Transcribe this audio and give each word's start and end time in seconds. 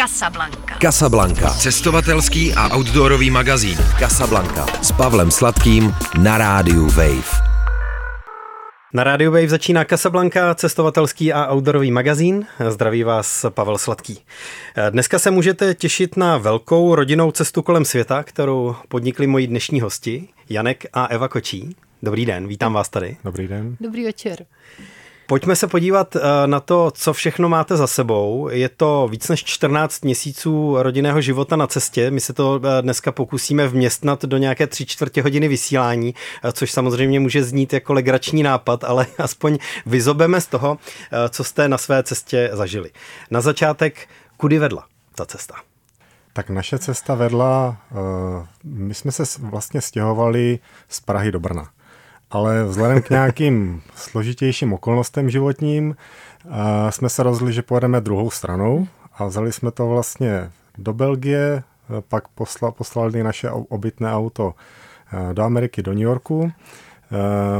Casablanca. 0.00 0.78
Casablanca. 0.78 1.50
Cestovatelský 1.50 2.54
a 2.54 2.76
outdoorový 2.76 3.30
magazín. 3.30 3.76
Casablanca. 3.98 4.66
S 4.82 4.92
Pavlem 4.92 5.30
Sladkým 5.30 5.94
na 6.22 6.38
rádiu 6.38 6.86
Wave. 6.86 7.30
Na 8.94 9.04
rádiu 9.04 9.32
Wave 9.32 9.48
začíná 9.48 9.84
Casablanca, 9.84 10.54
cestovatelský 10.54 11.32
a 11.32 11.52
outdoorový 11.52 11.90
magazín. 11.90 12.46
Zdraví 12.68 13.02
vás 13.02 13.46
Pavel 13.48 13.78
Sladký. 13.78 14.20
Dneska 14.90 15.18
se 15.18 15.30
můžete 15.30 15.74
těšit 15.74 16.16
na 16.16 16.38
velkou 16.38 16.94
rodinnou 16.94 17.30
cestu 17.30 17.62
kolem 17.62 17.84
světa, 17.84 18.22
kterou 18.22 18.76
podnikli 18.88 19.26
moji 19.26 19.46
dnešní 19.46 19.80
hosti, 19.80 20.28
Janek 20.50 20.86
a 20.92 21.06
Eva 21.06 21.28
Kočí. 21.28 21.76
Dobrý 22.02 22.26
den, 22.26 22.48
vítám 22.48 22.72
vás 22.72 22.88
tady. 22.88 23.16
Dobrý 23.24 23.48
den. 23.48 23.76
Dobrý 23.80 24.04
večer. 24.04 24.46
Pojďme 25.30 25.56
se 25.56 25.66
podívat 25.66 26.16
eh, 26.16 26.20
na 26.46 26.60
to, 26.60 26.90
co 26.90 27.12
všechno 27.12 27.48
máte 27.48 27.76
za 27.76 27.86
sebou. 27.86 28.48
Je 28.52 28.68
to 28.68 29.08
víc 29.10 29.28
než 29.28 29.44
14 29.44 30.04
měsíců 30.04 30.82
rodinného 30.82 31.20
života 31.20 31.56
na 31.56 31.66
cestě. 31.66 32.10
My 32.10 32.20
se 32.20 32.32
to 32.32 32.60
eh, 32.64 32.82
dneska 32.82 33.12
pokusíme 33.12 33.68
vměstnat 33.68 34.24
do 34.24 34.36
nějaké 34.36 34.66
tři 34.66 34.86
čtvrtě 34.86 35.22
hodiny 35.22 35.48
vysílání, 35.48 36.14
eh, 36.44 36.52
což 36.52 36.72
samozřejmě 36.72 37.20
může 37.20 37.44
znít 37.44 37.72
jako 37.72 37.92
legrační 37.92 38.42
nápad, 38.42 38.84
ale 38.84 39.06
aspoň 39.18 39.58
vyzobeme 39.86 40.40
z 40.40 40.46
toho, 40.46 40.78
co 41.28 41.44
jste 41.44 41.68
na 41.68 41.78
své 41.78 42.02
cestě 42.02 42.50
zažili. 42.52 42.90
Na 43.30 43.40
začátek, 43.40 44.08
kudy 44.36 44.58
vedla 44.58 44.86
ta 45.14 45.26
cesta? 45.26 45.54
Tak 46.32 46.50
naše 46.50 46.78
cesta 46.78 47.14
vedla, 47.14 47.76
my 48.64 48.94
jsme 48.94 49.12
se 49.12 49.22
vlastně 49.38 49.80
stěhovali 49.80 50.58
z 50.88 51.00
Prahy 51.00 51.32
do 51.32 51.40
Brna 51.40 51.70
ale 52.30 52.64
vzhledem 52.64 53.02
k 53.02 53.10
nějakým 53.10 53.82
složitějším 53.94 54.72
okolnostem 54.72 55.30
životním 55.30 55.96
jsme 56.90 57.08
se 57.08 57.22
rozhodli, 57.22 57.52
že 57.52 57.62
pojedeme 57.62 58.00
druhou 58.00 58.30
stranou 58.30 58.86
a 59.14 59.24
vzali 59.24 59.52
jsme 59.52 59.70
to 59.70 59.88
vlastně 59.88 60.50
do 60.78 60.92
Belgie, 60.92 61.62
pak 62.08 62.28
posla, 62.28 62.70
poslali 62.70 63.22
naše 63.22 63.50
obytné 63.50 64.12
auto 64.12 64.54
do 65.32 65.42
Ameriky, 65.42 65.82
do 65.82 65.92
New 65.92 66.02
Yorku. 66.02 66.52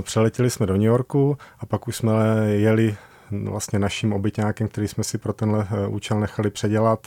Přeletěli 0.00 0.50
jsme 0.50 0.66
do 0.66 0.72
New 0.72 0.82
Yorku 0.82 1.38
a 1.60 1.66
pak 1.66 1.88
už 1.88 1.96
jsme 1.96 2.12
jeli 2.46 2.96
vlastně 3.30 3.78
naším 3.78 4.12
obytňákem, 4.12 4.68
který 4.68 4.88
jsme 4.88 5.04
si 5.04 5.18
pro 5.18 5.32
tenhle 5.32 5.66
účel 5.88 6.20
nechali 6.20 6.50
předělat, 6.50 7.06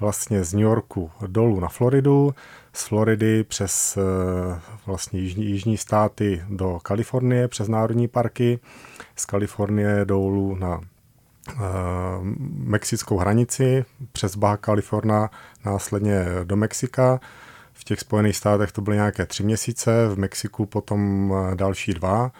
vlastně 0.00 0.44
z 0.44 0.54
New 0.54 0.62
Yorku 0.62 1.10
dolů 1.26 1.60
na 1.60 1.68
Floridu, 1.68 2.34
z 2.72 2.84
Floridy 2.84 3.44
přes 3.44 3.96
eh, 3.96 4.60
vlastně 4.86 5.20
jižní, 5.20 5.46
jižní 5.46 5.76
státy 5.76 6.42
do 6.48 6.78
Kalifornie, 6.82 7.48
přes 7.48 7.68
národní 7.68 8.08
parky, 8.08 8.60
z 9.16 9.24
Kalifornie 9.26 10.04
dolů 10.04 10.54
na 10.54 10.78
uh, 10.78 10.84
mexickou 12.52 13.18
hranici, 13.18 13.84
přes 14.12 14.36
Baja 14.36 14.56
California, 14.64 15.30
následně 15.64 16.24
do 16.44 16.56
Mexika. 16.56 17.20
V 17.72 17.84
těch 17.84 18.00
Spojených 18.00 18.36
státech 18.36 18.72
to 18.72 18.80
byly 18.80 18.96
nějaké 18.96 19.26
tři 19.26 19.42
měsíce, 19.42 20.08
v 20.08 20.18
Mexiku 20.18 20.66
potom 20.66 21.32
eh, 21.34 21.54
další 21.54 21.94
dva. 21.94 22.32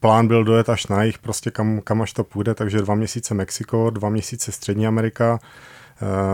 Plán 0.00 0.28
byl 0.28 0.44
dojet 0.44 0.68
až 0.68 0.86
na 0.86 1.02
jich, 1.02 1.18
prostě 1.18 1.50
kam, 1.50 1.80
kam 1.80 2.02
až 2.02 2.12
to 2.12 2.24
půjde, 2.24 2.54
takže 2.54 2.78
dva 2.78 2.94
měsíce 2.94 3.34
Mexiko, 3.34 3.90
dva 3.90 4.08
měsíce 4.08 4.52
Střední 4.52 4.86
Amerika, 4.86 5.38
Eh, 5.38 5.46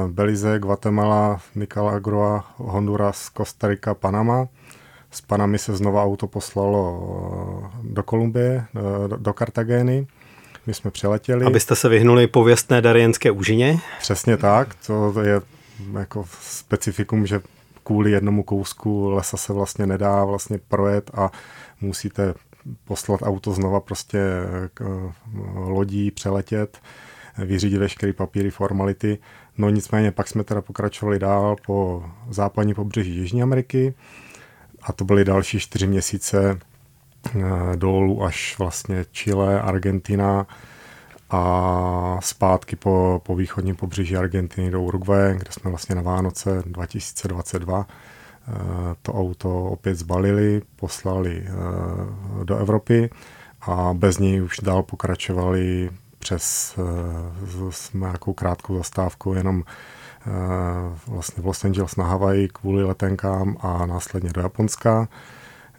Belize, 0.08 0.58
Guatemala, 0.58 1.40
Nicaragua, 1.54 2.44
Honduras, 2.56 3.30
Rica, 3.62 3.94
Panama. 3.94 4.48
Z 5.10 5.20
Panamy 5.20 5.58
se 5.58 5.76
znova 5.76 6.04
auto 6.04 6.26
poslalo 6.26 6.82
eh, 7.64 7.78
do 7.82 8.02
Kolumbie, 8.02 8.64
eh, 8.76 9.16
do 9.16 9.32
Kartagény. 9.32 10.06
My 10.66 10.74
jsme 10.74 10.90
přiletěli. 10.90 11.46
Abyste 11.46 11.76
se 11.76 11.88
vyhnuli 11.88 12.26
pověstné 12.26 12.80
darienské 12.80 13.30
úžině? 13.30 13.78
Přesně 13.98 14.36
tak, 14.36 14.74
to 14.86 15.22
je 15.22 15.40
jako 15.98 16.24
specifikum, 16.40 17.26
že 17.26 17.40
kvůli 17.84 18.10
jednomu 18.10 18.42
kousku 18.42 19.10
lesa 19.10 19.36
se 19.36 19.52
vlastně 19.52 19.86
nedá 19.86 20.24
vlastně 20.24 20.58
projet 20.68 21.10
a 21.14 21.30
musíte 21.80 22.34
poslat 22.84 23.20
auto 23.22 23.52
znova 23.52 23.80
prostě 23.80 24.18
lodí, 25.54 26.10
přeletět, 26.10 26.78
vyřídit 27.38 27.78
veškeré 27.78 28.12
papíry, 28.12 28.50
formality. 28.50 29.18
No 29.58 29.70
nicméně 29.70 30.12
pak 30.12 30.28
jsme 30.28 30.44
teda 30.44 30.62
pokračovali 30.62 31.18
dál 31.18 31.56
po 31.66 32.04
západní 32.30 32.74
pobřeží 32.74 33.16
Jižní 33.16 33.42
Ameriky 33.42 33.94
a 34.82 34.92
to 34.92 35.04
byly 35.04 35.24
další 35.24 35.60
čtyři 35.60 35.86
měsíce 35.86 36.58
eh, 36.58 37.76
dolů 37.76 38.24
až 38.24 38.58
vlastně 38.58 39.04
Chile, 39.12 39.60
Argentina 39.60 40.46
a 41.30 42.18
zpátky 42.20 42.76
po, 42.76 43.22
po 43.24 43.36
východním 43.36 43.76
pobřeží 43.76 44.16
Argentiny 44.16 44.70
do 44.70 44.82
Uruguay, 44.82 45.34
kde 45.36 45.52
jsme 45.52 45.70
vlastně 45.70 45.94
na 45.94 46.02
Vánoce 46.02 46.62
2022 46.66 47.86
eh, 47.88 48.52
to 49.02 49.14
auto 49.14 49.64
opět 49.64 49.94
zbalili, 49.94 50.62
poslali 50.76 51.46
eh, 51.46 52.44
do 52.44 52.56
Evropy 52.56 53.10
a 53.60 53.94
bez 53.94 54.18
něj 54.18 54.42
už 54.42 54.56
dál 54.62 54.82
pokračovali 54.82 55.90
přes 56.28 56.74
eh, 56.78 57.70
s 57.70 57.92
nějakou 57.92 58.32
krátkou 58.32 58.76
zastávkou 58.76 59.34
jenom 59.34 59.62
eh, 59.64 60.30
vlastně 61.06 61.42
v 61.42 61.46
Los 61.46 61.64
Angeles 61.64 61.96
na 61.96 62.04
Havaji 62.04 62.48
kvůli 62.48 62.84
letenkám 62.84 63.56
a 63.60 63.86
následně 63.86 64.30
do 64.32 64.40
Japonska, 64.40 65.08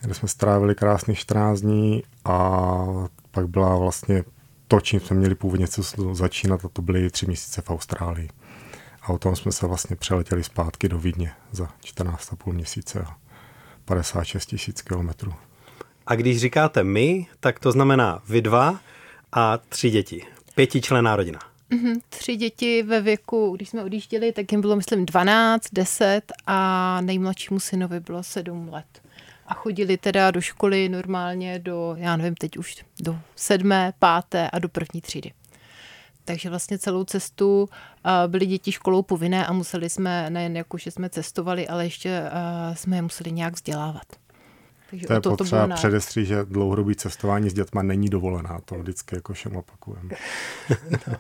kde 0.02 0.14
jsme 0.14 0.28
strávili 0.28 0.76
krásných 0.76 1.20
14 1.20 1.60
dní 1.60 2.04
a 2.26 2.86
pak 3.32 3.48
byla 3.48 3.78
vlastně 3.78 4.24
to, 4.68 4.82
čím 4.82 5.00
jsme 5.00 5.16
měli 5.16 5.36
původně 5.36 5.68
začínat, 6.12 6.66
a 6.66 6.70
to 6.70 6.82
byly 6.82 7.10
tři 7.10 7.26
měsíce 7.26 7.62
v 7.62 7.70
Austrálii. 7.70 8.30
A 9.02 9.10
o 9.10 9.18
tom 9.18 9.36
jsme 9.36 9.52
se 9.52 9.68
vlastně 9.68 9.96
přeletěli 9.96 10.44
zpátky 10.44 10.90
do 10.90 10.98
Vídně 10.98 11.32
za 11.52 11.70
14,5 11.86 12.54
měsíce 12.54 13.00
a 13.00 13.16
56 13.86 14.46
tisíc 14.46 14.82
kilometrů. 14.82 15.34
A 16.08 16.16
když 16.16 16.40
říkáte 16.40 16.84
my, 16.84 17.28
tak 17.40 17.60
to 17.60 17.72
znamená 17.72 18.22
vy 18.30 18.42
dva 18.42 18.80
a 19.32 19.58
tři 19.58 19.90
děti. 19.90 20.26
Pětičlená 20.60 21.16
rodina. 21.16 21.40
Mm-hmm. 21.72 22.02
Tři 22.10 22.36
děti 22.36 22.84
ve 22.84 23.02
věku, 23.02 23.56
když 23.56 23.70
jsme 23.70 23.84
odjížděli, 23.84 24.32
tak 24.32 24.52
jim 24.52 24.62
bylo, 24.62 24.76
myslím, 24.76 25.06
12, 25.06 25.64
10 25.74 26.22
a 26.48 27.02
nejmladšímu 27.02 27.60
synovi 27.60 28.00
bylo 28.00 28.24
7 28.24 28.70
let. 28.70 29.02
A 29.48 29.54
chodili 29.54 29.98
teda 29.98 30.32
do 30.32 30.42
školy 30.42 30.90
normálně 30.90 31.60
do, 31.60 31.96
já 31.98 32.18
nevím, 32.18 32.36
teď 32.36 32.58
už 32.58 32.86
do 33.00 33.20
sedmé, 33.36 33.94
páté 34.00 34.50
a 34.50 34.60
do 34.60 34.70
první 34.70 35.02
třídy. 35.02 35.32
Takže 36.26 36.50
vlastně 36.50 36.78
celou 36.78 37.04
cestu 37.04 37.70
byly 38.28 38.46
děti 38.46 38.72
školou 38.72 39.02
povinné 39.02 39.46
a 39.46 39.54
museli 39.54 39.90
jsme, 39.90 40.30
nejen 40.30 40.58
jako, 40.58 40.78
že 40.78 40.92
jsme 40.92 41.10
cestovali, 41.10 41.68
ale 41.68 41.86
ještě 41.86 42.24
jsme 42.74 42.96
je 42.96 43.02
museli 43.02 43.32
nějak 43.32 43.54
vzdělávat. 43.54 44.06
Takže 44.90 45.08
to 45.08 45.14
je 45.14 45.22
to, 45.22 45.36
potřeba 45.36 45.68
to 45.68 45.74
předestřít, 45.74 46.26
že 46.26 46.46
dlouhodobý 46.46 46.96
cestování 46.96 47.50
s 47.50 47.54
dětma 47.54 47.82
není 47.82 48.10
dovolená. 48.10 48.60
To 48.66 48.76
vždycky 48.76 49.16
jako 49.16 49.34
všem 49.34 49.56
opakujeme. 49.56 50.10
no. 51.08 51.16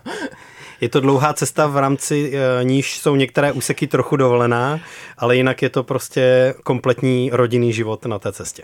Je 0.81 0.89
to 0.89 0.99
dlouhá 0.99 1.33
cesta, 1.33 1.67
v 1.67 1.77
rámci 1.77 2.31
uh, 2.33 2.67
níž 2.67 2.99
jsou 2.99 3.15
některé 3.15 3.51
úseky 3.51 3.87
trochu 3.87 4.15
dovolená, 4.15 4.79
ale 5.17 5.35
jinak 5.35 5.61
je 5.61 5.69
to 5.69 5.83
prostě 5.83 6.53
kompletní 6.63 7.29
rodinný 7.33 7.73
život 7.73 8.05
na 8.05 8.19
té 8.19 8.31
cestě. 8.31 8.63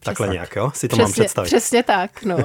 Takhle 0.00 0.26
tak. 0.26 0.34
nějak, 0.34 0.56
jo? 0.56 0.70
Si 0.74 0.88
to 0.88 0.96
přesně, 0.96 1.02
mám 1.02 1.12
představit. 1.12 1.46
Přesně 1.46 1.82
tak, 1.82 2.24
no. 2.24 2.36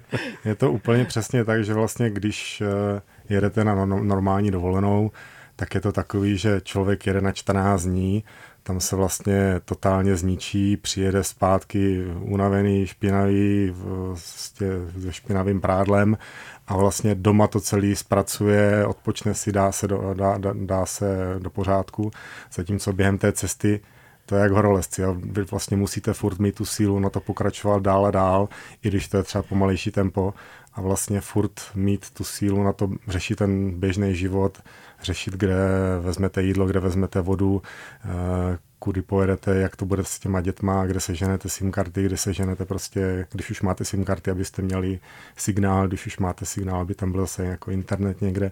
je 0.44 0.54
to 0.54 0.72
úplně 0.72 1.04
přesně 1.04 1.44
tak, 1.44 1.64
že 1.64 1.74
vlastně 1.74 2.10
když 2.10 2.62
uh, 2.62 3.00
jedete 3.28 3.64
na 3.64 3.74
no, 3.74 3.86
normální 3.86 4.50
dovolenou, 4.50 5.10
tak 5.56 5.74
je 5.74 5.80
to 5.80 5.92
takový, 5.92 6.38
že 6.38 6.60
člověk 6.64 7.06
jede 7.06 7.20
na 7.20 7.32
14 7.32 7.82
dní, 7.82 8.24
tam 8.66 8.80
se 8.80 8.96
vlastně 8.96 9.60
totálně 9.64 10.16
zničí, 10.16 10.76
přijede 10.76 11.24
zpátky 11.24 12.04
unavený, 12.20 12.86
špinavý, 12.86 13.74
vlastně 13.76 14.68
se 15.02 15.12
špinavým 15.12 15.60
prádlem 15.60 16.18
a 16.66 16.76
vlastně 16.76 17.14
doma 17.14 17.46
to 17.46 17.60
celý 17.60 17.96
zpracuje, 17.96 18.86
odpočne 18.86 19.34
si, 19.34 19.52
dá 19.52 19.72
se 19.72 19.88
do, 19.88 20.14
dá, 20.14 20.38
dá, 20.38 20.50
dá 20.54 20.86
se 20.86 21.06
do 21.38 21.50
pořádku, 21.50 22.10
zatímco 22.52 22.92
během 22.92 23.18
té 23.18 23.32
cesty 23.32 23.80
to 24.26 24.34
je 24.34 24.42
jak 24.42 24.52
horolezci. 24.52 25.04
A 25.04 25.16
vy 25.18 25.42
vlastně 25.42 25.76
musíte 25.76 26.12
furt 26.12 26.38
mít 26.38 26.54
tu 26.54 26.64
sílu 26.64 26.98
na 26.98 27.10
to 27.10 27.20
pokračovat 27.20 27.82
dál 27.82 28.06
a 28.06 28.10
dál, 28.10 28.48
i 28.82 28.88
když 28.88 29.08
to 29.08 29.16
je 29.16 29.22
třeba 29.22 29.42
pomalejší 29.42 29.90
tempo 29.90 30.34
a 30.74 30.80
vlastně 30.80 31.20
furt 31.20 31.60
mít 31.74 32.10
tu 32.10 32.24
sílu 32.24 32.62
na 32.62 32.72
to 32.72 32.90
řešit 33.08 33.36
ten 33.36 33.80
běžný 33.80 34.14
život, 34.14 34.62
řešit, 35.02 35.34
kde 35.34 35.56
vezmete 36.00 36.42
jídlo, 36.42 36.66
kde 36.66 36.80
vezmete 36.80 37.20
vodu, 37.20 37.62
eh, 38.04 38.58
kudy 38.78 39.02
pojedete, 39.02 39.56
jak 39.56 39.76
to 39.76 39.84
bude 39.86 40.04
s 40.04 40.18
těma 40.18 40.40
dětma, 40.40 40.86
kde 40.86 41.00
se 41.00 41.14
ženete 41.14 41.48
SIM 41.48 41.72
karty, 41.72 42.02
kde 42.02 42.16
se 42.16 42.32
ženete 42.32 42.64
prostě, 42.64 43.26
když 43.32 43.50
už 43.50 43.62
máte 43.62 43.84
SIM 43.84 44.04
karty, 44.04 44.30
abyste 44.30 44.62
měli 44.62 45.00
signál, 45.36 45.88
když 45.88 46.06
už 46.06 46.18
máte 46.18 46.44
signál, 46.44 46.80
aby 46.80 46.94
tam 46.94 47.12
byl 47.12 47.20
zase 47.20 47.44
jako 47.44 47.70
internet 47.70 48.20
někde. 48.20 48.50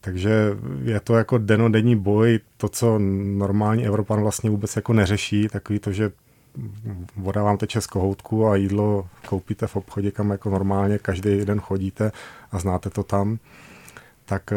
Takže 0.00 0.56
je 0.82 1.00
to 1.00 1.14
jako 1.14 1.38
denodenní 1.38 1.96
boj, 1.96 2.40
to, 2.56 2.68
co 2.68 2.98
normální 3.38 3.86
Evropan 3.86 4.20
vlastně 4.20 4.50
vůbec 4.50 4.76
jako 4.76 4.92
neřeší, 4.92 5.48
takový 5.48 5.78
to, 5.78 5.92
že 5.92 6.12
voda 7.16 7.42
vám 7.42 7.56
teče 7.56 7.80
z 7.80 7.86
kohoutku 7.86 8.46
a 8.46 8.56
jídlo 8.56 9.08
koupíte 9.28 9.66
v 9.66 9.76
obchodě, 9.76 10.10
kam 10.10 10.30
jako 10.30 10.50
normálně 10.50 10.98
každý 10.98 11.44
den 11.44 11.60
chodíte 11.60 12.12
a 12.52 12.58
znáte 12.58 12.90
to 12.90 13.02
tam, 13.02 13.38
tak 14.24 14.52
eh, 14.52 14.56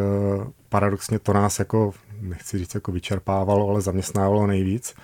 paradoxně 0.69 1.19
to 1.19 1.33
nás 1.33 1.59
jako 1.59 1.93
nechci 2.21 2.57
říct 2.57 2.75
jako 2.75 2.91
vyčerpávalo, 2.91 3.69
ale 3.69 3.81
zaměstnávalo 3.81 4.47
nejvíc. 4.47 4.95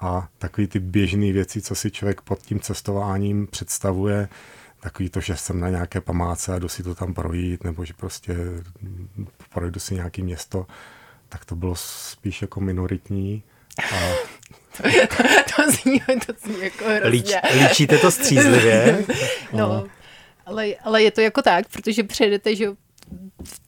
A 0.00 0.28
takový 0.38 0.66
ty 0.66 0.78
běžné 0.78 1.32
věci, 1.32 1.62
co 1.62 1.74
si 1.74 1.90
člověk 1.90 2.20
pod 2.20 2.38
tím 2.38 2.60
cestováním 2.60 3.46
představuje, 3.46 4.28
takový 4.82 5.10
to, 5.10 5.20
že 5.20 5.36
jsem 5.36 5.60
na 5.60 5.68
nějaké 5.68 6.00
památce 6.00 6.54
a 6.54 6.58
jdu 6.58 6.68
si 6.68 6.82
to 6.82 6.94
tam 6.94 7.14
projít, 7.14 7.64
nebo 7.64 7.84
že 7.84 7.92
prostě 7.92 8.36
projdu 9.52 9.80
si 9.80 9.94
nějaké 9.94 10.22
město, 10.22 10.66
tak 11.28 11.44
to 11.44 11.56
bylo 11.56 11.74
spíš 11.76 12.42
jako 12.42 12.60
minoritní. 12.60 13.42
A... 13.94 13.96
to, 15.56 15.70
zní, 15.70 16.00
to 16.26 16.32
zní 16.44 16.62
jako 16.62 16.84
hrozně. 16.84 17.10
Líč, 17.10 17.32
líčíte 17.60 17.98
to 17.98 18.10
střízlivě? 18.10 19.04
no, 19.52 19.84
ale, 20.46 20.74
ale 20.84 21.02
je 21.02 21.10
to 21.10 21.20
jako 21.20 21.42
tak, 21.42 21.68
protože 21.68 22.02
přejdete, 22.02 22.56
že 22.56 22.66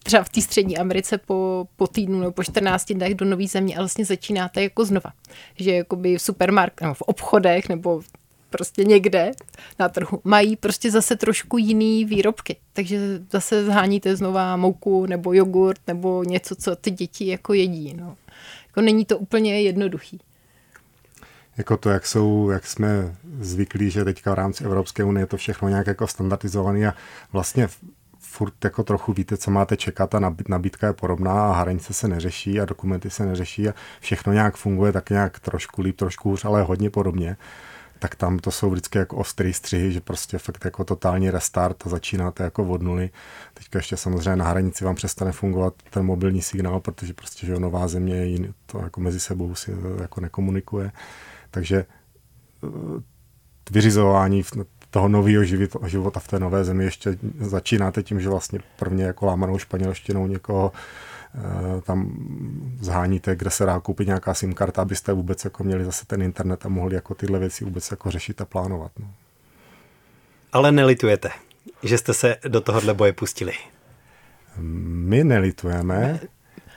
třeba 0.03 0.25
v 0.25 0.29
té 0.29 0.41
střední 0.41 0.79
Americe 0.79 1.19
po, 1.19 1.69
po 1.77 1.87
týdnu 1.87 2.21
nebo 2.21 2.33
po 2.33 2.45
14 2.45 2.93
dnech 2.93 3.15
do 3.15 3.25
nové 3.25 3.47
země 3.47 3.77
a 3.77 3.79
vlastně 3.79 4.05
začínáte 4.05 4.63
jako 4.63 4.85
znova. 4.85 5.13
Že 5.59 5.71
jakoby 5.75 6.17
v 6.17 6.23
supermarket, 6.23 6.81
nebo 6.81 6.95
v 6.95 7.03
obchodech 7.03 7.69
nebo 7.69 8.03
prostě 8.55 8.85
někde 8.85 9.33
na 9.79 9.89
trhu 9.89 10.21
mají 10.25 10.57
prostě 10.57 10.91
zase 10.91 11.17
trošku 11.17 11.59
jiný 11.59 12.05
výrobky. 12.05 12.57
Takže 12.73 12.99
zase 13.31 13.65
zháníte 13.65 14.17
znova 14.17 14.57
mouku 14.57 15.07
nebo 15.07 15.33
jogurt 15.33 15.81
nebo 15.87 16.25
něco, 16.25 16.55
co 16.55 16.77
ty 16.77 16.91
děti 16.91 17.27
jako 17.27 17.53
jedí. 17.55 17.95
No. 17.95 18.17
Jako 18.67 18.81
není 18.81 19.05
to 19.05 19.19
úplně 19.19 19.63
jednoduchý 19.63 20.21
jako 21.57 21.77
to, 21.77 21.91
jak 21.91 22.07
jsou, 22.07 22.51
jak 22.51 22.67
jsme 22.67 23.17
zvyklí, 23.41 23.91
že 23.91 24.05
teďka 24.05 24.31
v 24.31 24.35
rámci 24.35 24.65
Evropské 24.65 25.05
unie 25.05 25.23
je 25.23 25.27
to 25.27 25.37
všechno 25.37 25.69
nějak 25.69 25.87
jako 25.87 26.07
standardizované 26.07 26.89
a 26.89 26.95
vlastně 27.33 27.69
furt 28.19 28.65
jako 28.65 28.83
trochu 28.83 29.13
víte, 29.13 29.37
co 29.37 29.51
máte 29.51 29.77
čekat 29.77 30.15
a 30.15 30.35
nabídka 30.49 30.87
je 30.87 30.93
podobná 30.93 31.33
a 31.33 31.61
hranice 31.61 31.95
se 31.95 32.09
neřeší 32.09 32.61
a 32.61 32.65
dokumenty 32.65 33.11
se 33.11 33.27
neřeší 33.27 33.69
a 33.69 33.75
všechno 34.01 34.33
nějak 34.33 34.57
funguje 34.57 34.93
tak 34.93 35.11
nějak 35.11 35.41
trošku 35.41 35.83
líp, 35.83 35.97
trošku 35.97 36.31
hůř, 36.31 36.45
ale 36.45 36.63
hodně 36.63 36.91
podobně 36.91 37.37
tak 38.05 38.15
tam 38.15 38.39
to 38.39 38.51
jsou 38.51 38.71
vždycky 38.71 38.99
jako 38.99 39.17
ostrý 39.17 39.53
střihy, 39.53 39.93
že 39.93 40.01
prostě 40.01 40.39
fakt 40.39 40.65
jako 40.65 40.85
totální 40.85 41.31
restart 41.31 41.87
a 41.87 41.89
začínáte 41.89 42.45
jako 42.45 42.65
od 42.65 42.83
nuly. 42.83 43.11
Teďka 43.55 43.79
ještě 43.79 43.97
samozřejmě 43.97 44.37
na 44.37 44.45
hranici 44.45 44.85
vám 44.85 44.95
přestane 44.95 45.33
fungovat 45.33 45.75
ten 45.91 46.03
mobilní 46.03 46.43
signál, 46.43 46.81
protože 46.81 47.15
prostě 47.15 47.47
že 47.47 47.55
nová 47.59 47.89
země 47.89 48.39
to 48.67 48.79
jako 48.79 49.01
mezi 49.01 49.21
sebou 49.21 49.55
si 49.55 49.77
jako 50.01 50.21
nekomunikuje. 50.21 50.93
Takže 51.51 51.77
eh, 52.65 52.69
vyřizování 53.71 54.43
toho 54.91 55.09
nového 55.09 55.45
života 55.87 56.21
v 56.21 56.29
té 56.29 56.39
nové 56.39 56.65
zemi 56.65 56.85
ještě 56.85 57.19
začínáte 57.41 58.03
tím, 58.03 58.21
že 58.21 58.29
vlastně 58.29 58.59
prvně 58.77 59.05
jako 59.05 59.27
lámanou 59.27 59.59
španělštinou 59.59 60.27
někoho 60.27 60.73
eh, 60.75 61.14
tam 61.83 62.13
zháníte, 62.81 63.37
kde 63.37 63.51
se 63.51 63.67
dá 63.67 63.81
koupit 63.81 64.07
nějaká 64.07 64.35
SIM 64.35 64.55
karta, 64.55 64.83
abyste 64.83 65.13
vůbec 65.13 65.45
jako 65.45 65.65
měli 65.65 65.85
zase 65.85 66.07
ten 66.07 66.23
internet 66.23 66.67
a 66.67 66.69
mohli 66.69 66.95
jako 66.95 67.15
tyhle 67.15 67.39
věci 67.39 67.65
vůbec 67.65 67.91
jako 67.91 68.11
řešit 68.11 68.41
a 68.41 68.45
plánovat. 68.45 68.93
No. 68.99 69.11
Ale 70.53 70.73
nelitujete, 70.73 71.31
že 71.83 71.99
jste 71.99 72.15
se 72.15 72.37
do 72.49 72.61
tohohle 72.61 72.95
boje 72.95 73.13
pustili? 73.13 73.53
My 74.59 75.25
nelitujeme. 75.25 76.21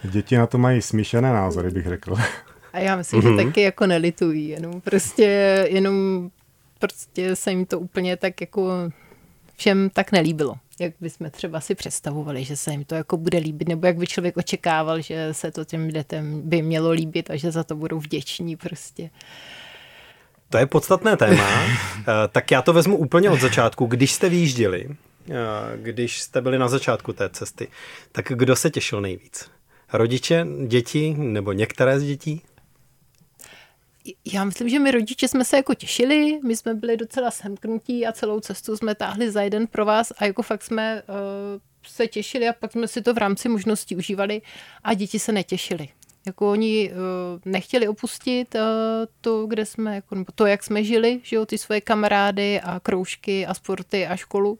Děti 0.03 0.37
na 0.37 0.47
to 0.47 0.57
mají 0.57 0.81
smíšené 0.81 1.33
názory, 1.33 1.69
bych 1.69 1.87
řekl. 1.87 2.15
A 2.73 2.79
já 2.79 2.95
myslím, 2.95 3.21
mm-hmm. 3.21 3.37
že 3.39 3.45
taky 3.45 3.61
jako 3.61 3.87
nelitují, 3.87 4.49
jenom 4.49 4.81
prostě, 4.81 5.23
jenom 5.69 6.29
prostě 6.79 7.35
se 7.35 7.51
jim 7.51 7.65
to 7.65 7.79
úplně 7.79 8.17
tak 8.17 8.41
jako 8.41 8.71
všem 9.55 9.89
tak 9.93 10.11
nelíbilo. 10.11 10.55
Jak 10.79 10.93
bychom 11.01 11.29
třeba 11.29 11.59
si 11.59 11.75
představovali, 11.75 12.43
že 12.43 12.57
se 12.57 12.71
jim 12.71 12.85
to 12.85 12.95
jako 12.95 13.17
bude 13.17 13.37
líbit, 13.37 13.67
nebo 13.67 13.87
jak 13.87 13.97
by 13.97 14.07
člověk 14.07 14.37
očekával, 14.37 15.01
že 15.01 15.33
se 15.33 15.51
to 15.51 15.65
těm 15.65 15.87
dětem 15.87 16.41
by 16.41 16.61
mělo 16.61 16.91
líbit 16.91 17.29
a 17.29 17.35
že 17.35 17.51
za 17.51 17.63
to 17.63 17.75
budou 17.75 17.99
vděční 17.99 18.55
prostě. 18.55 19.09
To 20.49 20.57
je 20.57 20.65
podstatné 20.65 21.17
téma. 21.17 21.47
Eh, 22.09 22.27
tak 22.27 22.51
já 22.51 22.61
to 22.61 22.73
vezmu 22.73 22.97
úplně 22.97 23.29
od 23.29 23.41
začátku. 23.41 23.85
Když 23.85 24.11
jste 24.11 24.29
vyjížděli, 24.29 24.87
eh, 24.89 25.33
když 25.75 26.21
jste 26.21 26.41
byli 26.41 26.59
na 26.59 26.67
začátku 26.67 27.13
té 27.13 27.29
cesty, 27.29 27.67
tak 28.11 28.25
kdo 28.35 28.55
se 28.55 28.69
těšil 28.69 29.01
nejvíc? 29.01 29.51
Rodiče, 29.93 30.47
děti 30.67 31.15
nebo 31.17 31.51
některé 31.51 31.99
z 31.99 32.03
dětí? 32.03 32.41
Já 34.33 34.43
myslím, 34.43 34.69
že 34.69 34.79
my 34.79 34.91
rodiče 34.91 35.27
jsme 35.27 35.45
se 35.45 35.57
jako 35.57 35.73
těšili, 35.73 36.39
my 36.43 36.55
jsme 36.55 36.73
byli 36.73 36.97
docela 36.97 37.31
semknutí 37.31 38.05
a 38.05 38.11
celou 38.11 38.39
cestu 38.39 38.77
jsme 38.77 38.95
táhli 38.95 39.31
za 39.31 39.41
jeden 39.41 39.67
pro 39.67 39.85
vás 39.85 40.13
a 40.17 40.25
jako 40.25 40.41
fakt 40.41 40.63
jsme 40.63 41.03
uh, 41.03 41.15
se 41.87 42.07
těšili 42.07 42.47
a 42.47 42.53
pak 42.53 42.71
jsme 42.71 42.87
si 42.87 43.01
to 43.01 43.13
v 43.13 43.17
rámci 43.17 43.49
možností 43.49 43.95
užívali 43.95 44.41
a 44.83 44.93
děti 44.93 45.19
se 45.19 45.31
netěšili. 45.31 45.89
Jako 46.25 46.51
oni 46.51 46.91
uh, 46.91 46.97
nechtěli 47.45 47.87
opustit 47.87 48.55
uh, 48.55 48.61
to, 49.21 49.45
kde 49.45 49.65
jsme, 49.65 49.95
jako, 49.95 50.25
to, 50.35 50.45
jak 50.45 50.63
jsme 50.63 50.83
žili, 50.83 51.19
že 51.23 51.35
jo, 51.35 51.45
ty 51.45 51.57
svoje 51.57 51.81
kamarády 51.81 52.61
a 52.61 52.79
kroužky 52.79 53.45
a 53.45 53.53
sporty 53.53 54.07
a 54.07 54.15
školu. 54.15 54.51
Uh, 54.51 54.57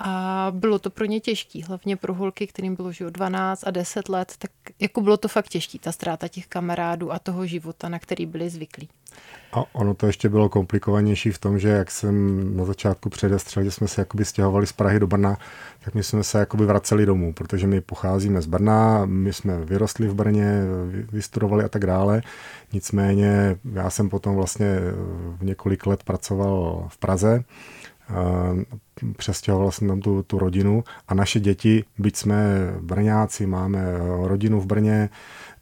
a 0.00 0.46
bylo 0.54 0.78
to 0.78 0.90
pro 0.90 1.04
ně 1.04 1.20
těžké, 1.20 1.64
hlavně 1.64 1.96
pro 1.96 2.14
holky, 2.14 2.46
kterým 2.46 2.76
bylo 2.76 2.92
že 2.92 3.10
12 3.10 3.64
a 3.66 3.70
10 3.70 4.08
let, 4.08 4.34
tak 4.38 4.50
jako 4.80 5.00
bylo 5.00 5.16
to 5.16 5.28
fakt 5.28 5.48
těžké, 5.48 5.78
ta 5.78 5.92
ztráta 5.92 6.28
těch 6.28 6.46
kamarádů 6.46 7.12
a 7.12 7.18
toho 7.18 7.46
života, 7.46 7.88
na 7.88 7.98
který 7.98 8.26
byli 8.26 8.50
zvyklí. 8.50 8.88
A 9.52 9.64
ono 9.72 9.94
to 9.94 10.06
ještě 10.06 10.28
bylo 10.28 10.48
komplikovanější 10.48 11.30
v 11.30 11.38
tom, 11.38 11.58
že 11.58 11.68
jak 11.68 11.90
jsem 11.90 12.56
na 12.56 12.64
začátku 12.64 13.08
předestřel, 13.08 13.64
že 13.64 13.70
jsme 13.70 13.88
se 13.88 14.00
jakoby 14.00 14.24
stěhovali 14.24 14.66
z 14.66 14.72
Prahy 14.72 15.00
do 15.00 15.06
Brna, 15.06 15.36
tak 15.84 15.94
my 15.94 16.02
jsme 16.02 16.24
se 16.24 16.38
jakoby 16.38 16.66
vraceli 16.66 17.06
domů, 17.06 17.32
protože 17.32 17.66
my 17.66 17.80
pocházíme 17.80 18.42
z 18.42 18.46
Brna, 18.46 19.02
my 19.06 19.32
jsme 19.32 19.64
vyrostli 19.64 20.08
v 20.08 20.14
Brně, 20.14 20.62
vystudovali 21.12 21.64
a 21.64 21.68
tak 21.68 21.86
dále. 21.86 22.22
Nicméně 22.72 23.56
já 23.72 23.90
jsem 23.90 24.08
potom 24.08 24.36
vlastně 24.36 24.76
několik 25.40 25.86
let 25.86 26.02
pracoval 26.02 26.86
v 26.88 26.98
Praze 26.98 27.44
přestěhoval 29.16 29.70
jsem 29.72 29.88
tam 29.88 30.00
tu, 30.00 30.22
tu 30.22 30.38
rodinu 30.38 30.84
a 31.08 31.14
naše 31.14 31.40
děti, 31.40 31.84
byť 31.98 32.16
jsme 32.16 32.36
Brňáci, 32.80 33.46
máme 33.46 33.82
rodinu 34.22 34.60
v 34.60 34.66
Brně, 34.66 35.08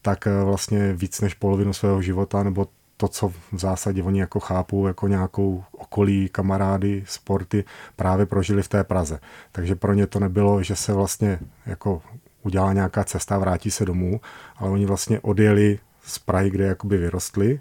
tak 0.03 0.27
eh, 0.27 0.45
vlastně 0.45 0.93
víc 0.93 1.21
než 1.21 1.35
polovinu 1.35 1.73
svého 1.73 2.03
života, 2.03 2.43
nebo 2.43 2.67
to, 2.97 3.09
co 3.09 3.29
v 3.29 3.59
zásadě 3.59 4.03
oni 4.03 4.21
jako 4.21 4.41
chápou, 4.41 4.87
jako 4.87 5.09
nějakou 5.09 5.65
okolí, 5.73 6.29
kamarády, 6.29 7.05
sporty, 7.07 7.65
právě 7.97 8.27
prožili 8.27 8.63
v 8.63 8.69
té 8.69 8.85
Praze. 8.85 9.21
Takže 9.53 9.75
pro 9.75 9.95
ně 9.95 10.07
to 10.07 10.21
nebylo, 10.21 10.63
že 10.63 10.77
se 10.77 10.93
vlastně 10.93 11.39
jako 11.67 12.03
udělá 12.43 12.73
nějaká 12.73 13.05
cesta 13.05 13.39
vrátí 13.39 13.71
se 13.71 13.85
domů, 13.85 14.21
ale 14.57 14.71
oni 14.71 14.87
vlastně 14.87 15.21
odjeli 15.21 15.79
z 16.03 16.19
Prahy, 16.19 16.51
kde 16.51 16.67
jakoby 16.67 16.97
vyrostli 16.97 17.61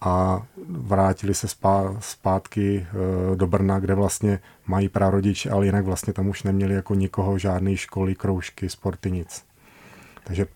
a 0.00 0.42
vrátili 0.68 1.34
se 1.34 1.46
zpátky 2.00 2.86
eh, 2.86 3.36
do 3.36 3.46
Brna, 3.46 3.78
kde 3.78 3.94
vlastně 3.94 4.38
mají 4.66 4.88
prarodiče, 4.88 5.50
ale 5.50 5.66
jinak 5.66 5.84
vlastně 5.84 6.12
tam 6.12 6.28
už 6.28 6.42
neměli 6.42 6.74
jako 6.74 6.94
nikoho, 6.94 7.38
žádné 7.38 7.76
školy, 7.76 8.14
kroužky, 8.14 8.68
sporty, 8.68 9.10
nic. 9.10 9.44
Takže 10.24 10.46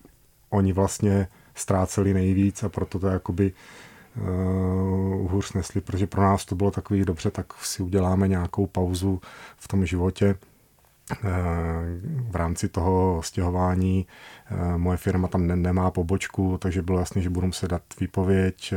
oni 0.49 0.73
vlastně 0.73 1.27
ztráceli 1.55 2.13
nejvíc 2.13 2.63
a 2.63 2.69
proto 2.69 2.99
to 2.99 3.07
jakoby 3.07 3.53
uh, 4.17 5.31
hůř 5.31 5.53
nesli, 5.53 5.81
protože 5.81 6.07
pro 6.07 6.21
nás 6.21 6.45
to 6.45 6.55
bylo 6.55 6.71
takový 6.71 7.05
dobře, 7.05 7.31
tak 7.31 7.53
si 7.53 7.83
uděláme 7.83 8.27
nějakou 8.27 8.67
pauzu 8.67 9.21
v 9.57 9.67
tom 9.67 9.85
životě. 9.85 10.35
Uh, 11.23 11.29
v 12.31 12.35
rámci 12.35 12.69
toho 12.69 13.21
stěhování 13.23 14.07
uh, 14.51 14.77
moje 14.77 14.97
firma 14.97 15.27
tam 15.27 15.47
ne- 15.47 15.55
nemá 15.55 15.91
pobočku, 15.91 16.57
takže 16.57 16.81
bylo 16.81 16.99
jasné, 16.99 17.21
že 17.21 17.29
budu 17.29 17.47
muset 17.47 17.67
dát 17.67 17.81
výpověď, 17.99 18.73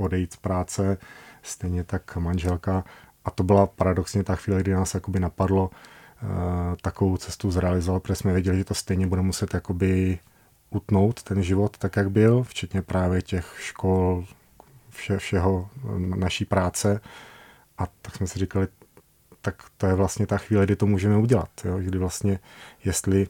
odejít 0.00 0.32
z 0.32 0.36
práce, 0.36 0.98
stejně 1.42 1.84
tak 1.84 2.16
manželka. 2.16 2.84
A 3.24 3.30
to 3.30 3.42
byla 3.42 3.66
paradoxně 3.66 4.24
ta 4.24 4.36
chvíle, 4.36 4.60
kdy 4.60 4.72
nás 4.72 4.94
jakoby 4.94 5.20
napadlo 5.20 5.70
uh, 6.22 6.28
takovou 6.82 7.16
cestu 7.16 7.50
zrealizovat, 7.50 8.02
protože 8.02 8.16
jsme 8.16 8.32
věděli, 8.32 8.58
že 8.58 8.64
to 8.64 8.74
stejně 8.74 9.06
bude 9.06 9.22
muset 9.22 9.54
jakoby 9.54 10.18
utnout 10.70 11.22
ten 11.22 11.42
život 11.42 11.78
tak, 11.78 11.96
jak 11.96 12.10
byl, 12.10 12.42
včetně 12.42 12.82
právě 12.82 13.22
těch 13.22 13.56
škol, 13.58 14.24
vše, 14.90 15.18
všeho 15.18 15.68
naší 15.98 16.44
práce. 16.44 17.00
A 17.78 17.86
tak 18.02 18.16
jsme 18.16 18.26
si 18.26 18.38
říkali, 18.38 18.68
tak 19.40 19.62
to 19.76 19.86
je 19.86 19.94
vlastně 19.94 20.26
ta 20.26 20.38
chvíle, 20.38 20.64
kdy 20.64 20.76
to 20.76 20.86
můžeme 20.86 21.16
udělat. 21.16 21.48
Jo? 21.64 21.78
Kdy 21.78 21.98
vlastně, 21.98 22.38
jestli 22.84 23.26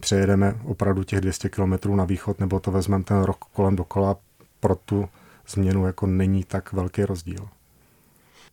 přejedeme 0.00 0.54
opravdu 0.64 1.04
těch 1.04 1.20
200 1.20 1.48
km 1.48 1.96
na 1.96 2.04
východ, 2.04 2.40
nebo 2.40 2.60
to 2.60 2.70
vezmeme 2.70 3.04
ten 3.04 3.22
rok 3.22 3.44
kolem 3.44 3.76
dokola 3.76 4.16
pro 4.60 4.74
tu 4.74 5.08
změnu 5.48 5.86
jako 5.86 6.06
není 6.06 6.44
tak 6.44 6.72
velký 6.72 7.04
rozdíl. 7.04 7.48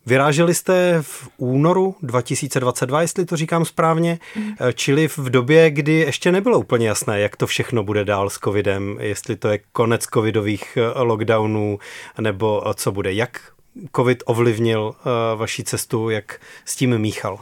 Vyráželi 0.06 0.56
jste 0.56 0.98
v 1.02 1.30
únoru 1.38 1.96
2022, 2.02 3.02
jestli 3.02 3.26
to 3.26 3.36
říkám 3.38 3.66
správně, 3.66 4.20
mm. 4.36 4.56
čili 4.74 5.08
v 5.08 5.30
době, 5.30 5.72
kdy 5.72 5.94
ještě 5.94 6.32
nebylo 6.32 6.60
úplně 6.60 6.88
jasné, 6.88 7.20
jak 7.20 7.36
to 7.36 7.48
všechno 7.48 7.84
bude 7.84 8.06
dál 8.06 8.30
s 8.30 8.38
covidem, 8.38 8.98
jestli 9.00 9.36
to 9.36 9.48
je 9.48 9.60
konec 9.72 10.06
covidových 10.14 10.78
eh, 10.78 11.02
lockdownů, 11.02 11.80
nebo 12.22 12.70
eh, 12.70 12.74
co 12.74 12.92
bude. 12.92 13.14
Jak 13.14 13.52
covid 13.96 14.24
ovlivnil 14.26 14.96
vaši 15.36 15.64
cestu, 15.64 16.10
jak 16.10 16.40
s 16.66 16.76
tím 16.76 16.98
míchal? 16.98 17.40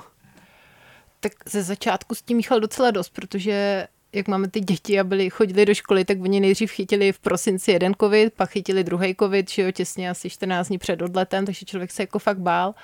Tak 1.20 1.32
ze 1.46 1.64
začátku 1.64 2.16
s 2.16 2.22
tím 2.22 2.38
míchal 2.38 2.60
docela 2.60 2.92
dost, 2.92 3.10
protože 3.10 3.88
jak 4.14 4.28
máme 4.28 4.48
ty 4.48 4.60
děti 4.60 5.00
a 5.00 5.04
byli, 5.04 5.30
chodili 5.30 5.66
do 5.66 5.74
školy, 5.74 6.06
tak 6.06 6.22
oni 6.22 6.40
nejdřív 6.40 6.72
chytili 6.72 7.12
v 7.12 7.20
prosinci 7.20 7.72
jeden 7.72 7.94
covid, 8.02 8.34
pak 8.34 8.50
chytili 8.50 8.84
druhý 8.84 9.16
covid, 9.20 9.50
že 9.50 9.62
jo, 9.62 9.72
těsně 9.72 10.10
asi 10.10 10.30
14 10.30 10.68
dní 10.68 10.78
před 10.78 11.02
odletem, 11.02 11.46
takže 11.46 11.66
člověk 11.66 11.92
se 11.92 12.04
jako 12.04 12.20
fakt 12.20 12.40
bál. 12.40 12.76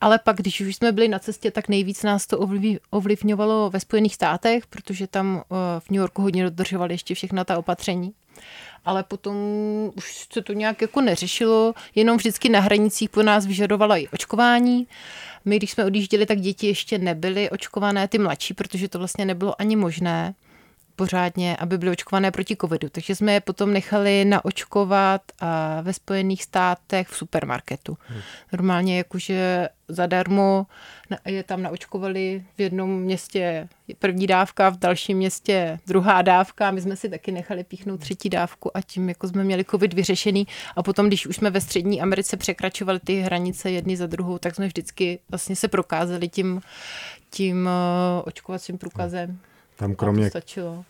Ale 0.00 0.18
pak, 0.18 0.36
když 0.36 0.60
už 0.60 0.76
jsme 0.76 0.92
byli 0.92 1.08
na 1.08 1.18
cestě, 1.18 1.50
tak 1.50 1.68
nejvíc 1.68 2.02
nás 2.02 2.26
to 2.26 2.48
ovlivňovalo 2.90 3.70
ve 3.70 3.80
Spojených 3.80 4.14
státech, 4.14 4.66
protože 4.66 5.06
tam 5.06 5.42
eh, 5.44 5.54
v 5.80 5.90
New 5.90 5.98
Yorku 5.98 6.22
hodně 6.22 6.44
dodržovali 6.44 6.94
ještě 6.94 7.14
všechna 7.14 7.44
ta 7.44 7.58
opatření 7.58 8.12
ale 8.84 9.02
potom 9.02 9.36
už 9.96 10.26
se 10.32 10.42
to 10.42 10.52
nějak 10.52 10.82
jako 10.82 11.00
neřešilo, 11.00 11.74
jenom 11.94 12.16
vždycky 12.16 12.48
na 12.48 12.60
hranicích 12.60 13.10
po 13.10 13.22
nás 13.22 13.46
vyžadovalo 13.46 13.96
i 13.96 14.08
očkování. 14.08 14.86
My, 15.44 15.56
když 15.56 15.70
jsme 15.70 15.84
odjížděli, 15.84 16.26
tak 16.26 16.40
děti 16.40 16.66
ještě 16.66 16.98
nebyly 16.98 17.50
očkované, 17.50 18.08
ty 18.08 18.18
mladší, 18.18 18.54
protože 18.54 18.88
to 18.88 18.98
vlastně 18.98 19.24
nebylo 19.24 19.60
ani 19.60 19.76
možné 19.76 20.34
pořádně, 20.96 21.56
aby 21.56 21.78
byly 21.78 21.90
očkované 21.90 22.30
proti 22.30 22.56
covidu. 22.56 22.88
Takže 22.88 23.14
jsme 23.14 23.32
je 23.32 23.40
potom 23.40 23.72
nechali 23.72 24.24
naočkovat 24.24 25.22
ve 25.82 25.92
Spojených 25.92 26.42
státech 26.42 27.08
v 27.08 27.16
supermarketu. 27.16 27.96
Hmm. 28.06 28.20
Normálně 28.52 28.98
jakože 28.98 29.68
zadarmo 29.88 30.66
je 31.24 31.42
tam 31.42 31.62
naočkovali 31.62 32.44
v 32.56 32.60
jednom 32.60 33.00
městě 33.00 33.68
první 33.98 34.26
dávka, 34.26 34.70
v 34.70 34.78
dalším 34.78 35.16
městě 35.16 35.78
druhá 35.86 36.22
dávka. 36.22 36.70
My 36.70 36.80
jsme 36.80 36.96
si 36.96 37.08
taky 37.08 37.32
nechali 37.32 37.64
píchnout 37.64 38.00
třetí 38.00 38.28
dávku 38.28 38.76
a 38.76 38.80
tím 38.80 39.08
jako 39.08 39.28
jsme 39.28 39.44
měli 39.44 39.64
covid 39.64 39.94
vyřešený. 39.94 40.46
A 40.76 40.82
potom, 40.82 41.06
když 41.06 41.26
už 41.26 41.36
jsme 41.36 41.50
ve 41.50 41.60
střední 41.60 42.00
Americe 42.00 42.36
překračovali 42.36 43.00
ty 43.00 43.20
hranice 43.20 43.70
jedny 43.70 43.96
za 43.96 44.06
druhou, 44.06 44.38
tak 44.38 44.54
jsme 44.54 44.66
vždycky 44.66 45.18
vlastně 45.30 45.56
se 45.56 45.68
prokázali 45.68 46.28
tím, 46.28 46.60
tím 47.30 47.66
uh, 47.66 48.22
očkovacím 48.24 48.78
průkazem. 48.78 49.38
Tam 49.82 49.94
kromě 49.94 50.30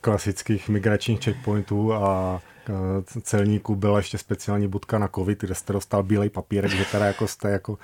klasických 0.00 0.68
migračních 0.68 1.24
checkpointů 1.24 1.92
a 1.92 2.40
e, 2.68 3.20
celníků 3.20 3.76
byla 3.76 3.98
ještě 3.98 4.18
speciální 4.18 4.68
budka 4.68 4.98
na 4.98 5.08
covid, 5.08 5.40
kde 5.40 5.54
jste 5.54 5.72
dostal 5.72 6.02
bílej 6.02 6.30
papírek, 6.30 6.70
že 6.70 6.84
teda 6.84 7.06
jako 7.06 7.28
jste 7.28 7.50
jako 7.50 7.78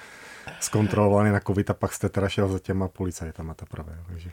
zkontrolovaný 0.61 1.31
na 1.31 1.41
covid 1.41 1.71
a 1.71 1.75
pak 1.75 1.93
jste 1.93 2.09
teda 2.09 2.29
šel 2.29 2.49
za 2.49 2.59
těma 2.59 2.89
policajtama 2.89 3.55
teprve. 3.55 3.99
Takže 4.07 4.31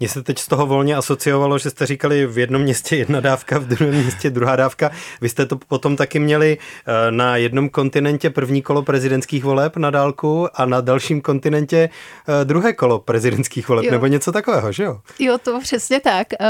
mně 0.00 0.08
se 0.08 0.22
teď 0.22 0.38
z 0.38 0.48
toho 0.48 0.66
volně 0.66 0.96
asociovalo, 0.96 1.58
že 1.58 1.70
jste 1.70 1.86
říkali 1.86 2.26
v 2.26 2.38
jednom 2.38 2.62
městě 2.62 2.96
jedna 2.96 3.20
dávka, 3.20 3.58
v 3.58 3.66
druhém 3.66 4.02
městě 4.02 4.30
druhá 4.30 4.56
dávka. 4.56 4.90
Vy 5.20 5.28
jste 5.28 5.46
to 5.46 5.56
potom 5.56 5.96
taky 5.96 6.18
měli 6.18 6.58
eh, 6.58 7.10
na 7.10 7.36
jednom 7.36 7.68
kontinentě 7.68 8.30
první 8.30 8.62
kolo 8.62 8.82
prezidentských 8.82 9.44
voleb 9.44 9.76
na 9.76 9.90
dálku 9.90 10.48
a 10.54 10.66
na 10.66 10.80
dalším 10.80 11.20
kontinentě 11.20 11.88
eh, 12.28 12.44
druhé 12.44 12.72
kolo 12.72 12.98
prezidentských 12.98 13.68
voleb, 13.68 13.84
jo. 13.84 13.90
nebo 13.90 14.06
něco 14.06 14.32
takového, 14.32 14.72
že 14.72 14.84
jo? 14.84 15.00
Jo, 15.18 15.38
to 15.38 15.60
přesně 15.60 16.00
tak, 16.00 16.26
uh, 16.40 16.46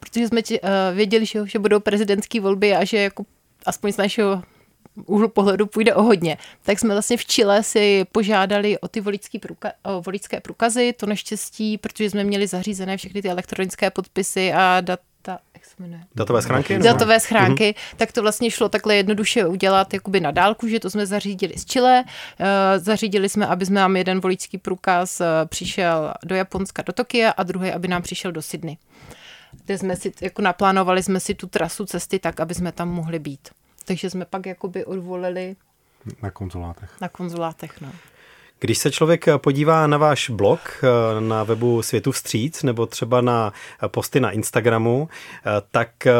protože 0.00 0.28
jsme 0.28 0.40
věděli, 0.94 1.26
že 1.44 1.58
budou 1.58 1.80
prezidentské 1.80 2.40
volby 2.40 2.74
a 2.74 2.84
že 2.84 2.96
jako 2.98 3.24
aspoň 3.66 3.92
z 3.92 3.96
našeho 3.96 4.42
úhlu 5.06 5.28
pohledu 5.28 5.66
půjde 5.66 5.94
o 5.94 6.02
hodně. 6.02 6.38
Tak 6.62 6.78
jsme 6.78 6.94
vlastně 6.94 7.16
v 7.16 7.24
Chile 7.24 7.62
si 7.62 8.04
požádali 8.12 8.78
o 8.78 8.88
ty 8.88 9.00
voličský 9.00 9.38
průka- 9.38 9.72
o 9.82 10.00
voličské 10.00 10.40
průkazy, 10.40 10.92
to 10.92 11.06
neštěstí, 11.06 11.78
protože 11.78 12.10
jsme 12.10 12.24
měli 12.24 12.46
zařízené 12.46 12.96
všechny 12.96 13.22
ty 13.22 13.28
elektronické 13.28 13.90
podpisy 13.90 14.52
a 14.52 14.80
data 14.80 15.38
Datové 16.14 16.42
schránky? 16.42 16.78
Datové 16.78 17.20
schránky, 17.20 17.70
mm-hmm. 17.70 17.96
tak 17.96 18.12
to 18.12 18.22
vlastně 18.22 18.50
šlo 18.50 18.68
takhle 18.68 18.96
jednoduše 18.96 19.46
udělat 19.46 19.94
jakoby 19.94 20.20
na 20.20 20.30
dálku, 20.30 20.68
že 20.68 20.80
to 20.80 20.90
jsme 20.90 21.06
zařídili 21.06 21.54
z 21.58 21.64
Chile. 21.64 22.04
Uh, 22.04 22.46
zařídili 22.76 23.28
jsme, 23.28 23.46
aby 23.46 23.66
jsme 23.66 23.80
nám 23.80 23.96
jeden 23.96 24.20
voličský 24.20 24.58
průkaz 24.58 25.20
uh, 25.20 25.26
přišel 25.46 26.14
do 26.24 26.34
Japonska, 26.34 26.82
do 26.82 26.92
Tokia 26.92 27.30
a 27.30 27.42
druhý, 27.42 27.72
aby 27.72 27.88
nám 27.88 28.02
přišel 28.02 28.32
do 28.32 28.42
Sydney. 28.42 28.76
Kde 29.64 29.78
jsme 29.78 29.96
si, 29.96 30.12
jako 30.20 30.42
naplánovali 30.42 31.02
jsme 31.02 31.20
si 31.20 31.34
tu 31.34 31.46
trasu 31.46 31.86
cesty 31.86 32.18
tak, 32.18 32.40
aby 32.40 32.54
jsme 32.54 32.72
tam 32.72 32.88
mohli 32.88 33.18
být. 33.18 33.48
Takže 33.84 34.10
jsme 34.10 34.24
pak 34.24 34.46
jakoby 34.46 34.84
odvolili 34.84 35.56
na 36.22 36.30
konzulátech. 36.30 37.00
Na 37.00 37.08
konzulátech, 37.08 37.80
no. 37.80 37.92
Když 38.60 38.78
se 38.78 38.90
člověk 38.90 39.24
podívá 39.36 39.86
na 39.86 39.98
váš 39.98 40.30
blog 40.30 40.60
eh, 40.82 41.20
na 41.20 41.44
webu 41.44 41.82
Světu 41.82 42.12
vstříc 42.12 42.62
nebo 42.62 42.86
třeba 42.86 43.20
na 43.20 43.52
posty 43.86 44.20
na 44.20 44.30
Instagramu, 44.30 45.08
eh, 45.10 45.50
tak 45.70 46.06
eh, 46.06 46.12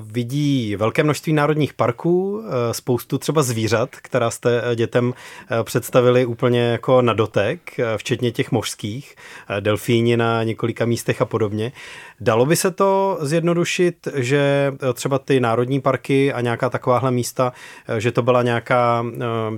vidí 0.00 0.76
velké 0.76 1.02
množství 1.02 1.32
národních 1.32 1.74
parků, 1.74 2.44
spoustu 2.72 3.18
třeba 3.18 3.42
zvířat, 3.42 3.90
která 3.96 4.30
jste 4.30 4.62
dětem 4.74 5.14
představili 5.62 6.26
úplně 6.26 6.60
jako 6.60 7.02
na 7.02 7.12
dotek, 7.12 7.80
včetně 7.96 8.32
těch 8.32 8.52
mořských, 8.52 9.14
delfíni 9.60 10.16
na 10.16 10.42
několika 10.42 10.84
místech 10.84 11.22
a 11.22 11.24
podobně. 11.24 11.72
Dalo 12.20 12.46
by 12.46 12.56
se 12.56 12.70
to 12.70 13.18
zjednodušit, 13.20 14.08
že 14.14 14.72
třeba 14.94 15.18
ty 15.18 15.40
národní 15.40 15.80
parky 15.80 16.32
a 16.32 16.40
nějaká 16.40 16.70
takováhle 16.70 17.10
místa, 17.10 17.52
že 17.98 18.12
to 18.12 18.22
byla 18.22 18.42
nějaká 18.42 19.04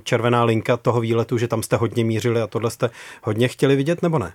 červená 0.02 0.44
linka 0.44 0.76
toho 0.76 1.00
výletu, 1.00 1.38
že 1.38 1.48
tam 1.48 1.62
jste 1.62 1.76
hodně 1.76 2.04
mířili 2.04 2.23
zažili 2.24 2.42
a 2.42 2.46
tohle 2.46 2.70
jste 2.70 2.90
hodně 3.22 3.48
chtěli 3.48 3.76
vidět 3.76 4.02
nebo 4.02 4.18
ne? 4.18 4.32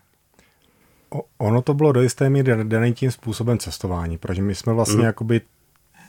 Ono 1.37 1.61
to 1.61 1.73
bylo 1.73 1.91
do 1.91 2.01
jisté 2.01 2.29
míry 2.29 2.63
daný 2.63 2.93
tím 2.93 3.11
způsobem 3.11 3.57
cestování, 3.57 4.17
protože 4.17 4.41
my 4.41 4.55
jsme 4.55 4.73
vlastně 4.73 4.97
mm. 4.97 5.05
jakoby 5.05 5.41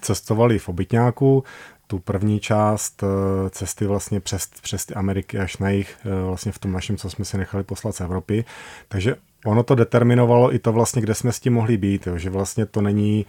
cestovali 0.03 0.59
v 0.59 0.69
obytňáku, 0.69 1.45
tu 1.87 1.99
první 1.99 2.41
část 2.41 3.03
eh, 3.03 3.51
cesty 3.51 3.87
vlastně 3.87 4.21
přes, 4.21 4.49
přes 4.63 4.87
ty 4.87 4.95
Ameriky 4.95 5.39
až 5.39 5.57
na 5.57 5.71
jich 5.71 5.99
eh, 6.05 6.27
vlastně 6.27 6.53
v 6.53 6.59
tom 6.59 6.73
našem, 6.73 6.97
co 6.97 7.11
jsme 7.11 7.25
si 7.25 7.39
nechali 7.39 7.65
poslat 7.65 7.97
z 7.97 8.01
Evropy. 8.01 8.45
Takže 8.89 9.17
ono 9.45 9.63
to 9.63 9.75
determinovalo 9.75 10.55
i 10.55 10.59
to 10.59 10.73
vlastně, 10.73 11.03
kde 11.03 11.15
jsme 11.15 11.33
s 11.33 11.41
tím 11.41 11.53
mohli 11.53 11.77
být, 11.77 12.07
jo, 12.07 12.19
že 12.19 12.31
vlastně 12.31 12.67
to 12.67 12.81
není 12.81 13.27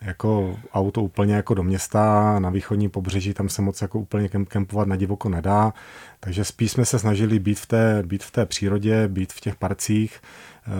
jako 0.00 0.58
auto 0.72 1.02
úplně 1.02 1.34
jako 1.34 1.54
do 1.54 1.62
města, 1.62 2.38
na 2.38 2.50
východní 2.50 2.88
pobřeží 2.88 3.34
tam 3.34 3.48
se 3.48 3.62
moc 3.62 3.82
jako 3.82 3.98
úplně 3.98 4.28
kempovat 4.28 4.88
na 4.88 4.96
divoko 4.96 5.28
nedá, 5.28 5.72
takže 6.20 6.44
spíš 6.44 6.72
jsme 6.72 6.84
se 6.84 6.98
snažili 6.98 7.38
být 7.38 7.60
v 7.60 7.66
té, 7.66 8.02
být 8.06 8.24
v 8.24 8.30
té 8.30 8.46
přírodě, 8.46 9.08
být 9.08 9.32
v 9.32 9.40
těch 9.40 9.56
parcích 9.56 10.20
eh, 10.22 10.70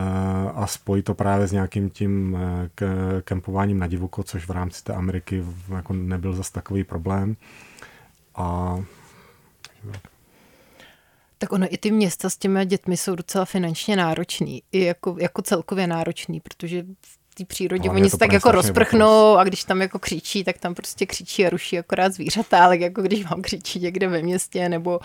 a 0.55 0.67
spojit 0.67 1.03
to 1.03 1.15
právě 1.15 1.47
s 1.47 1.53
nějakým 1.53 1.91
tím 1.91 2.39
eh, 2.83 3.23
kempováním 3.23 3.79
na 3.79 3.87
divoko, 3.87 4.23
což 4.23 4.49
v 4.49 4.51
rámci 4.51 4.85
té 4.85 4.95
Ameriky 4.95 5.45
jako 5.77 5.93
nebyl 5.93 6.33
zas 6.33 6.51
takový 6.51 6.85
problém. 6.85 7.37
A 8.35 8.79
tak 11.39 11.53
ono 11.53 11.67
i 11.75 11.79
ty 11.79 11.91
města 11.91 12.31
s 12.31 12.37
těmi 12.37 12.67
dětmi 12.67 12.97
jsou 12.97 13.15
docela 13.15 13.45
finančně 13.45 13.97
náročný, 13.97 14.63
i 14.73 14.85
jako, 14.85 15.17
jako 15.21 15.43
celkově 15.43 15.87
náročný, 15.87 16.41
protože 16.41 16.85
té 17.35 17.45
přírodě. 17.45 17.89
Hlavně 17.89 18.03
Oni 18.03 18.11
se 18.11 18.19
tak 18.19 18.33
jako 18.33 18.53
rozprchnou 18.53 19.37
a 19.37 19.45
když 19.45 19.65
tam 19.65 19.83
jako 19.83 19.99
křičí, 19.99 20.45
tak 20.45 20.59
tam 20.59 20.75
prostě 20.75 21.07
křičí 21.07 21.47
a 21.47 21.51
ruší 21.51 21.79
akorát 21.79 22.13
zvířata, 22.13 22.65
ale 22.65 22.79
jako 22.79 23.03
když 23.03 23.25
vám 23.25 23.43
křičí 23.43 23.81
někde 23.81 24.09
ve 24.09 24.23
městě 24.23 24.69
nebo, 24.69 25.01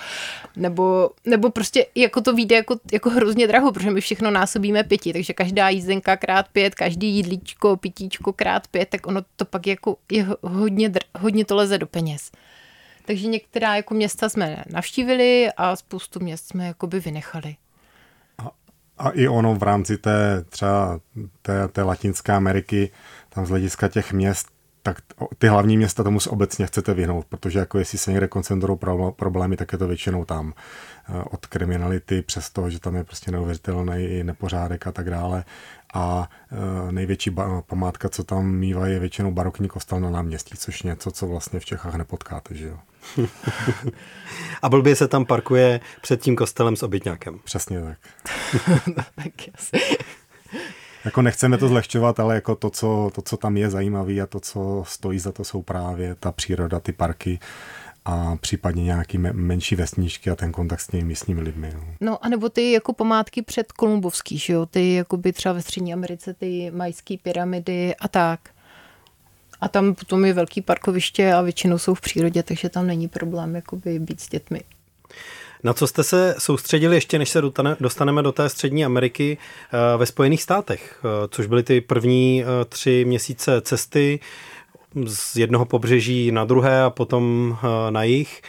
nebo, 0.56 1.10
nebo 1.26 1.50
prostě 1.50 1.86
jako 1.96 2.22
to 2.22 2.34
vyjde 2.34 2.56
jako, 2.56 2.76
jako 2.92 3.10
hrozně 3.10 3.48
draho, 3.48 3.72
protože 3.72 3.92
my 3.92 4.02
všechno 4.02 4.32
násobíme 4.32 4.84
pěti, 4.84 5.14
takže 5.14 5.34
každá 5.34 5.70
jízdenka 5.70 6.18
krát 6.18 6.48
pět, 6.48 6.76
každý 6.76 7.16
jídlíčko, 7.16 7.78
pitíčko 7.78 8.34
krát 8.34 8.68
pět, 8.68 8.90
tak 8.90 9.08
ono 9.08 9.22
to 9.36 9.46
pak 9.46 9.68
jako 9.68 9.98
je 10.12 10.28
hodně, 10.42 10.92
hodně 11.20 11.46
to 11.46 11.56
leze 11.56 11.78
do 11.78 11.88
peněz. 11.88 12.32
Takže 13.06 13.28
některá 13.28 13.76
jako 13.76 13.94
města 13.94 14.30
jsme 14.30 14.64
navštívili 14.70 15.50
a 15.58 15.76
spoustu 15.76 16.20
měst 16.20 16.48
jsme 16.48 16.68
jakoby 16.68 17.00
vynechali. 17.00 17.56
A 18.98 19.10
i 19.10 19.28
ono 19.28 19.56
v 19.56 19.64
rámci 19.64 19.98
té 19.98 20.46
třeba 20.50 21.00
té, 21.42 21.68
té 21.68 21.84
Latinské 21.84 22.34
Ameriky, 22.34 22.92
tam 23.30 23.46
z 23.46 23.50
hlediska 23.50 23.88
těch 23.88 24.14
měst, 24.14 24.48
tak 24.84 24.98
ty 25.38 25.48
hlavní 25.48 25.78
města 25.78 26.04
tomu 26.04 26.20
se 26.20 26.30
obecně 26.30 26.68
chcete 26.68 26.94
vyhnout, 26.94 27.26
protože 27.26 27.60
jako 27.60 27.80
jestli 27.80 27.98
se 27.98 28.12
někde 28.12 28.28
koncentrují 28.28 28.80
problémy, 29.16 29.58
tak 29.58 29.72
je 29.72 29.78
to 29.78 29.88
většinou 29.88 30.26
tam 30.26 30.54
eh, 31.10 31.24
od 31.32 31.46
kriminality 31.46 32.22
přes 32.22 32.50
to, 32.50 32.70
že 32.70 32.80
tam 32.80 32.96
je 32.96 33.04
prostě 33.04 33.32
neuvěřitelný 33.32 34.24
nepořádek 34.24 34.88
a 34.88 34.92
tak 34.92 35.10
dále. 35.10 35.44
A 35.96 36.30
eh, 36.52 36.92
největší 36.92 37.36
památka, 37.68 38.10
co 38.10 38.24
tam 38.24 38.46
mývá, 38.46 38.88
je 38.88 39.00
většinou 39.00 39.32
barokní 39.32 39.68
kostel 39.68 40.00
na 40.00 40.10
náměstí, 40.10 40.58
což 40.58 40.84
něco, 40.84 41.12
co 41.12 41.28
vlastně 41.28 41.60
v 41.60 41.66
Čechách 41.66 41.96
nepotkáte, 41.96 42.56
že 42.56 42.68
jo. 42.68 42.78
A 44.62 44.70
blbě 44.70 44.96
se 44.96 45.08
tam 45.08 45.26
parkuje 45.26 45.80
před 46.02 46.22
tím 46.22 46.36
kostelem 46.36 46.76
s 46.76 46.84
obytňákem. 46.84 47.40
Přesně 47.44 47.82
tak. 47.82 47.98
tak 49.16 49.48
jasně. 49.48 49.80
Jako 51.06 51.22
nechceme 51.22 51.58
to 51.58 51.68
zlehčovat, 51.68 52.20
ale 52.20 52.36
jako 52.36 52.56
to 52.56 52.70
co, 52.70 53.12
to, 53.16 53.22
co 53.22 53.38
tam 53.38 53.58
je 53.58 53.70
zajímavé 53.70 54.14
a 54.14 54.26
to, 54.26 54.40
co 54.40 54.84
stojí 54.88 55.20
za 55.20 55.32
to, 55.32 55.44
jsou 55.44 55.62
právě 55.62 56.16
ta 56.16 56.32
příroda, 56.32 56.80
ty 56.80 56.92
parky 56.92 57.40
a 58.06 58.36
případně 58.36 58.84
nějaký 58.84 59.18
menší 59.18 59.76
vesničky 59.76 60.30
a 60.30 60.36
ten 60.36 60.52
kontakt 60.52 60.80
s 60.80 60.88
těmi 60.88 61.04
místními 61.04 61.42
lidmi. 61.42 61.72
No. 61.74 61.84
no 62.02 62.26
a 62.26 62.30
nebo 62.30 62.50
ty 62.50 62.72
jako 62.72 62.94
památky 62.94 63.42
před 63.42 63.72
Kolumbovský, 63.72 64.38
že 64.38 64.54
jo? 64.54 64.66
Ty 64.66 64.94
jako 64.94 65.18
by 65.18 65.34
třeba 65.34 65.54
ve 65.54 65.62
Střední 65.62 65.94
Americe 65.94 66.34
ty 66.34 66.72
majské 66.72 67.16
pyramidy 67.24 67.96
a 67.96 68.08
tak. 68.08 68.40
A 69.62 69.68
tam 69.68 69.96
potom 69.96 70.26
je 70.26 70.34
velký 70.34 70.62
parkoviště 70.62 71.34
a 71.34 71.42
většinou 71.42 71.78
jsou 71.78 71.94
v 71.94 72.02
přírodě, 72.02 72.44
takže 72.44 72.70
tam 72.70 72.88
není 72.88 73.08
problém 73.08 73.56
jakoby 73.56 74.00
být 74.00 74.22
s 74.22 74.30
dětmi. 74.30 74.62
Na 75.64 75.74
co 75.74 75.88
jste 75.88 76.04
se 76.04 76.36
soustředili 76.38 76.96
ještě, 76.96 77.20
než 77.20 77.30
se 77.30 77.42
dostaneme 77.80 78.24
do 78.24 78.32
té 78.32 78.50
střední 78.50 78.86
Ameriky 78.86 79.38
eh, 79.38 79.98
ve 79.98 80.06
Spojených 80.06 80.44
státech, 80.44 81.00
eh, 81.00 81.28
což 81.32 81.46
byly 81.46 81.64
ty 81.64 81.82
první 81.82 82.44
eh, 82.44 82.66
tři 82.66 83.06
měsíce 83.06 83.62
cesty 83.62 84.20
z 85.06 85.36
jednoho 85.36 85.66
pobřeží 85.66 86.32
na 86.32 86.46
druhé 86.46 86.84
a 86.84 86.90
potom 86.90 87.58
na 87.90 88.04
jich. 88.04 88.42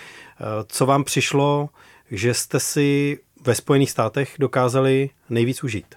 Co 0.66 0.86
vám 0.86 1.04
přišlo, 1.04 1.68
že 2.10 2.34
jste 2.34 2.60
si 2.60 3.18
ve 3.44 3.54
Spojených 3.54 3.90
státech 3.90 4.34
dokázali 4.38 5.10
nejvíc 5.30 5.64
užít? 5.64 5.94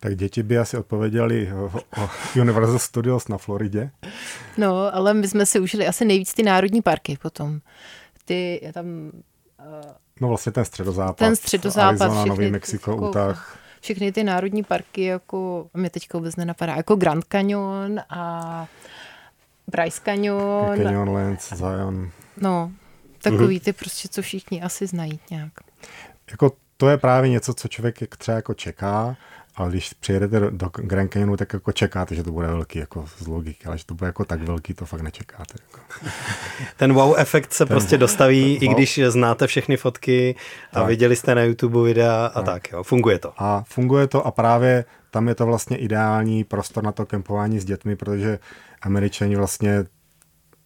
Tak 0.00 0.16
děti 0.16 0.42
by 0.42 0.58
asi 0.58 0.76
odpověděli 0.76 1.52
o, 1.52 1.64
o 2.02 2.10
Universal 2.40 2.78
Studios 2.78 3.28
na 3.28 3.38
Floridě. 3.38 3.90
No, 4.58 4.94
ale 4.94 5.14
my 5.14 5.28
jsme 5.28 5.46
si 5.46 5.60
užili 5.60 5.86
asi 5.86 6.04
nejvíc 6.04 6.34
ty 6.34 6.42
národní 6.42 6.82
parky 6.82 7.18
potom. 7.22 7.60
Ty, 8.24 8.60
je 8.62 8.72
tam... 8.72 8.86
Uh, 8.86 9.92
no 10.20 10.28
vlastně 10.28 10.52
ten 10.52 10.64
středozápad. 10.64 11.16
Ten 11.16 11.36
středozápad. 11.36 12.00
Arizona, 12.00 12.24
Nový 12.24 12.50
Mexiko, 12.50 12.90
jako, 12.90 13.08
Utah. 13.08 13.58
Všechny 13.80 14.12
ty 14.12 14.24
národní 14.24 14.64
parky, 14.64 15.02
jako 15.02 15.70
mě 15.74 15.90
teďka 15.90 16.18
vůbec 16.18 16.36
nenapadá, 16.36 16.76
jako 16.76 16.96
Grand 16.96 17.24
Canyon 17.24 18.00
a 18.10 18.66
Bryce 19.68 20.00
Canyon. 20.04 20.76
Canyonlands, 20.76 21.52
Zion. 21.52 22.10
No, 22.40 22.72
takový 23.22 23.60
ty 23.60 23.72
prostě, 23.72 24.08
co 24.08 24.22
všichni 24.22 24.62
asi 24.62 24.86
znají 24.86 25.20
nějak. 25.30 25.52
Jako 26.30 26.52
to 26.76 26.88
je 26.88 26.96
právě 26.96 27.30
něco, 27.30 27.54
co 27.54 27.68
člověk 27.68 28.16
třeba 28.16 28.36
jako 28.36 28.54
čeká, 28.54 29.16
ale 29.56 29.70
když 29.70 29.94
přijedete 29.94 30.40
do, 30.40 30.50
do 30.50 30.70
Grand 30.74 31.12
Canyonu, 31.12 31.36
tak 31.36 31.52
jako 31.52 31.72
čekáte, 31.72 32.14
že 32.14 32.22
to 32.22 32.32
bude 32.32 32.46
velký, 32.46 32.78
jako 32.78 33.04
z 33.18 33.26
logiky, 33.26 33.66
ale 33.66 33.78
že 33.78 33.86
to 33.86 33.94
bude 33.94 34.06
jako 34.06 34.24
tak 34.24 34.42
velký, 34.42 34.74
to 34.74 34.86
fakt 34.86 35.00
nečekáte. 35.00 35.54
Jako. 35.66 35.80
Ten 36.76 36.92
wow 36.92 37.14
efekt 37.18 37.52
se 37.52 37.66
ten, 37.66 37.74
prostě 37.74 37.98
dostaví, 37.98 38.58
ten, 38.58 38.70
i 38.70 38.74
když 38.74 39.00
znáte 39.08 39.46
všechny 39.46 39.76
fotky 39.76 40.34
a 40.72 40.74
tak. 40.74 40.86
viděli 40.86 41.16
jste 41.16 41.34
na 41.34 41.42
YouTube 41.42 41.82
videa 41.82 42.26
a 42.26 42.42
tak. 42.42 42.44
tak, 42.44 42.72
jo, 42.72 42.82
funguje 42.82 43.18
to. 43.18 43.32
A 43.42 43.64
funguje 43.68 44.06
to 44.06 44.26
a 44.26 44.30
právě 44.30 44.84
tam 45.10 45.28
je 45.28 45.34
to 45.34 45.46
vlastně 45.46 45.76
ideální 45.76 46.44
prostor 46.44 46.84
na 46.84 46.92
to 46.92 47.06
kempování 47.06 47.60
s 47.60 47.64
dětmi, 47.64 47.96
protože 47.96 48.38
američani 48.82 49.36
vlastně 49.36 49.84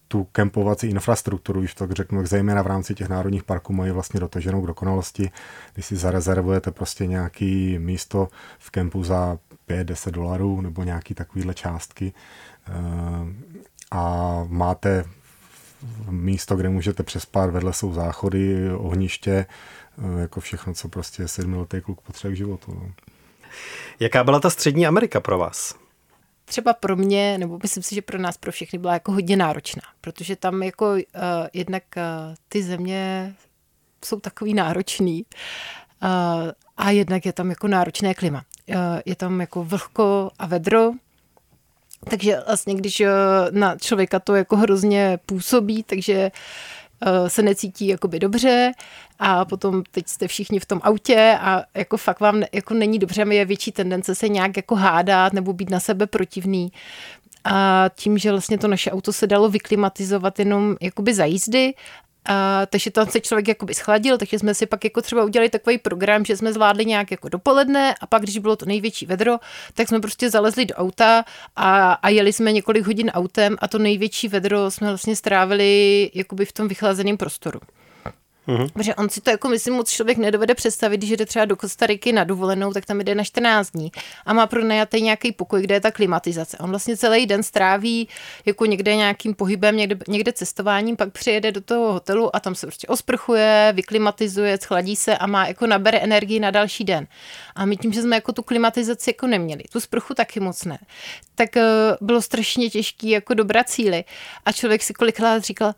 tu 0.08 0.24
kempovací 0.24 0.86
infrastrukturu, 0.86 1.60
už 1.60 1.74
tak 1.74 1.92
řeknu, 1.92 2.26
zejména 2.26 2.62
v 2.62 2.66
rámci 2.66 2.94
těch 2.94 3.08
národních 3.08 3.42
parků 3.42 3.72
mají 3.72 3.92
vlastně 3.92 4.20
dotaženou 4.20 4.62
k 4.62 4.66
dokonalosti. 4.66 5.30
Když 5.74 5.86
si 5.86 5.96
zarezervujete 5.96 6.70
prostě 6.70 7.06
nějaký 7.06 7.78
místo 7.78 8.28
v 8.58 8.70
kempu 8.70 9.04
za 9.04 9.38
5-10 9.68 10.10
dolarů 10.10 10.60
nebo 10.60 10.84
nějaký 10.84 11.14
takovýhle 11.14 11.54
částky 11.54 12.12
eh, 12.68 12.72
a 13.90 14.44
máte 14.48 15.04
místo, 16.10 16.56
kde 16.56 16.68
můžete 16.68 17.02
přespat, 17.02 17.50
vedle 17.50 17.72
jsou 17.72 17.92
záchody, 17.92 18.72
ohniště, 18.72 19.46
eh, 19.98 20.20
jako 20.20 20.40
všechno, 20.40 20.74
co 20.74 20.88
prostě 20.88 21.28
sedmiletý 21.28 21.80
kluk 21.80 22.00
potřebuje 22.00 22.34
k 22.34 22.38
životu. 22.38 22.74
No. 22.74 23.11
Jaká 24.00 24.24
byla 24.24 24.40
ta 24.40 24.50
střední 24.50 24.86
Amerika 24.86 25.20
pro 25.20 25.38
vás? 25.38 25.82
třeba 26.52 26.72
pro 26.72 26.96
mě, 26.96 27.38
nebo 27.38 27.58
myslím 27.62 27.82
si, 27.82 27.94
že 27.94 28.02
pro 28.02 28.18
nás, 28.18 28.36
pro 28.36 28.52
všechny 28.52 28.78
byla 28.78 28.92
jako 28.92 29.12
hodně 29.12 29.36
náročná, 29.36 29.82
protože 30.00 30.36
tam 30.36 30.62
jako 30.62 30.90
uh, 30.90 30.98
jednak 31.52 31.82
uh, 31.96 32.02
ty 32.48 32.62
země 32.62 33.34
jsou 34.04 34.20
takový 34.20 34.54
náročný 34.54 35.24
uh, 36.02 36.08
a 36.76 36.90
jednak 36.90 37.26
je 37.26 37.32
tam 37.32 37.50
jako 37.50 37.68
náročné 37.68 38.14
klima. 38.14 38.44
Uh, 38.68 38.76
je 39.04 39.16
tam 39.16 39.40
jako 39.40 39.64
vlhko 39.64 40.30
a 40.38 40.46
vedro, 40.46 40.92
takže 42.10 42.36
vlastně, 42.46 42.74
když 42.74 43.02
na 43.50 43.76
člověka 43.76 44.18
to 44.18 44.34
jako 44.34 44.56
hrozně 44.56 45.18
působí, 45.26 45.82
takže 45.82 46.30
se 47.28 47.42
necítí 47.42 47.88
jakoby 47.88 48.18
dobře 48.18 48.72
a 49.18 49.44
potom 49.44 49.82
teď 49.90 50.08
jste 50.08 50.28
všichni 50.28 50.60
v 50.60 50.66
tom 50.66 50.80
autě 50.82 51.38
a 51.40 51.62
jako 51.74 51.96
fakt 51.96 52.20
vám 52.20 52.42
jako 52.52 52.74
není 52.74 52.98
dobře, 52.98 53.24
je 53.30 53.44
větší 53.44 53.72
tendence 53.72 54.14
se 54.14 54.28
nějak 54.28 54.56
jako 54.56 54.74
hádat 54.74 55.32
nebo 55.32 55.52
být 55.52 55.70
na 55.70 55.80
sebe 55.80 56.06
protivný. 56.06 56.72
A 57.44 57.84
tím, 57.94 58.18
že 58.18 58.30
vlastně 58.30 58.58
to 58.58 58.68
naše 58.68 58.90
auto 58.90 59.12
se 59.12 59.26
dalo 59.26 59.48
vyklimatizovat 59.48 60.38
jenom 60.38 60.76
jakoby 60.80 61.14
za 61.14 61.24
jízdy 61.24 61.74
a, 62.24 62.66
takže 62.66 62.90
tam 62.90 63.06
se 63.06 63.20
člověk 63.20 63.48
jakoby 63.48 63.74
schladil, 63.74 64.18
takže 64.18 64.38
jsme 64.38 64.54
si 64.54 64.66
pak 64.66 64.84
jako 64.84 65.02
třeba 65.02 65.24
udělali 65.24 65.48
takový 65.48 65.78
program, 65.78 66.24
že 66.24 66.36
jsme 66.36 66.52
zvládli 66.52 66.84
nějak 66.84 67.10
jako 67.10 67.28
dopoledne 67.28 67.94
a 68.00 68.06
pak, 68.06 68.22
když 68.22 68.38
bylo 68.38 68.56
to 68.56 68.66
největší 68.66 69.06
vedro, 69.06 69.38
tak 69.74 69.88
jsme 69.88 70.00
prostě 70.00 70.30
zalezli 70.30 70.64
do 70.64 70.74
auta 70.74 71.24
a, 71.56 71.92
a 71.92 72.08
jeli 72.08 72.32
jsme 72.32 72.52
několik 72.52 72.86
hodin 72.86 73.10
autem 73.10 73.56
a 73.58 73.68
to 73.68 73.78
největší 73.78 74.28
vedro 74.28 74.70
jsme 74.70 74.88
vlastně 74.88 75.16
strávili 75.16 76.10
jakoby 76.14 76.44
v 76.44 76.52
tom 76.52 76.68
vychlazeném 76.68 77.16
prostoru. 77.16 77.60
Mm-hmm. 78.48 78.68
Protože 78.72 78.94
on 78.94 79.08
si 79.08 79.20
to 79.20 79.30
jako 79.30 79.48
myslím 79.48 79.74
moc 79.74 79.90
člověk 79.90 80.18
nedovede 80.18 80.54
představit, 80.54 80.96
když 80.96 81.10
jde 81.10 81.26
třeba 81.26 81.44
do 81.44 81.56
Kostariky 81.56 82.12
na 82.12 82.24
dovolenou, 82.24 82.72
tak 82.72 82.86
tam 82.86 83.00
jde 83.00 83.14
na 83.14 83.24
14 83.24 83.70
dní 83.70 83.92
a 84.26 84.32
má 84.32 84.46
pronajatý 84.46 85.02
nějaký 85.02 85.32
pokoj, 85.32 85.62
kde 85.62 85.74
je 85.74 85.80
ta 85.80 85.90
klimatizace. 85.90 86.58
On 86.58 86.70
vlastně 86.70 86.96
celý 86.96 87.26
den 87.26 87.42
stráví 87.42 88.08
jako 88.44 88.66
někde 88.66 88.96
nějakým 88.96 89.34
pohybem, 89.34 89.76
někde, 89.76 89.96
někde 90.08 90.32
cestováním, 90.32 90.96
pak 90.96 91.12
přijede 91.12 91.52
do 91.52 91.60
toho 91.60 91.92
hotelu 91.92 92.36
a 92.36 92.40
tam 92.40 92.54
se 92.54 92.66
prostě 92.66 92.86
osprchuje, 92.86 93.72
vyklimatizuje, 93.76 94.58
schladí 94.62 94.96
se 94.96 95.18
a 95.18 95.26
má 95.26 95.46
jako 95.46 95.66
nabere 95.66 95.98
energii 95.98 96.40
na 96.40 96.50
další 96.50 96.84
den. 96.84 97.06
A 97.54 97.64
my 97.64 97.76
tím, 97.76 97.92
že 97.92 98.02
jsme 98.02 98.16
jako 98.16 98.32
tu 98.32 98.42
klimatizaci 98.42 99.10
jako 99.10 99.26
neměli, 99.26 99.62
tu 99.72 99.80
sprchu 99.80 100.14
taky 100.14 100.40
moc 100.40 100.64
ne, 100.64 100.78
tak 101.34 101.50
uh, 101.56 101.62
bylo 102.06 102.22
strašně 102.22 102.70
těžké 102.70 103.08
jako 103.08 103.34
dobrat 103.34 103.68
cíly. 103.68 104.04
A 104.44 104.52
člověk 104.52 104.82
si 104.82 104.92
kolikrát 104.92 105.44
říkal, 105.44 105.74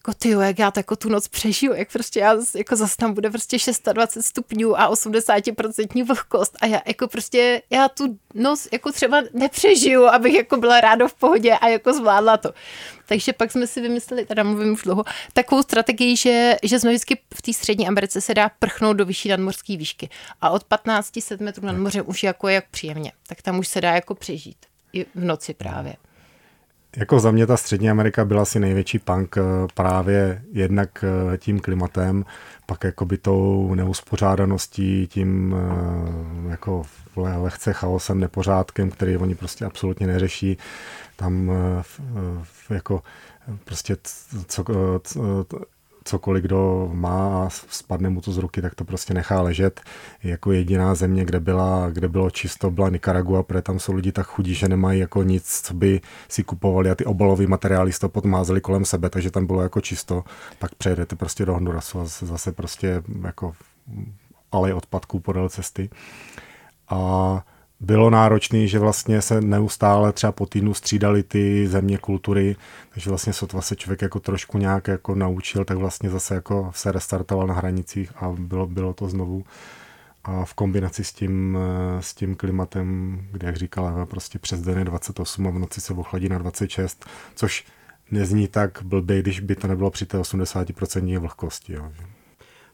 jako 0.00 0.14
ty 0.18 0.28
jak 0.28 0.58
já 0.58 0.70
to 0.70 0.80
jako 0.80 0.96
tu 0.96 1.08
noc 1.08 1.28
přežiju, 1.28 1.74
jak 1.74 1.92
prostě 1.92 2.20
já 2.20 2.36
jako 2.54 2.76
zase 2.76 2.96
tam 2.96 3.14
bude 3.14 3.30
prostě 3.30 3.58
620 3.58 4.22
stupňů 4.22 4.80
a 4.80 4.90
80% 4.90 6.04
vlhkost 6.04 6.56
a 6.60 6.66
já 6.66 6.80
jako 6.86 7.08
prostě 7.08 7.62
já 7.70 7.88
tu 7.88 8.18
noc 8.34 8.68
jako 8.72 8.92
třeba 8.92 9.22
nepřežiju, 9.32 10.04
abych 10.04 10.34
jako 10.34 10.56
byla 10.56 10.80
rádo 10.80 11.08
v 11.08 11.14
pohodě 11.14 11.52
a 11.54 11.68
jako 11.68 11.92
zvládla 11.92 12.36
to. 12.36 12.54
Takže 13.06 13.32
pak 13.32 13.52
jsme 13.52 13.66
si 13.66 13.80
vymysleli, 13.80 14.26
teda 14.26 14.42
mluvím 14.42 14.72
už 14.72 14.82
dlouho, 14.82 15.04
takovou 15.32 15.62
strategii, 15.62 16.16
že, 16.16 16.56
že 16.62 16.80
jsme 16.80 16.90
vždycky 16.90 17.18
v 17.34 17.42
té 17.42 17.52
střední 17.52 17.88
Americe 17.88 18.20
se 18.20 18.34
dá 18.34 18.50
prchnout 18.58 18.96
do 18.96 19.04
vyšší 19.04 19.28
nadmorské 19.28 19.76
výšky 19.76 20.08
a 20.40 20.50
od 20.50 20.64
15 20.64 21.20
set 21.20 21.40
metrů 21.40 21.66
nad 21.66 21.76
mořem 21.76 22.04
už 22.06 22.22
jako 22.22 22.48
je 22.48 22.54
jak 22.54 22.68
příjemně, 22.70 23.12
tak 23.26 23.42
tam 23.42 23.58
už 23.58 23.68
se 23.68 23.80
dá 23.80 23.92
jako 23.94 24.14
přežít 24.14 24.56
i 24.92 25.04
v 25.04 25.24
noci 25.24 25.54
právě. 25.54 25.94
Jako 26.96 27.20
za 27.20 27.30
mě 27.30 27.46
ta 27.46 27.56
Střední 27.56 27.90
Amerika 27.90 28.24
byla 28.24 28.42
asi 28.42 28.60
největší 28.60 28.98
punk 28.98 29.36
eh, 29.36 29.42
právě 29.74 30.42
jednak 30.52 31.04
eh, 31.04 31.38
tím 31.38 31.60
klimatem, 31.60 32.24
pak 32.66 32.84
jakoby 32.84 33.18
tou 33.18 33.74
neuspořádaností, 33.74 35.06
tím 35.06 35.54
eh, 36.46 36.50
jako 36.50 36.82
lehce 37.16 37.72
chaosem, 37.72 38.20
nepořádkem, 38.20 38.90
který 38.90 39.16
oni 39.16 39.34
prostě 39.34 39.64
absolutně 39.64 40.06
neřeší. 40.06 40.58
Tam 41.16 41.50
jako 42.70 43.02
prostě 43.64 43.96
co, 44.46 44.64
co, 45.04 45.44
cokoliv 46.10 46.42
kdo 46.42 46.90
má 46.92 47.46
a 47.46 47.50
spadne 47.50 48.10
mu 48.10 48.20
to 48.20 48.32
z 48.32 48.38
ruky, 48.38 48.62
tak 48.62 48.74
to 48.74 48.84
prostě 48.84 49.14
nechá 49.14 49.42
ležet. 49.42 49.80
Jako 50.22 50.52
jediná 50.52 50.94
země, 50.94 51.24
kde, 51.24 51.40
byla, 51.40 51.90
kde 51.90 52.08
bylo 52.08 52.30
čisto, 52.30 52.70
byla 52.70 52.88
Nicaragua, 52.88 53.42
protože 53.42 53.62
tam 53.62 53.78
jsou 53.78 53.92
lidi 53.92 54.12
tak 54.12 54.26
chudí, 54.26 54.54
že 54.54 54.68
nemají 54.68 55.00
jako 55.00 55.22
nic, 55.22 55.60
co 55.62 55.74
by 55.74 56.00
si 56.28 56.44
kupovali 56.44 56.90
a 56.90 56.94
ty 56.94 57.04
obalový 57.04 57.46
materiály 57.46 57.92
to 57.92 58.08
podmázeli 58.08 58.60
kolem 58.60 58.84
sebe, 58.84 59.10
takže 59.10 59.30
tam 59.30 59.46
bylo 59.46 59.62
jako 59.62 59.80
čisto. 59.80 60.24
Pak 60.58 60.74
přejedete 60.74 61.16
prostě 61.16 61.46
do 61.46 61.54
Hondurasu 61.54 62.00
a 62.00 62.04
zase, 62.04 62.52
prostě 62.52 63.02
jako 63.22 63.52
alej 64.52 64.72
odpadků 64.72 65.20
podél 65.20 65.48
cesty. 65.48 65.90
A 66.88 67.44
bylo 67.80 68.10
náročné, 68.10 68.66
že 68.66 68.78
vlastně 68.78 69.22
se 69.22 69.40
neustále 69.40 70.12
třeba 70.12 70.32
po 70.32 70.46
týdnu 70.46 70.74
střídali 70.74 71.22
ty 71.22 71.68
země 71.68 71.98
kultury, 71.98 72.56
takže 72.94 73.10
vlastně 73.10 73.32
sotva 73.32 73.60
se 73.60 73.76
člověk 73.76 74.02
jako 74.02 74.20
trošku 74.20 74.58
nějak 74.58 74.88
jako 74.88 75.14
naučil, 75.14 75.64
tak 75.64 75.78
vlastně 75.78 76.10
zase 76.10 76.34
jako 76.34 76.70
se 76.74 76.92
restartoval 76.92 77.46
na 77.46 77.54
hranicích 77.54 78.12
a 78.16 78.34
bylo, 78.38 78.66
bylo 78.66 78.92
to 78.92 79.08
znovu. 79.08 79.44
A 80.24 80.44
v 80.44 80.54
kombinaci 80.54 81.04
s 81.04 81.12
tím, 81.12 81.58
s 82.00 82.14
tím 82.14 82.34
klimatem, 82.34 83.20
kde, 83.32 83.46
jak 83.46 83.56
říkala, 83.56 84.06
prostě 84.06 84.38
přes 84.38 84.60
den 84.62 84.78
je 84.78 84.84
28 84.84 85.46
a 85.46 85.50
v 85.50 85.58
noci 85.58 85.80
se 85.80 85.94
ochladí 85.94 86.28
na 86.28 86.38
26, 86.38 87.06
což 87.34 87.64
nezní 88.10 88.48
tak 88.48 88.78
blbě, 88.82 89.22
když 89.22 89.40
by 89.40 89.56
to 89.56 89.66
nebylo 89.66 89.90
při 89.90 90.06
té 90.06 90.18
80% 90.18 91.18
vlhkosti. 91.18 91.72
Jo 91.72 91.92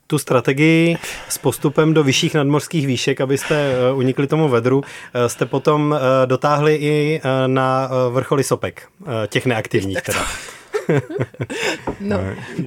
tu 0.06 0.18
strategii 0.18 0.96
s 1.28 1.38
postupem 1.38 1.94
do 1.94 2.04
vyšších 2.04 2.34
nadmorských 2.34 2.86
výšek, 2.86 3.20
abyste 3.20 3.54
eh, 3.54 3.92
unikli 3.92 4.26
tomu 4.26 4.48
vedru, 4.48 4.82
eh, 5.14 5.28
jste 5.28 5.46
potom 5.46 5.94
eh, 5.94 6.26
dotáhli 6.26 6.74
i 6.74 7.20
na 7.46 7.90
vrcholy 8.10 8.44
sopek, 8.44 8.88
těch 9.28 9.46
neaktivních 9.46 10.02
teda. 10.06 10.26
no. 12.00 12.18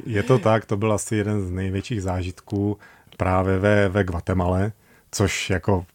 Je 0.06 0.24
to 0.24 0.40
tak, 0.40 0.66
to 0.66 0.78
byl 0.78 0.94
asi 0.94 1.16
jeden 1.16 1.42
z 1.42 1.52
největších 1.52 2.02
zážitků 2.02 2.78
právě 3.18 3.60
ve, 3.60 3.90
ve 3.90 4.04
Guatemala, 4.04 4.60
což 5.12 5.50
jako 5.50 5.86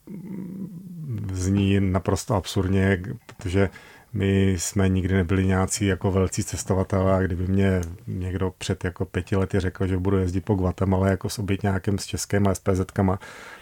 zní 1.32 1.80
naprosto 1.80 2.34
absurdně, 2.34 3.02
protože 3.26 3.68
my 4.14 4.52
jsme 4.58 4.88
nikdy 4.88 5.14
nebyli 5.14 5.46
nějací 5.46 5.86
jako 5.86 6.10
velcí 6.10 6.44
cestovatelé 6.44 7.14
a 7.14 7.22
kdyby 7.22 7.46
mě 7.46 7.80
někdo 8.06 8.54
před 8.58 8.84
jako 8.84 9.04
pěti 9.04 9.36
lety 9.36 9.60
řekl, 9.60 9.86
že 9.86 9.96
budu 9.96 10.18
jezdit 10.18 10.40
po 10.40 10.54
Guatemala 10.54 11.08
jako 11.08 11.28
s 11.28 11.42
nějakým 11.62 11.98
s 11.98 12.06
českými 12.06 12.48
SPZ-kama, 12.48 13.18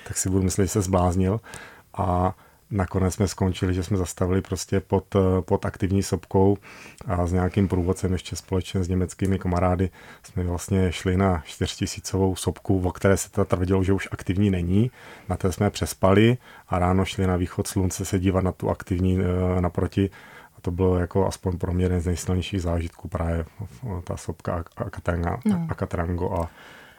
tak 0.09 0.17
si 0.17 0.31
budu 0.31 0.43
myslet, 0.43 0.65
že 0.65 0.69
se 0.69 0.83
zbláznil. 0.83 1.41
A 1.95 2.37
nakonec 2.71 3.15
jsme 3.15 3.29
skončili, 3.29 3.75
že 3.75 3.83
jsme 3.83 3.97
zastavili 3.97 4.43
prostě 4.43 4.81
pod, 4.81 5.17
pod 5.41 5.67
aktivní 5.67 6.03
sopkou 6.03 6.57
a 7.07 7.27
s 7.27 7.33
nějakým 7.33 7.69
průvodcem 7.69 8.13
ještě 8.13 8.37
společně 8.37 8.85
s 8.85 8.89
německými 8.89 9.39
kamarády 9.39 9.91
jsme 10.23 10.43
vlastně 10.43 10.93
šli 10.93 11.17
na 11.17 11.43
4000 11.47 12.19
sopku, 12.35 12.83
o 12.85 12.93
které 12.93 13.17
se 13.17 13.31
teda 13.31 13.45
tvrdilo, 13.45 13.85
že 13.85 13.93
už 13.93 14.09
aktivní 14.13 14.51
není. 14.51 14.91
Na 15.29 15.37
té 15.37 15.53
jsme 15.53 15.71
přespali 15.71 16.39
a 16.69 16.79
ráno 16.79 17.05
šli 17.05 17.27
na 17.27 17.37
východ 17.37 17.67
slunce 17.67 18.05
se 18.05 18.19
dívat 18.19 18.45
na 18.45 18.53
tu 18.53 18.71
aktivní 18.71 19.19
eh, 19.21 19.61
naproti 19.61 20.11
to 20.63 20.71
bylo 20.71 20.99
jako 20.99 21.27
aspoň 21.27 21.59
pro 21.59 21.73
mě 21.73 21.85
jeden 21.85 22.01
z 22.01 22.07
nejsilnějších 22.07 22.63
zážitků 22.63 23.09
právě 23.09 23.45
ta 24.05 24.17
sopka 24.17 24.65
Akatrango 25.69 26.29
no. 26.31 26.43
a 26.43 26.51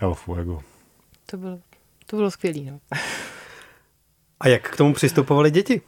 El 0.01 0.13
Fuego. 0.13 0.61
To 1.25 1.37
bylo, 1.37 1.59
to 2.05 2.15
bylo 2.15 2.31
skvělé. 2.31 2.71
No. 2.71 2.79
A 4.39 4.47
jak 4.47 4.69
k 4.69 4.77
tomu 4.77 4.93
přistupovali 4.93 5.51
děti? 5.51 5.81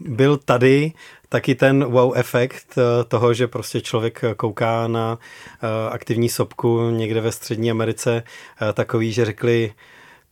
Byl 0.00 0.36
tady 0.36 0.92
taky 1.28 1.54
ten 1.54 1.84
wow 1.84 2.12
efekt 2.16 2.78
eh, 2.78 3.04
toho, 3.04 3.34
že 3.34 3.48
prostě 3.48 3.80
člověk 3.80 4.24
kouká 4.36 4.88
na 4.88 5.18
eh, 5.18 5.90
aktivní 5.90 6.28
sopku 6.28 6.90
někde 6.90 7.20
ve 7.20 7.32
Střední 7.32 7.70
Americe 7.70 8.22
eh, 8.62 8.72
takový, 8.72 9.12
že 9.12 9.24
řekli, 9.24 9.72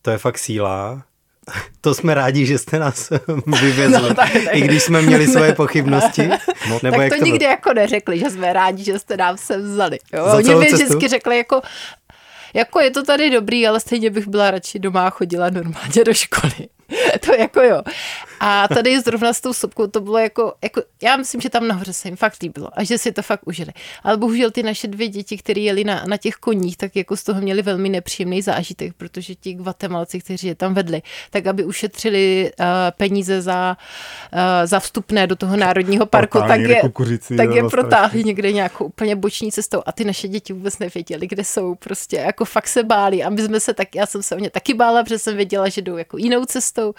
to 0.01 0.11
je 0.11 0.17
fakt 0.17 0.37
síla, 0.37 1.03
to 1.81 1.93
jsme 1.93 2.13
rádi, 2.13 2.45
že 2.45 2.57
jste 2.57 2.79
nás 2.79 3.09
vyvezli, 3.61 4.01
no, 4.09 4.13
tak, 4.13 4.33
tak. 4.33 4.55
i 4.55 4.61
když 4.61 4.83
jsme 4.83 5.01
měli 5.01 5.27
svoje 5.27 5.53
pochybnosti. 5.53 6.29
No, 6.69 6.79
nebo 6.83 6.95
tak 6.95 7.03
jak 7.03 7.13
to, 7.13 7.19
to 7.19 7.25
nikdy 7.25 7.45
jako 7.45 7.73
neřekli, 7.73 8.19
že 8.19 8.29
jsme 8.29 8.53
rádi, 8.53 8.83
že 8.83 8.99
jste 8.99 9.17
nám 9.17 9.37
se 9.37 9.57
vzali. 9.57 9.99
Jo? 10.13 10.25
Oni 10.35 10.55
mi 10.55 10.65
vždycky 10.65 11.07
řekli 11.07 11.37
jako, 11.37 11.61
jako 12.53 12.79
je 12.79 12.91
to 12.91 13.03
tady 13.03 13.29
dobrý, 13.29 13.67
ale 13.67 13.79
stejně 13.79 14.09
bych 14.09 14.27
byla 14.27 14.51
radši 14.51 14.79
doma 14.79 15.07
a 15.07 15.09
chodila 15.09 15.49
normálně 15.49 16.03
do 16.05 16.13
školy. 16.13 16.67
to 17.25 17.35
jako 17.35 17.61
jo. 17.61 17.81
A 18.39 18.67
tady 18.67 19.01
zrovna 19.01 19.33
s 19.33 19.41
tou 19.41 19.53
sopkou 19.53 19.87
to 19.87 20.01
bylo 20.01 20.17
jako, 20.17 20.53
jako, 20.63 20.81
já 21.01 21.17
myslím, 21.17 21.41
že 21.41 21.49
tam 21.49 21.67
nahoře 21.67 21.93
se 21.93 22.07
jim 22.07 22.17
fakt 22.17 22.41
líbilo 22.41 22.69
a 22.73 22.83
že 22.83 22.97
si 22.97 23.11
to 23.11 23.21
fakt 23.21 23.41
užili. 23.45 23.71
Ale 24.03 24.17
bohužel 24.17 24.51
ty 24.51 24.63
naše 24.63 24.87
dvě 24.87 25.07
děti, 25.07 25.37
které 25.37 25.61
jeli 25.61 25.83
na, 25.83 26.03
na 26.07 26.17
těch 26.17 26.35
koních, 26.35 26.77
tak 26.77 26.95
jako 26.95 27.17
z 27.17 27.23
toho 27.23 27.41
měli 27.41 27.61
velmi 27.61 27.89
nepříjemný 27.89 28.41
zážitek, 28.41 28.93
protože 28.93 29.35
ti 29.35 29.53
Guatemalci, 29.53 30.19
kteří 30.19 30.47
je 30.47 30.55
tam 30.55 30.73
vedli, 30.73 31.01
tak 31.29 31.47
aby 31.47 31.63
ušetřili 31.63 32.51
uh, 32.59 32.65
peníze 32.97 33.41
za, 33.41 33.77
uh, 34.33 34.39
za 34.65 34.79
vstupné 34.79 35.27
do 35.27 35.35
toho 35.35 35.57
národního 35.57 36.05
parku, 36.05 36.39
tak 36.47 36.59
je, 36.59 36.81
kukuřici, 36.81 37.35
tak 37.35 37.49
je 37.49 37.63
protáhli 37.63 38.23
někde 38.23 38.51
nějakou 38.51 38.85
úplně 38.85 39.15
boční 39.15 39.51
cestou 39.51 39.81
a 39.85 39.91
ty 39.91 40.03
naše 40.03 40.27
děti 40.27 40.53
vůbec 40.53 40.79
nevěděli, 40.79 41.27
kde 41.27 41.43
jsou, 41.43 41.75
prostě 41.75 42.15
jako 42.15 42.45
fakt 42.45 42.67
se 42.67 42.83
báli 42.83 43.23
a 43.23 43.29
my 43.29 43.41
jsme 43.41 43.59
se 43.59 43.73
tak, 43.73 43.95
já 43.95 44.05
jsem 44.05 44.23
se 44.23 44.35
o 44.35 44.39
ně 44.39 44.49
taky 44.49 44.73
bála, 44.73 45.03
protože 45.03 45.19
jsem 45.19 45.35
věděla, 45.35 45.69
že 45.69 45.81
jdou 45.81 45.97
jako 45.97 46.17
jinou 46.17 46.45
cestou. 46.45 46.93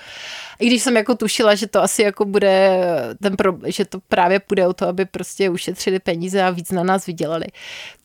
I 0.59 0.66
když 0.66 0.83
jsem 0.83 0.96
jako 0.96 1.14
tušila, 1.28 1.54
že 1.54 1.66
to 1.66 1.82
asi 1.82 2.02
jako 2.02 2.24
bude 2.24 2.80
ten 3.22 3.36
pro, 3.36 3.52
že 3.66 3.84
to 3.84 4.00
právě 4.08 4.40
půjde 4.40 4.66
o 4.66 4.72
to, 4.72 4.88
aby 4.88 5.04
prostě 5.04 5.50
ušetřili 5.50 5.98
peníze 5.98 6.42
a 6.42 6.50
víc 6.50 6.70
na 6.70 6.82
nás 6.82 7.06
vydělali 7.06 7.46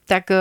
tak, 0.08 0.32
eh, 0.32 0.36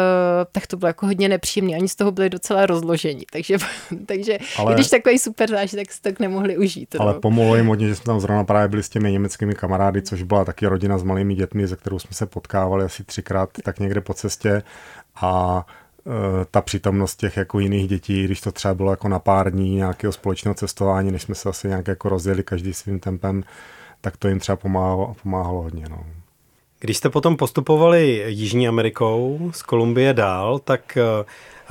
tak 0.53 0.67
to 0.67 0.77
bylo 0.77 0.87
jako 0.87 1.07
hodně 1.07 1.29
nepříjemné. 1.29 1.77
Oni 1.77 1.89
z 1.89 1.97
toho 1.97 2.11
byli 2.11 2.31
docela 2.31 2.67
rozloženi, 2.67 3.25
takže, 3.33 3.57
takže 4.07 4.39
ale, 4.59 4.75
když 4.75 4.91
takový 4.91 5.19
super 5.19 5.51
zážitek 5.51 5.87
tak 5.87 5.95
si 5.95 6.03
tak 6.03 6.21
nemohli 6.21 6.59
užít. 6.59 6.97
Ale 6.99 7.15
no. 7.15 7.21
pomohlo 7.21 7.57
jim 7.57 7.67
hodně, 7.67 7.89
že 7.89 7.95
jsme 7.95 8.05
tam 8.05 8.21
zrovna 8.21 8.45
právě 8.45 8.69
byli 8.69 8.83
s 8.83 8.89
těmi 8.89 9.13
německými 9.13 9.55
kamarády, 9.55 10.03
což 10.03 10.23
byla 10.23 10.45
taky 10.45 10.67
rodina 10.67 10.99
s 10.99 11.03
malými 11.03 11.35
dětmi, 11.35 11.67
ze 11.67 11.77
kterou 11.77 11.99
jsme 11.99 12.11
se 12.13 12.27
potkávali 12.27 12.85
asi 12.85 13.05
třikrát 13.05 13.51
tak 13.65 13.79
někde 13.79 14.01
po 14.01 14.15
cestě 14.15 14.63
a 15.15 15.67
ta 16.51 16.61
přítomnost 16.61 17.17
těch 17.17 17.37
jako 17.37 17.59
jiných 17.59 17.89
dětí, 17.89 18.25
když 18.25 18.41
to 18.41 18.53
třeba 18.53 18.75
bylo 18.75 18.91
jako 18.91 19.09
na 19.09 19.19
pár 19.19 19.53
dní 19.53 19.75
nějakého 19.77 20.13
společného 20.13 20.55
cestování, 20.55 21.13
než 21.13 21.23
jsme 21.23 21.35
se 21.35 21.49
asi 21.49 21.69
nějak 21.69 21.89
jako 21.89 22.09
rozjeli 22.09 22.43
každý 22.43 22.75
svým 22.75 23.01
tempem, 23.01 23.45
tak 24.01 24.17
to 24.17 24.29
jim 24.29 24.39
třeba 24.39 24.57
pomáhalo, 24.57 25.17
pomáhalo 25.23 25.63
hodně. 25.63 25.85
No. 25.91 26.05
Když 26.81 26.97
jste 26.97 27.11
potom 27.11 27.37
postupovali 27.37 28.25
Jižní 28.27 28.69
Amerikou 28.69 29.51
z 29.55 29.63
Kolumbie 29.63 30.15
dál, 30.15 30.59
tak 30.59 30.97
eh, 30.97 31.25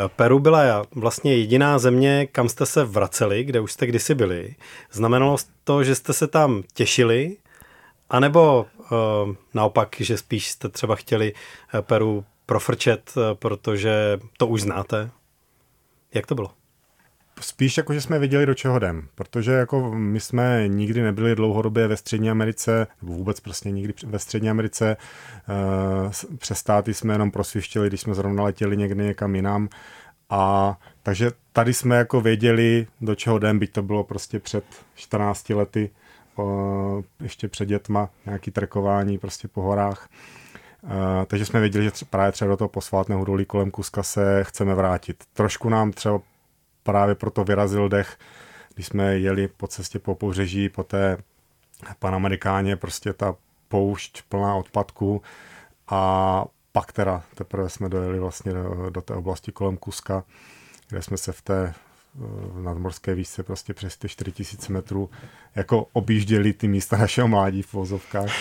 Peru 0.08 0.40
byla 0.40 0.86
vlastně 0.96 1.36
jediná 1.36 1.80
země, 1.80 2.28
kam 2.32 2.50
jste 2.50 2.66
se 2.66 2.84
vraceli, 2.84 3.44
kde 3.44 3.60
už 3.60 3.72
jste 3.72 3.88
kdysi 3.88 4.16
byli. 4.16 4.56
Znamenalo 4.92 5.38
to, 5.64 5.84
že 5.84 5.96
jste 5.96 6.14
se 6.14 6.28
tam 6.28 6.64
těšili, 6.74 7.38
anebo 8.10 8.66
uh, 8.80 8.88
naopak, 9.54 9.96
že 10.00 10.18
spíš 10.18 10.52
jste 10.52 10.70
třeba 10.70 10.96
chtěli 10.96 11.34
Peru 11.82 12.24
profrčet, 12.52 13.14
eh, 13.18 13.36
protože 13.36 14.20
to 14.38 14.48
už 14.48 14.62
znáte. 14.62 15.10
Jak 16.14 16.28
to 16.28 16.36
bylo? 16.36 16.52
Spíš 17.42 17.78
jako, 17.78 17.94
že 17.94 18.02
jsme 18.02 18.20
věděli, 18.20 18.46
do 18.46 18.54
čeho 18.54 18.78
jdem, 18.78 19.08
protože 19.16 19.52
jako 19.52 19.92
my 19.96 20.20
jsme 20.20 20.68
nikdy 20.68 21.02
nebyli 21.02 21.36
dlouhodobě 21.36 21.88
ve 21.88 21.98
Střední 21.98 22.30
Americe, 22.30 22.88
nebo 23.02 23.14
vůbec 23.14 23.40
prostě 23.40 23.72
nikdy 23.72 23.94
ve 24.06 24.20
Střední 24.20 24.50
Americe. 24.50 24.98
Eh, 24.98 26.38
přes 26.38 26.58
státy 26.58 26.94
jsme 26.94 27.14
jenom 27.14 27.32
prosvištěli, 27.32 27.88
když 27.88 28.02
jsme 28.02 28.14
zrovna 28.14 28.44
letěli 28.44 28.78
někde 28.78 29.04
někam 29.04 29.36
jinam. 29.36 29.70
A 30.30 30.78
takže 31.04 31.32
tady 31.54 31.74
jsme 31.74 31.96
jako 31.96 32.22
věděli, 32.22 32.88
do 33.02 33.16
čeho 33.16 33.38
jdem, 33.38 33.60
byť 33.60 33.72
to 33.72 33.82
bylo 33.84 34.04
prostě 34.04 34.40
před 34.40 34.64
14 34.96 35.50
lety, 35.50 35.90
ještě 37.20 37.48
před 37.48 37.66
dětma, 37.66 38.10
nějaký 38.26 38.52
trekování 38.52 39.18
prostě 39.18 39.48
po 39.48 39.62
horách. 39.62 40.10
Takže 41.28 41.46
jsme 41.46 41.60
věděli, 41.60 41.86
že 41.86 41.92
právě 42.10 42.32
třeba 42.32 42.50
do 42.50 42.58
toho 42.58 42.70
posvátného 42.70 43.22
údolí 43.22 43.46
kolem 43.46 43.72
Kuska 43.72 44.04
se 44.04 44.44
chceme 44.44 44.76
vrátit. 44.76 45.24
Trošku 45.34 45.70
nám 45.70 45.92
třeba 45.92 46.20
právě 46.84 47.16
proto 47.16 47.44
vyrazil 47.44 47.90
dech, 47.90 48.18
když 48.74 48.88
jsme 48.88 49.20
jeli 49.20 49.48
po 49.48 49.68
cestě 49.68 50.00
po 50.00 50.16
pobřeží, 50.16 50.70
po 50.70 50.84
té 50.84 51.18
Panamerikáně, 52.00 52.76
prostě 52.76 53.14
ta 53.14 53.36
poušť 53.68 54.22
plná 54.30 54.56
odpadků 54.56 55.22
a 55.88 56.46
pak 56.72 56.92
teda 56.92 57.24
teprve 57.36 57.70
jsme 57.70 57.90
dojeli 57.90 58.20
vlastně 58.20 58.54
do, 58.54 58.90
do 58.90 59.02
té 59.02 59.14
oblasti 59.14 59.52
kolem 59.52 59.78
Kuska, 59.78 60.24
kde 60.90 61.02
jsme 61.02 61.18
se 61.18 61.32
v 61.32 61.42
té 61.42 61.74
v 62.16 62.62
nadmorské 62.64 63.16
výšce 63.16 63.44
prostě 63.44 63.74
přes 63.74 63.98
ty 63.98 64.10
4000 64.10 64.70
metrů 64.74 65.10
jako 65.56 65.88
objížděli 65.94 66.54
ty 66.54 66.68
místa 66.68 66.98
našeho 66.98 67.28
mládí 67.28 67.62
v 67.62 67.74
vozovkách. 67.74 68.32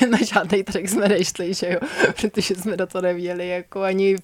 Na 0.10 0.18
žádný 0.24 0.62
trek 0.62 0.88
jsme 0.88 1.08
nešli, 1.08 1.54
že 1.54 1.66
jo, 1.72 1.80
protože 2.20 2.54
jsme 2.54 2.76
do 2.76 2.86
toho 2.86 3.02
nevěli 3.02 3.48
jako 3.48 3.82
ani 3.82 4.16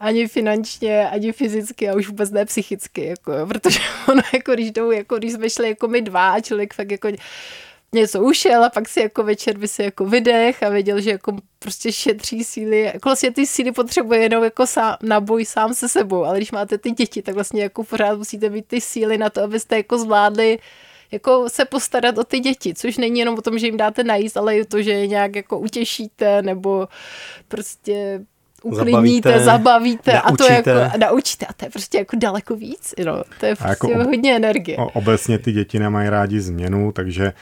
ani 0.00 0.28
finančně, 0.28 1.08
ani 1.08 1.32
fyzicky 1.32 1.88
a 1.88 1.94
už 1.94 2.08
vůbec 2.08 2.30
ne 2.30 2.44
psychicky, 2.44 3.04
jako, 3.04 3.32
protože 3.48 3.80
ono, 4.08 4.22
jako 4.34 4.54
když 4.54 4.70
jdou, 4.70 4.90
jako 4.90 5.18
když 5.18 5.32
jsme 5.32 5.50
šli 5.50 5.68
jako 5.68 5.88
my 5.88 6.02
dva 6.02 6.30
a 6.30 6.40
člověk 6.40 6.74
fakt 6.74 6.90
jako 6.90 7.08
něco 7.94 8.22
ušel 8.22 8.64
a 8.64 8.70
pak 8.70 8.88
si 8.88 9.00
jako 9.00 9.22
večer 9.22 9.58
by 9.58 9.68
si 9.68 9.82
jako 9.82 10.06
vydech 10.06 10.62
a 10.62 10.68
věděl, 10.68 11.00
že 11.00 11.10
jako 11.10 11.36
prostě 11.58 11.92
šetří 11.92 12.44
síly. 12.44 12.80
Jako 12.80 13.08
vlastně 13.08 13.30
ty 13.30 13.46
síly 13.46 13.72
potřebuje 13.72 14.20
jenom 14.20 14.44
jako 14.44 14.66
sám, 14.66 14.96
na 15.02 15.20
boj 15.20 15.44
sám 15.44 15.74
se 15.74 15.88
sebou, 15.88 16.24
ale 16.24 16.36
když 16.36 16.52
máte 16.52 16.78
ty 16.78 16.90
děti, 16.90 17.22
tak 17.22 17.34
vlastně 17.34 17.62
jako 17.62 17.84
pořád 17.84 18.18
musíte 18.18 18.48
mít 18.50 18.66
ty 18.66 18.80
síly 18.80 19.18
na 19.18 19.30
to, 19.30 19.42
abyste 19.42 19.76
jako 19.76 19.98
zvládli 19.98 20.58
jako 21.12 21.48
se 21.48 21.64
postarat 21.64 22.18
o 22.18 22.24
ty 22.24 22.40
děti, 22.40 22.74
což 22.74 22.96
není 22.96 23.20
jenom 23.20 23.38
o 23.38 23.42
tom, 23.42 23.58
že 23.58 23.66
jim 23.66 23.76
dáte 23.76 24.04
najíst, 24.04 24.36
ale 24.36 24.56
i 24.56 24.64
to, 24.64 24.82
že 24.82 24.92
je 24.92 25.06
nějak 25.06 25.36
jako 25.36 25.58
utěšíte 25.58 26.42
nebo 26.42 26.88
prostě 27.48 28.20
uklidníte, 28.62 29.40
zabavíte, 29.40 29.44
zabavíte 29.44 30.20
a 30.20 30.36
to 30.36 30.44
jako 30.44 30.70
naučíte 30.98 31.46
a 31.46 31.52
to 31.52 31.64
je 31.64 31.70
prostě 31.70 31.98
jako 31.98 32.16
daleko 32.16 32.56
víc, 32.56 32.94
no. 33.04 33.22
to 33.40 33.46
je 33.46 33.56
prostě 33.56 33.92
jako 33.92 34.04
hodně 34.04 34.36
energie. 34.36 34.76
Obecně 34.76 35.38
ty 35.38 35.52
děti 35.52 35.78
nemají 35.78 36.08
rádi 36.08 36.40
změnu, 36.40 36.92
takže 36.92 37.32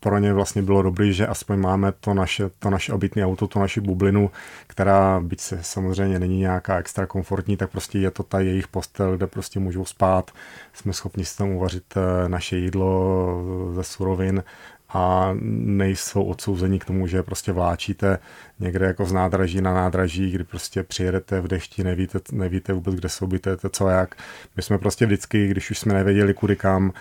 pro 0.00 0.18
ně 0.18 0.32
vlastně 0.32 0.62
bylo 0.62 0.82
dobré, 0.82 1.12
že 1.12 1.26
aspoň 1.26 1.58
máme 1.58 1.92
to 1.92 2.14
naše, 2.14 2.50
to 2.58 2.70
naše 2.70 2.92
obytné 2.92 3.26
auto, 3.26 3.46
tu 3.46 3.58
naši 3.58 3.80
bublinu, 3.80 4.30
která 4.66 5.20
byť 5.20 5.40
se 5.40 5.58
samozřejmě 5.62 6.18
není 6.18 6.38
nějaká 6.38 6.78
extra 6.78 7.06
komfortní, 7.06 7.56
tak 7.56 7.70
prostě 7.70 7.98
je 7.98 8.10
to 8.10 8.22
ta 8.22 8.40
jejich 8.40 8.68
postel, 8.68 9.16
kde 9.16 9.26
prostě 9.26 9.60
můžou 9.60 9.84
spát. 9.84 10.30
Jsme 10.72 10.92
schopni 10.92 11.24
si 11.24 11.36
tam 11.36 11.50
uvařit 11.50 11.84
eh, 11.96 12.28
naše 12.28 12.56
jídlo 12.56 13.44
ze 13.74 13.84
surovin 13.84 14.42
a 14.88 15.30
nejsou 15.40 16.24
odsouzení 16.24 16.78
k 16.78 16.84
tomu, 16.84 17.06
že 17.06 17.22
prostě 17.22 17.52
vláčíte 17.52 18.18
někde 18.60 18.86
jako 18.86 19.04
z 19.04 19.12
nádraží 19.12 19.60
na 19.60 19.74
nádraží, 19.74 20.30
kdy 20.30 20.44
prostě 20.44 20.82
přijedete 20.82 21.40
v 21.40 21.48
dešti, 21.48 21.84
nevíte, 21.84 22.18
nevíte 22.32 22.72
vůbec, 22.72 22.94
kde 22.94 23.08
se 23.08 23.24
ubytujete, 23.24 23.68
co 23.70 23.88
jak. 23.88 24.14
My 24.56 24.62
jsme 24.62 24.78
prostě 24.78 25.06
vždycky, 25.06 25.48
když 25.48 25.70
už 25.70 25.78
jsme 25.78 25.94
nevěděli 25.94 26.34
kudy 26.34 26.56
kam, 26.56 26.92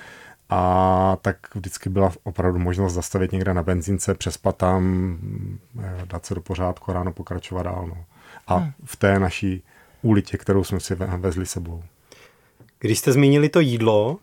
a 0.50 1.18
tak 1.22 1.56
vždycky 1.56 1.90
byla 1.90 2.12
opravdu 2.24 2.60
možnost 2.60 2.94
zastavit 2.94 3.32
někde 3.32 3.54
na 3.54 3.64
benzínce, 3.64 4.16
přespat 4.16 4.58
tam, 4.58 5.18
eh, 5.84 6.02
dát 6.06 6.26
se 6.26 6.36
do 6.36 6.42
pořádku 6.42 6.92
a 6.92 6.94
ráno 6.94 7.14
pokračovat 7.14 7.64
dál. 7.64 7.88
No. 7.88 8.06
A 8.48 8.56
hmm. 8.56 8.72
v 8.86 8.96
té 8.96 9.20
naší 9.20 9.64
úlitě, 10.02 10.38
kterou 10.38 10.64
jsme 10.64 10.80
si 10.80 10.96
vezli 10.96 11.46
sebou. 11.46 11.84
Když 12.80 13.00
jste 13.00 13.12
zmínili 13.12 13.50
to 13.50 13.60
jídlo, 13.60 14.18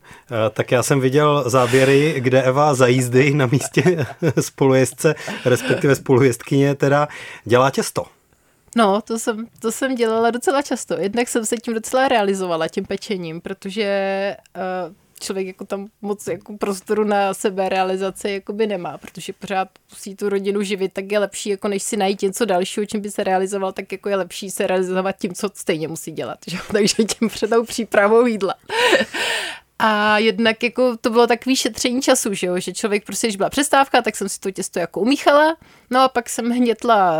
tak 0.51 0.73
já 0.73 0.83
jsem 0.83 1.01
viděl 1.01 1.51
záběry, 1.51 2.15
kde 2.19 2.43
Eva 2.43 2.75
za 2.75 2.87
jízdy 2.87 3.35
na 3.35 3.47
místě 3.47 4.07
spolujezdce, 4.41 5.15
respektive 5.45 5.95
spolujezdkyně, 5.95 6.75
teda 6.75 7.09
dělá 7.45 7.71
těsto. 7.71 8.05
No, 8.77 9.01
to 9.03 9.19
jsem, 9.19 9.47
to 9.59 9.73
jsem 9.73 9.95
dělala 9.95 10.31
docela 10.31 10.63
často. 10.63 10.95
Jednak 10.99 11.29
jsem 11.29 11.47
se 11.47 11.57
tím 11.57 11.75
docela 11.75 12.09
realizovala, 12.09 12.69
tím 12.69 12.85
pečením, 12.85 13.41
protože 13.41 14.37
uh, 14.87 14.95
člověk 15.23 15.47
jako 15.47 15.65
tam 15.65 15.89
moc 16.03 16.27
jako 16.27 16.57
prostoru 16.57 17.05
na 17.05 17.35
sebe 17.35 17.69
realizace 17.69 18.31
jakoby 18.31 18.67
nemá, 18.67 18.99
protože 18.99 19.33
pořád 19.33 19.69
musí 19.91 20.17
tu 20.17 20.29
rodinu 20.29 20.63
živit, 20.63 20.93
tak 20.93 21.13
je 21.13 21.19
lepší, 21.19 21.49
jako 21.49 21.69
než 21.69 21.83
si 21.83 21.97
najít 21.97 22.23
něco 22.23 22.45
dalšího, 22.45 22.87
čím 22.87 23.01
by 23.01 23.11
se 23.11 23.25
realizoval, 23.25 23.73
tak 23.73 23.93
jako 23.93 24.09
je 24.09 24.17
lepší 24.17 24.51
se 24.51 24.67
realizovat 24.67 25.17
tím, 25.19 25.35
co 25.35 25.51
stejně 25.55 25.89
musí 25.89 26.13
dělat. 26.13 26.39
Že? 26.47 26.59
Takže 26.73 27.05
tím 27.05 27.29
před 27.29 27.51
tou 27.51 27.65
přípravou 27.65 28.27
jídla. 28.27 28.55
A 29.79 30.19
jednak 30.19 30.63
jako 30.63 30.97
to 30.97 31.11
bylo 31.11 31.27
takový 31.27 31.57
šetření 31.57 32.03
času, 32.03 32.35
že, 32.35 32.47
jo? 32.47 32.59
že 32.59 32.73
člověk 32.73 33.05
prostě, 33.05 33.27
když 33.27 33.37
byla 33.37 33.51
přestávka, 33.51 34.03
tak 34.03 34.17
jsem 34.17 34.29
si 34.29 34.41
to 34.41 34.51
těsto 34.51 34.79
jako 34.79 35.01
umíchala, 35.01 35.57
no 35.93 36.01
a 36.01 36.09
pak 36.09 36.29
jsem 36.29 36.51
hnětla 36.51 37.13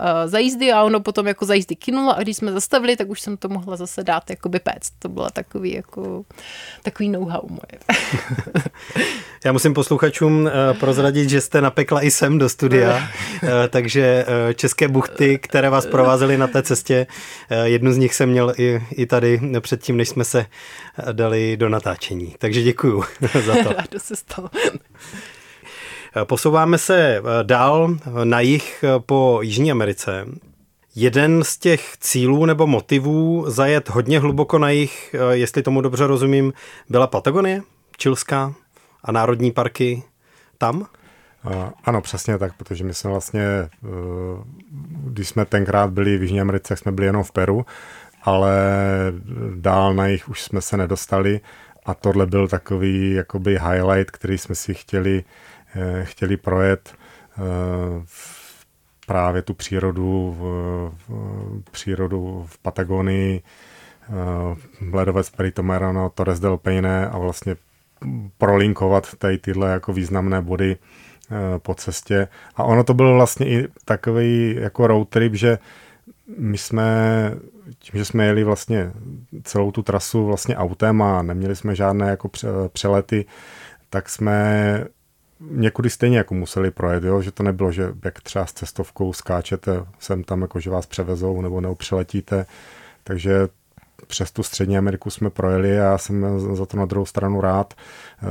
uh, 0.00 0.30
za 0.30 0.38
jízdy 0.38 0.72
a 0.72 0.82
ono 0.82 1.00
potom 1.00 1.26
jako 1.26 1.46
za 1.46 1.54
jízdy 1.54 1.76
kynulo 1.76 2.16
a 2.16 2.22
když 2.22 2.36
jsme 2.36 2.52
zastavili, 2.52 2.96
tak 2.96 3.08
už 3.08 3.20
jsem 3.20 3.36
to 3.36 3.48
mohla 3.48 3.76
zase 3.76 4.04
dát 4.04 4.30
jakoby 4.30 4.58
péct. 4.58 4.92
To 4.98 5.08
bylo 5.08 5.30
takový 5.30 5.72
jako 5.72 6.24
takový 6.82 7.08
know-how 7.08 7.48
moje. 7.48 8.02
Já 9.44 9.52
musím 9.52 9.74
posluchačům 9.74 10.40
uh, 10.42 10.50
prozradit, 10.80 11.30
že 11.30 11.40
jste 11.40 11.60
napekla 11.60 12.02
i 12.02 12.10
sem 12.10 12.38
do 12.38 12.48
studia, 12.48 13.08
takže 13.68 14.26
české 14.54 14.88
buchty, 14.88 15.38
které 15.38 15.70
vás 15.70 15.86
provázely 15.86 16.38
na 16.38 16.46
té 16.46 16.62
cestě, 16.62 17.06
jednu 17.64 17.92
z 17.92 17.96
nich 17.96 18.14
jsem 18.14 18.28
měl 18.28 18.52
i, 18.58 18.82
i 18.90 19.06
tady 19.06 19.40
předtím, 19.60 19.96
než 19.96 20.08
jsme 20.08 20.24
se 20.24 20.46
dali 21.12 21.56
do 21.56 21.68
natáčení. 21.68 22.34
Takže 22.38 22.62
děkuju 22.62 23.04
za 23.46 23.54
to. 23.62 23.72
Rádo 23.72 23.98
se 23.98 24.16
stalo. 24.16 24.50
Posouváme 26.24 26.78
se 26.78 27.22
dál 27.42 27.96
na 28.24 28.40
jich 28.40 28.84
po 29.06 29.38
Jižní 29.42 29.72
Americe. 29.72 30.26
Jeden 30.94 31.44
z 31.44 31.58
těch 31.58 31.96
cílů 31.98 32.46
nebo 32.46 32.66
motivů 32.66 33.44
zajet 33.48 33.88
hodně 33.88 34.20
hluboko 34.20 34.58
na 34.58 34.70
jich, 34.70 35.14
jestli 35.30 35.62
tomu 35.62 35.80
dobře 35.80 36.06
rozumím, 36.06 36.52
byla 36.88 37.06
Patagonie, 37.06 37.62
Čilská 37.96 38.54
a 39.04 39.12
národní 39.12 39.52
parky 39.52 40.02
tam? 40.58 40.86
Ano, 41.84 42.00
přesně 42.00 42.38
tak, 42.38 42.56
protože 42.56 42.84
my 42.84 42.94
jsme 42.94 43.10
vlastně, 43.10 43.42
eh, 43.42 43.68
když 45.04 45.28
jsme 45.28 45.44
tenkrát 45.44 45.90
byli 45.90 46.18
v 46.18 46.22
Jižní 46.22 46.40
Americe, 46.40 46.76
jsme 46.76 46.92
byli 46.92 47.06
jenom 47.06 47.24
v 47.24 47.32
Peru, 47.32 47.66
ale 48.22 48.52
dál 49.54 49.94
na 49.94 50.06
jich 50.06 50.28
už 50.28 50.42
jsme 50.42 50.60
se 50.60 50.76
nedostali 50.76 51.40
a 51.86 51.94
tohle 51.94 52.26
byl 52.26 52.48
takový 52.48 53.12
jakoby 53.12 53.58
highlight, 53.58 54.10
který 54.10 54.38
jsme 54.38 54.54
si 54.54 54.74
chtěli, 54.74 55.24
eh, 55.24 55.57
chtěli 56.02 56.36
projet 56.36 56.94
eh, 56.94 57.40
právě 59.06 59.42
tu 59.42 59.54
přírodu 59.54 60.36
v, 60.38 60.42
v, 61.08 61.70
přírodu 61.70 62.46
v 62.48 62.58
Patagonii, 62.58 63.42
ledovec 64.92 65.30
Perito 65.30 65.62
Moreno, 65.62 66.10
Torres 66.10 66.40
del 66.40 66.56
Paine 66.56 67.08
a 67.08 67.18
vlastně 67.18 67.56
prolinkovat 68.38 69.14
tady 69.18 69.38
tyhle 69.38 69.70
jako 69.70 69.92
významné 69.92 70.42
body 70.42 70.76
eh, 70.76 71.58
po 71.58 71.74
cestě. 71.74 72.28
A 72.56 72.64
ono 72.64 72.84
to 72.84 72.94
byl 72.94 73.14
vlastně 73.14 73.46
i 73.48 73.68
takový 73.84 74.56
jako 74.58 74.86
road 74.86 75.08
trip, 75.08 75.34
že 75.34 75.58
my 76.38 76.58
jsme, 76.58 76.86
tím, 77.78 77.98
že 77.98 78.04
jsme 78.04 78.26
jeli 78.26 78.44
vlastně 78.44 78.92
celou 79.42 79.72
tu 79.72 79.82
trasu 79.82 80.26
vlastně 80.26 80.56
autem 80.56 81.02
a 81.02 81.22
neměli 81.22 81.56
jsme 81.56 81.74
žádné 81.74 82.08
jako 82.08 82.30
přelety, 82.72 83.24
tak 83.90 84.08
jsme 84.08 84.84
někudy 85.40 85.90
stejně 85.90 86.18
jako 86.18 86.34
museli 86.34 86.70
projet, 86.70 87.04
jo? 87.04 87.22
že 87.22 87.32
to 87.32 87.42
nebylo, 87.42 87.72
že 87.72 87.92
jak 88.04 88.20
třeba 88.20 88.46
s 88.46 88.52
cestovkou 88.52 89.12
skáčete 89.12 89.86
sem 89.98 90.24
tam, 90.24 90.42
jako 90.42 90.60
že 90.60 90.70
vás 90.70 90.86
převezou 90.86 91.42
nebo 91.42 91.60
neupřeletíte, 91.60 92.46
takže 93.04 93.48
přes 94.06 94.30
tu 94.30 94.42
Střední 94.42 94.78
Ameriku 94.78 95.10
jsme 95.10 95.30
projeli 95.30 95.80
a 95.80 95.84
já 95.84 95.98
jsem 95.98 96.40
za 96.56 96.66
to 96.66 96.76
na 96.76 96.84
druhou 96.84 97.06
stranu 97.06 97.40
rád. 97.40 97.74
Eh, 97.74 98.26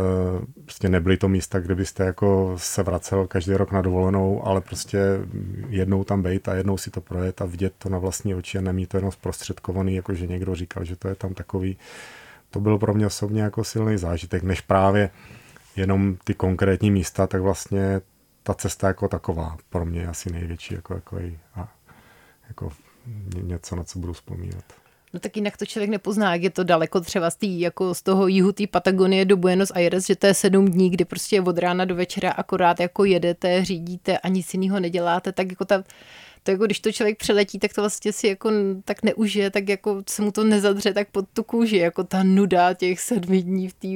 prostě 0.63 0.89
nebyly 0.89 1.17
to 1.17 1.27
místa, 1.27 1.59
kde 1.59 1.75
byste 1.75 2.03
jako 2.03 2.53
se 2.57 2.83
vracel 2.83 3.27
každý 3.27 3.53
rok 3.53 3.71
na 3.71 3.81
dovolenou, 3.81 4.47
ale 4.47 4.61
prostě 4.61 4.99
jednou 5.69 6.03
tam 6.03 6.21
bejt 6.21 6.47
a 6.47 6.55
jednou 6.55 6.77
si 6.77 6.91
to 6.91 7.01
projet 7.01 7.41
a 7.41 7.45
vidět 7.45 7.73
to 7.77 7.89
na 7.89 7.97
vlastní 7.97 8.35
oči 8.35 8.57
a 8.57 8.61
nemít 8.61 8.89
to 8.89 8.97
jenom 8.97 9.11
zprostředkovaný, 9.11 9.95
jako 9.95 10.13
že 10.13 10.27
někdo 10.27 10.55
říkal, 10.55 10.83
že 10.83 10.95
to 10.95 11.07
je 11.07 11.15
tam 11.15 11.33
takový. 11.33 11.77
To 12.49 12.59
byl 12.59 12.77
pro 12.77 12.93
mě 12.93 13.07
osobně 13.07 13.41
jako 13.41 13.63
silný 13.63 13.97
zážitek, 13.97 14.43
než 14.43 14.61
právě 14.61 15.09
jenom 15.77 16.17
ty 16.23 16.33
konkrétní 16.33 16.91
místa, 16.91 17.27
tak 17.27 17.41
vlastně 17.41 18.01
ta 18.43 18.53
cesta 18.53 18.87
jako 18.87 19.07
taková 19.07 19.57
pro 19.69 19.85
mě 19.85 19.99
je 19.99 20.07
asi 20.07 20.31
největší 20.31 20.73
jako, 20.73 20.93
jako, 20.93 21.17
a, 21.55 21.73
jako 22.47 22.71
něco, 23.43 23.75
na 23.75 23.83
co 23.83 23.99
budu 23.99 24.13
vzpomínat. 24.13 24.63
No 25.13 25.19
tak 25.19 25.35
jinak 25.35 25.57
to 25.57 25.65
člověk 25.65 25.89
nepozná, 25.89 26.33
jak 26.33 26.43
je 26.43 26.49
to 26.49 26.63
daleko 26.63 27.01
třeba 27.01 27.29
z, 27.29 27.35
tý, 27.35 27.59
jako 27.59 27.95
z 27.95 28.01
toho 28.01 28.27
jihu 28.27 28.51
té 28.51 28.67
Patagonie 28.67 29.25
do 29.25 29.37
Buenos 29.37 29.71
Aires, 29.71 30.07
že 30.07 30.15
to 30.15 30.27
je 30.27 30.33
sedm 30.33 30.65
dní, 30.65 30.89
kdy 30.89 31.05
prostě 31.05 31.41
od 31.41 31.57
rána 31.57 31.85
do 31.85 31.95
večera 31.95 32.31
akorát 32.31 32.79
jako 32.79 33.05
jedete, 33.05 33.65
řídíte 33.65 34.17
a 34.17 34.27
nic 34.27 34.53
jiného 34.53 34.79
neděláte, 34.79 35.31
tak 35.31 35.49
jako 35.49 35.65
ta, 35.65 35.83
to 36.43 36.51
jako 36.51 36.65
když 36.65 36.79
to 36.79 36.91
člověk 36.91 37.17
přeletí, 37.17 37.59
tak 37.59 37.73
to 37.73 37.81
vlastně 37.81 38.13
si 38.13 38.27
jako 38.27 38.51
tak 38.85 39.03
neužije, 39.03 39.51
tak 39.51 39.69
jako 39.69 40.03
se 40.09 40.21
mu 40.21 40.31
to 40.31 40.43
nezadře 40.43 40.93
tak 40.93 41.09
pod 41.09 41.25
tu 41.33 41.43
kůži, 41.43 41.77
jako 41.77 42.03
ta 42.03 42.23
nuda 42.23 42.73
těch 42.73 42.99
sedmi 42.99 43.41
dní 43.41 43.69
v 43.69 43.73
té 43.73 43.87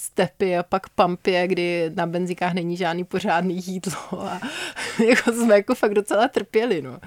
stepy 0.00 0.58
a 0.58 0.62
pak 0.62 0.88
pampě, 0.88 1.48
kdy 1.48 1.90
na 1.94 2.06
benzíkách 2.06 2.54
není 2.54 2.76
žádný 2.76 3.04
pořádný 3.04 3.60
jídlo 3.66 4.22
a 4.22 4.40
jako 5.08 5.32
jsme 5.32 5.54
jako 5.54 5.74
fakt 5.74 5.94
docela 5.94 6.28
trpěli, 6.28 6.82
no. 6.82 6.98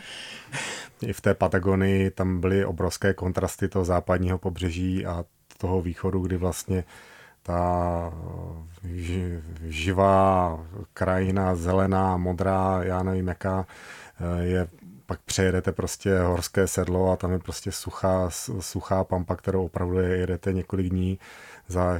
I 1.01 1.13
v 1.13 1.21
té 1.21 1.33
Patagonii 1.33 2.11
tam 2.11 2.39
byly 2.39 2.65
obrovské 2.65 3.13
kontrasty 3.13 3.67
toho 3.67 3.85
západního 3.85 4.37
pobřeží 4.37 5.05
a 5.05 5.25
toho 5.57 5.81
východu, 5.81 6.19
kdy 6.19 6.37
vlastně 6.37 6.83
ta 7.43 8.13
živá 9.67 10.59
krajina, 10.93 11.55
zelená, 11.55 12.17
modrá, 12.17 12.83
já 12.83 13.03
nevím 13.03 13.27
jaká, 13.27 13.67
eh, 14.19 14.43
je 14.43 14.67
pak 15.05 15.21
přejedete 15.21 15.71
prostě 15.71 16.19
horské 16.19 16.67
sedlo 16.67 17.11
a 17.11 17.15
tam 17.15 17.31
je 17.31 17.39
prostě 17.39 17.71
suchá, 17.71 18.29
suchá 18.59 19.03
pampa, 19.03 19.35
kterou 19.35 19.65
opravdu 19.65 19.99
jedete 19.99 20.53
několik 20.53 20.89
dní 20.89 21.19
za 21.67 21.99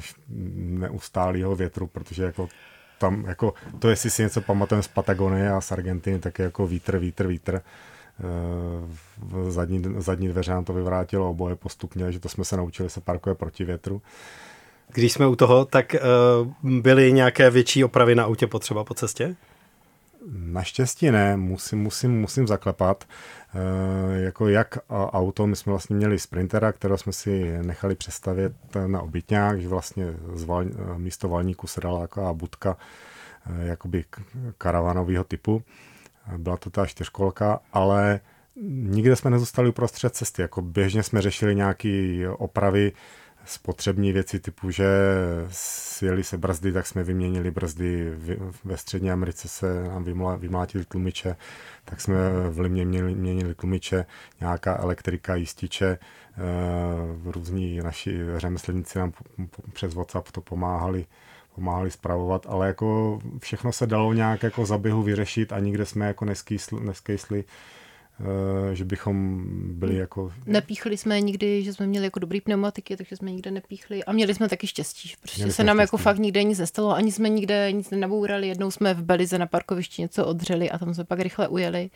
neustálého 0.65 1.55
větru, 1.55 1.87
protože 1.87 2.23
jako 2.23 2.49
tam, 2.97 3.25
jako 3.25 3.53
to, 3.79 3.89
jestli 3.89 4.09
si 4.09 4.21
něco 4.21 4.41
pamatujeme 4.41 4.83
z 4.83 4.87
Patagonie 4.87 5.51
a 5.51 5.61
z 5.61 5.71
Argentiny, 5.71 6.19
tak 6.19 6.39
je 6.39 6.45
jako 6.45 6.67
vítr, 6.67 6.97
vítr, 6.97 7.27
vítr 7.27 7.61
v 9.17 9.51
zadní, 9.51 9.83
zadní 9.97 10.27
dveře 10.27 10.51
nám 10.51 10.65
to 10.65 10.73
vyvrátilo 10.73 11.29
oboje 11.29 11.55
postupně, 11.55 12.11
že 12.11 12.19
to 12.19 12.29
jsme 12.29 12.45
se 12.45 12.57
naučili 12.57 12.89
se 12.89 13.01
parkuje 13.01 13.35
proti 13.35 13.65
větru. 13.65 14.01
Když 14.93 15.13
jsme 15.13 15.27
u 15.27 15.35
toho, 15.35 15.65
tak 15.65 15.95
uh, 15.95 16.81
byly 16.81 17.13
nějaké 17.13 17.49
větší 17.49 17.83
opravy 17.83 18.15
na 18.15 18.23
autě 18.23 18.47
potřeba 18.47 18.83
po 18.83 18.93
cestě? 18.93 19.35
Naštěstí 20.31 21.11
ne, 21.11 21.37
musím, 21.37 21.79
musím, 21.79 22.21
musím 22.21 22.47
zaklepat. 22.47 23.03
E, 23.53 24.21
jako 24.21 24.47
jak 24.47 24.77
auto, 24.89 25.47
my 25.47 25.55
jsme 25.55 25.69
vlastně 25.69 25.95
měli 25.95 26.19
Sprintera, 26.19 26.71
kterého 26.71 26.97
jsme 26.97 27.13
si 27.13 27.57
nechali 27.61 27.95
přestavět 27.95 28.53
na 28.87 29.01
obytňák, 29.01 29.61
že 29.61 29.67
vlastně 29.67 30.13
z 30.33 30.43
val, 30.43 30.65
místo 30.97 31.29
valníku 31.29 31.67
se 31.67 31.81
dala 31.81 31.99
taková 31.99 32.33
budka 32.33 32.77
e, 33.45 33.67
jakoby 33.67 34.05
karavanového 34.57 35.23
typu. 35.23 35.63
Byla 36.37 36.57
to 36.57 36.69
ta 36.69 36.85
čtyřkolka, 36.85 37.59
ale 37.73 38.19
nikde 38.65 39.15
jsme 39.15 39.31
nezůstali 39.31 39.69
uprostřed 39.69 40.15
cesty. 40.15 40.41
Jako 40.41 40.61
běžně 40.61 41.03
jsme 41.03 41.21
řešili 41.21 41.55
nějaké 41.55 42.25
opravy, 42.37 42.91
spotřební 43.45 44.11
věci 44.11 44.39
typu, 44.39 44.71
že 44.71 44.87
sjeli 45.49 46.23
se 46.23 46.37
brzdy, 46.37 46.71
tak 46.71 46.87
jsme 46.87 47.03
vyměnili 47.03 47.51
brzdy. 47.51 48.11
Ve 48.63 48.77
Střední 48.77 49.11
Americe 49.11 49.47
se 49.47 49.83
nám 49.83 50.05
vymlátili 50.37 50.85
tlumiče, 50.85 51.35
tak 51.85 52.01
jsme 52.01 52.15
v 52.49 52.59
Limě 52.59 52.85
měnili, 52.85 53.55
tlumiče, 53.55 54.05
nějaká 54.39 54.77
elektrika, 54.77 55.35
jističe, 55.35 55.87
eh, 55.87 57.31
různí 57.31 57.77
naši 57.77 58.19
řemeslníci 58.37 58.99
nám 58.99 59.11
přes 59.73 59.93
WhatsApp 59.93 60.31
to 60.31 60.41
pomáhali 60.41 61.05
pomáhali 61.55 61.91
zpravovat, 61.91 62.45
ale 62.49 62.67
jako 62.67 63.19
všechno 63.39 63.71
se 63.71 63.87
dalo 63.87 64.13
nějak 64.13 64.43
jako 64.43 64.65
za 64.65 64.77
běhu 64.77 65.03
vyřešit 65.03 65.53
a 65.53 65.59
nikde 65.59 65.85
jsme 65.85 66.07
jako 66.07 66.25
neskýsli, 66.25 66.85
neskýsli 66.85 67.43
že 68.73 68.85
bychom 68.85 69.43
byli 69.79 69.95
jako... 69.95 70.31
Nepíchli 70.45 70.97
jsme 70.97 71.21
nikdy, 71.21 71.63
že 71.63 71.73
jsme 71.73 71.87
měli 71.87 72.05
jako 72.05 72.19
dobrý 72.19 72.41
pneumatiky, 72.41 72.97
takže 72.97 73.15
jsme 73.15 73.31
nikde 73.31 73.51
nepíchli 73.51 74.03
a 74.03 74.11
měli 74.11 74.33
jsme 74.33 74.49
taky 74.49 74.67
štěstí, 74.67 75.13
protože 75.21 75.43
měli 75.43 75.53
se 75.53 75.63
nám 75.63 75.79
jako 75.79 75.97
štěstí. 75.97 76.01
jako 76.01 76.03
fakt 76.03 76.19
nikde 76.19 76.43
nic 76.43 76.59
nestalo, 76.59 76.95
ani 76.95 77.11
jsme 77.11 77.29
nikde 77.29 77.71
nic 77.71 77.89
nenabourali, 77.89 78.47
jednou 78.47 78.71
jsme 78.71 78.93
v 78.93 79.03
Belize 79.03 79.37
na 79.37 79.47
parkovišti 79.47 80.01
něco 80.01 80.25
odřeli 80.25 80.71
a 80.71 80.77
tam 80.77 80.93
jsme 80.93 81.03
pak 81.03 81.19
rychle 81.19 81.47
ujeli. 81.47 81.89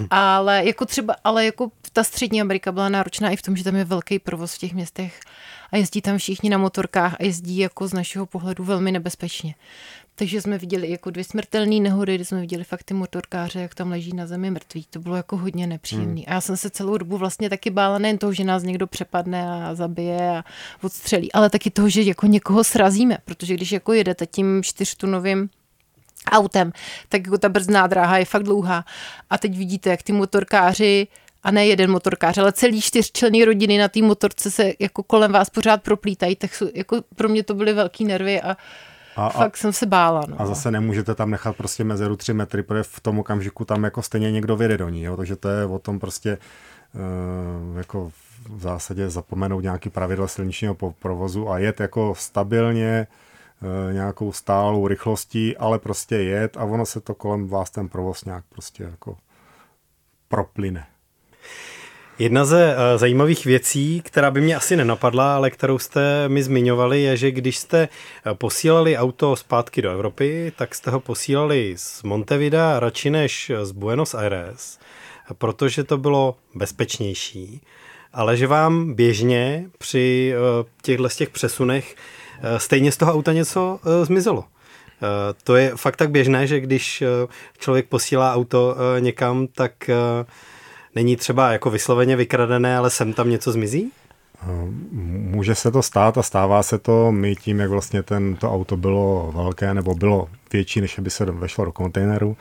ale 0.10 0.64
jako 0.64 0.86
třeba, 0.86 1.16
ale 1.24 1.44
jako 1.44 1.70
ta 1.92 2.04
střední 2.04 2.40
Amerika 2.40 2.72
byla 2.72 2.88
náročná 2.88 3.30
i 3.30 3.36
v 3.36 3.42
tom, 3.42 3.56
že 3.56 3.64
tam 3.64 3.76
je 3.76 3.84
velký 3.84 4.18
provoz 4.18 4.54
v 4.54 4.58
těch 4.58 4.74
městech 4.74 5.20
a 5.72 5.76
jezdí 5.76 6.00
tam 6.00 6.18
všichni 6.18 6.50
na 6.50 6.58
motorkách 6.58 7.14
a 7.20 7.24
jezdí 7.24 7.58
jako 7.58 7.88
z 7.88 7.92
našeho 7.92 8.26
pohledu 8.26 8.64
velmi 8.64 8.92
nebezpečně. 8.92 9.54
Takže 10.16 10.42
jsme 10.42 10.58
viděli 10.58 10.90
jako 10.90 11.10
dvě 11.10 11.24
smrtelné 11.24 11.80
nehody, 11.80 12.14
kdy 12.14 12.24
jsme 12.24 12.40
viděli 12.40 12.64
fakt 12.64 12.82
ty 12.82 12.94
motorkáře, 12.94 13.60
jak 13.60 13.74
tam 13.74 13.90
leží 13.90 14.12
na 14.16 14.26
zemi 14.26 14.50
mrtví. 14.50 14.86
To 14.90 14.98
bylo 14.98 15.16
jako 15.16 15.36
hodně 15.36 15.66
nepříjemné. 15.66 16.20
Hmm. 16.20 16.24
A 16.26 16.34
já 16.34 16.40
jsem 16.40 16.56
se 16.56 16.70
celou 16.70 16.98
dobu 16.98 17.18
vlastně 17.18 17.50
taky 17.50 17.70
bála 17.70 17.98
nejen 17.98 18.18
toho, 18.18 18.32
že 18.32 18.44
nás 18.44 18.62
někdo 18.62 18.86
přepadne 18.86 19.66
a 19.66 19.74
zabije 19.74 20.30
a 20.30 20.44
odstřelí, 20.82 21.32
ale 21.32 21.50
taky 21.50 21.70
toho, 21.70 21.88
že 21.88 22.02
jako 22.02 22.26
někoho 22.26 22.64
srazíme, 22.64 23.18
protože 23.24 23.54
když 23.54 23.72
jako 23.72 23.92
jedete 23.92 24.26
tím 24.26 24.62
čtyřtunovým 24.62 25.50
autem, 26.30 26.72
tak 27.08 27.24
jako 27.24 27.38
ta 27.38 27.48
brzná 27.48 27.86
dráha 27.86 28.18
je 28.18 28.24
fakt 28.24 28.42
dlouhá. 28.42 28.84
A 29.30 29.38
teď 29.38 29.56
vidíte, 29.56 29.90
jak 29.90 30.02
ty 30.02 30.12
motorkáři 30.12 31.06
a 31.42 31.50
ne 31.50 31.66
jeden 31.66 31.90
motorkář, 31.90 32.38
ale 32.38 32.52
celý 32.52 32.80
čtyřčlenný 32.80 33.44
rodiny 33.44 33.78
na 33.78 33.88
té 33.88 34.02
motorce 34.02 34.50
se 34.50 34.72
jako 34.78 35.02
kolem 35.02 35.32
vás 35.32 35.50
pořád 35.50 35.82
proplítají, 35.82 36.36
tak 36.36 36.54
jsou, 36.54 36.68
jako 36.74 37.02
pro 37.16 37.28
mě 37.28 37.42
to 37.42 37.54
byly 37.54 37.72
velký 37.72 38.04
nervy 38.04 38.40
a 38.42 38.56
a, 39.16 39.28
Fakt 39.28 39.54
a, 39.54 39.58
jsem 39.58 39.72
se 39.72 39.86
bála. 39.86 40.22
No. 40.28 40.40
A 40.40 40.46
zase 40.46 40.70
nemůžete 40.70 41.14
tam 41.14 41.30
nechat 41.30 41.56
prostě 41.56 41.84
mezeru 41.84 42.16
3 42.16 42.34
metry, 42.34 42.62
protože 42.62 42.82
v 42.82 43.00
tom 43.00 43.18
okamžiku 43.18 43.64
tam 43.64 43.84
jako 43.84 44.02
stejně 44.02 44.32
někdo 44.32 44.56
vyjde 44.56 44.78
do 44.78 44.88
ní, 44.88 45.02
jo? 45.02 45.16
takže 45.16 45.36
to 45.36 45.48
je 45.48 45.66
o 45.66 45.78
tom 45.78 45.98
prostě 45.98 46.38
uh, 46.94 47.78
jako 47.78 48.12
v 48.48 48.60
zásadě 48.60 49.10
zapomenout 49.10 49.60
nějaký 49.60 49.90
pravidla 49.90 50.28
silničního 50.28 50.74
provozu 50.98 51.50
a 51.50 51.58
jet 51.58 51.80
jako 51.80 52.14
stabilně 52.18 53.06
uh, 53.62 53.92
nějakou 53.92 54.32
stálou 54.32 54.88
rychlostí, 54.88 55.56
ale 55.56 55.78
prostě 55.78 56.16
jet 56.16 56.56
a 56.56 56.64
ono 56.64 56.86
se 56.86 57.00
to 57.00 57.14
kolem 57.14 57.48
vás 57.48 57.70
ten 57.70 57.88
provoz 57.88 58.24
nějak 58.24 58.44
prostě 58.48 58.84
jako 58.84 59.16
proplyne. 60.28 60.86
Jedna 62.18 62.44
ze 62.44 62.76
uh, 62.76 62.98
zajímavých 62.98 63.44
věcí, 63.44 64.02
která 64.04 64.30
by 64.30 64.40
mě 64.40 64.56
asi 64.56 64.76
nenapadla, 64.76 65.36
ale 65.36 65.50
kterou 65.50 65.78
jste 65.78 66.28
mi 66.28 66.42
zmiňovali, 66.42 67.02
je, 67.02 67.16
že 67.16 67.30
když 67.30 67.56
jste 67.56 67.88
eh, 67.88 68.34
posílali 68.34 68.96
auto 68.96 69.36
zpátky 69.36 69.82
do 69.82 69.90
Evropy, 69.90 70.52
tak 70.56 70.74
jste 70.74 70.90
ho 70.90 71.00
posílali 71.00 71.74
z 71.76 72.02
Montevida 72.02 72.80
radši 72.80 73.10
než 73.10 73.52
z 73.62 73.72
Buenos 73.72 74.14
Aires, 74.14 74.78
protože 75.38 75.84
to 75.84 75.98
bylo 75.98 76.36
bezpečnější, 76.54 77.60
ale 78.12 78.36
že 78.36 78.46
vám 78.46 78.94
běžně 78.94 79.64
při 79.78 80.34
těchto 80.82 81.08
těch 81.08 81.30
přesunech 81.30 81.96
stejně 82.56 82.92
z 82.92 82.96
toho 82.96 83.12
auta 83.12 83.32
něco 83.32 83.80
zmizelo. 84.02 84.44
To 85.44 85.56
je 85.56 85.72
fakt 85.76 85.96
tak 85.96 86.10
běžné, 86.10 86.46
že 86.46 86.60
když 86.60 87.02
člověk 87.58 87.88
posílá 87.88 88.34
auto 88.34 88.76
někam, 89.00 89.46
tak 89.46 89.90
není 90.94 91.16
třeba 91.16 91.52
jako 91.52 91.70
vysloveně 91.70 92.16
vykradené, 92.16 92.76
ale 92.76 92.90
sem 92.90 93.12
tam 93.12 93.30
něco 93.30 93.52
zmizí? 93.52 93.92
Může 94.92 95.54
se 95.54 95.70
to 95.70 95.82
stát 95.82 96.18
a 96.18 96.22
stává 96.22 96.62
se 96.62 96.78
to. 96.78 97.12
My 97.12 97.36
tím, 97.36 97.60
jak 97.60 97.70
vlastně 97.70 98.02
ten, 98.02 98.36
to 98.36 98.52
auto 98.52 98.76
bylo 98.76 99.32
velké 99.36 99.74
nebo 99.74 99.94
bylo 99.94 100.28
větší, 100.52 100.80
než 100.80 100.98
by 100.98 101.10
se 101.10 101.24
vešlo 101.24 101.64
do 101.64 101.72
kontejneru, 101.72 102.36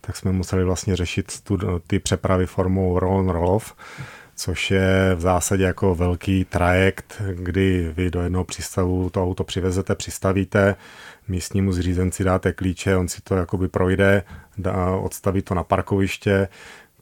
tak 0.00 0.16
jsme 0.16 0.32
museli 0.32 0.64
vlastně 0.64 0.96
řešit 0.96 1.40
tu, 1.40 1.58
ty 1.86 1.98
přepravy 1.98 2.46
formou 2.46 2.98
roll 2.98 3.32
roll-off, 3.32 3.74
což 4.36 4.70
je 4.70 5.14
v 5.14 5.20
zásadě 5.20 5.64
jako 5.64 5.94
velký 5.94 6.44
trajekt, 6.44 7.22
kdy 7.34 7.92
vy 7.96 8.10
do 8.10 8.20
jednoho 8.20 8.44
přístavu 8.44 9.10
to 9.10 9.22
auto 9.22 9.44
přivezete, 9.44 9.94
přistavíte, 9.94 10.74
místnímu 11.28 11.72
zřízenci 11.72 12.24
dáte 12.24 12.52
klíče, 12.52 12.96
on 12.96 13.08
si 13.08 13.20
to 13.20 13.34
jakoby 13.34 13.68
projde, 13.68 14.22
dá, 14.58 14.90
odstaví 14.90 15.42
to 15.42 15.54
na 15.54 15.64
parkoviště, 15.64 16.48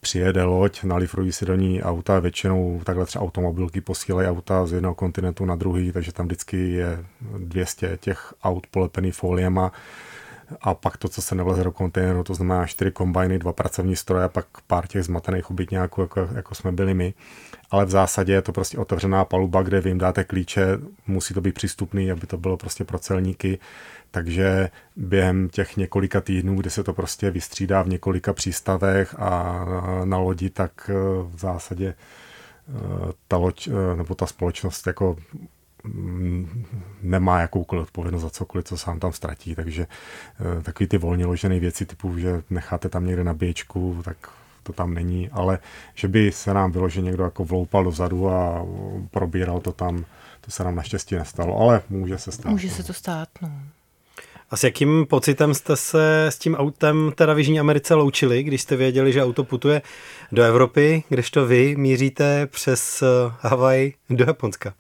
přijede 0.01 0.45
loď, 0.45 0.83
nalifrují 0.85 1.33
si 1.33 1.47
do 1.47 1.55
ní 1.55 1.83
auta, 1.83 2.19
většinou 2.19 2.81
takhle 2.85 3.07
třeba 3.07 3.25
automobilky 3.25 3.81
posílají 3.81 4.29
auta 4.29 4.67
z 4.67 4.73
jednoho 4.73 4.95
kontinentu 4.95 5.45
na 5.45 5.57
druhý, 5.57 5.93
takže 5.93 6.13
tam 6.13 6.27
vždycky 6.27 6.71
je 6.71 7.05
200 7.39 7.99
těch 8.01 8.35
aut 8.43 8.67
polepený 8.67 9.11
foliema 9.11 9.73
a 10.61 10.75
pak 10.75 10.97
to, 10.97 11.09
co 11.09 11.23
se 11.23 11.35
nevleze 11.35 11.65
do 11.65 11.73
kontejneru, 11.73 12.25
to 12.25 12.35
znamená 12.35 12.67
čtyři 12.67 12.91
kombajny, 12.91 13.39
dva 13.39 13.53
pracovní 13.53 13.97
stroje 13.97 14.25
a 14.25 14.29
pak 14.29 14.47
pár 14.67 14.87
těch 14.87 15.03
zmatených 15.03 15.51
obytňáků, 15.51 16.01
jako, 16.01 16.29
jako 16.35 16.55
jsme 16.55 16.73
byli 16.73 16.95
my. 16.95 17.15
Ale 17.71 17.85
v 17.85 17.91
zásadě 17.91 18.33
je 18.33 18.43
to 18.43 18.53
prostě 18.53 18.79
otevřená 18.79 19.25
paluba, 19.25 19.63
kde 19.63 19.81
vy 19.81 19.91
jim 19.91 19.99
dáte 19.99 20.25
klíče, 20.25 20.79
musí 21.07 21.35
to 21.35 21.41
být 21.41 21.55
přístupný, 21.55 22.11
aby 22.11 22.27
to 22.27 22.37
bylo 22.37 22.57
prostě 22.57 22.85
pro 22.85 22.99
celníky 22.99 23.59
takže 24.11 24.71
během 24.97 25.49
těch 25.49 25.77
několika 25.77 26.21
týdnů, 26.21 26.57
kdy 26.57 26.71
se 26.71 26.85
to 26.85 26.93
prostě 26.93 27.31
vystřídá 27.31 27.83
v 27.83 27.89
několika 27.89 28.33
přístavech 28.33 29.15
a 29.19 29.65
na 30.05 30.19
lodi, 30.19 30.51
tak 30.51 30.91
e, 30.91 30.93
v 31.23 31.39
zásadě 31.39 31.87
e, 31.89 31.95
ta 33.29 33.37
loď 33.37 33.69
e, 33.69 33.97
nebo 33.97 34.15
ta 34.15 34.27
společnost 34.27 34.87
jako 34.87 35.17
mm, 35.85 36.65
nemá 37.03 37.41
jakoukoliv 37.41 37.83
odpovědnost 37.83 38.23
za 38.23 38.31
cokoliv, 38.31 38.65
co 38.65 38.77
sám 38.77 39.01
tam 39.01 39.13
ztratí, 39.13 39.55
takže 39.55 39.87
takový 40.63 40.87
ty 40.87 40.99
volně 40.99 41.27
ložené 41.27 41.61
věci 41.61 41.87
typu, 41.87 42.19
že 42.19 42.43
necháte 42.51 42.89
tam 42.89 43.07
někde 43.07 43.25
nabíječku, 43.25 44.03
tak 44.05 44.17
to 44.63 44.73
tam 44.73 44.95
není, 44.95 45.31
ale 45.31 45.59
že 45.95 46.09
by 46.09 46.33
se 46.33 46.55
nám 46.55 46.73
vyloženě 46.73 47.07
někdo 47.07 47.25
jako 47.25 47.45
vloupal 47.45 47.85
dozadu 47.85 48.31
a 48.31 48.67
probíral 49.11 49.61
to 49.61 49.73
tam, 49.73 50.05
to 50.41 50.51
se 50.51 50.65
nám 50.65 50.75
naštěstí 50.75 51.15
nestalo, 51.15 51.59
ale 51.59 51.83
může 51.89 52.19
se 52.19 52.33
stát. 52.33 52.51
Může 52.51 52.71
se 52.71 52.83
to 52.83 52.93
stát, 52.93 53.29
no. 53.43 53.51
A 54.51 54.57
s 54.57 54.65
jakým 54.65 55.07
pocitem 55.07 55.55
jste 55.55 55.77
se 55.77 56.27
s 56.27 56.39
tím 56.39 56.55
autem 56.55 57.13
teda 57.15 57.35
v 57.35 57.39
Jižní 57.39 57.61
Americe 57.61 57.95
loučili, 57.95 58.43
když 58.43 58.63
jste 58.63 58.77
věděli, 58.77 59.13
že 59.13 59.25
auto 59.25 59.45
putuje 59.45 59.83
do 60.33 60.43
Evropy, 60.43 61.05
kdežto 61.09 61.47
vy 61.47 61.77
míříte 61.77 62.47
přes 62.47 63.03
eh, 63.03 63.07
Havaj 63.41 63.93
do 64.11 64.25
Japonska? 64.25 64.75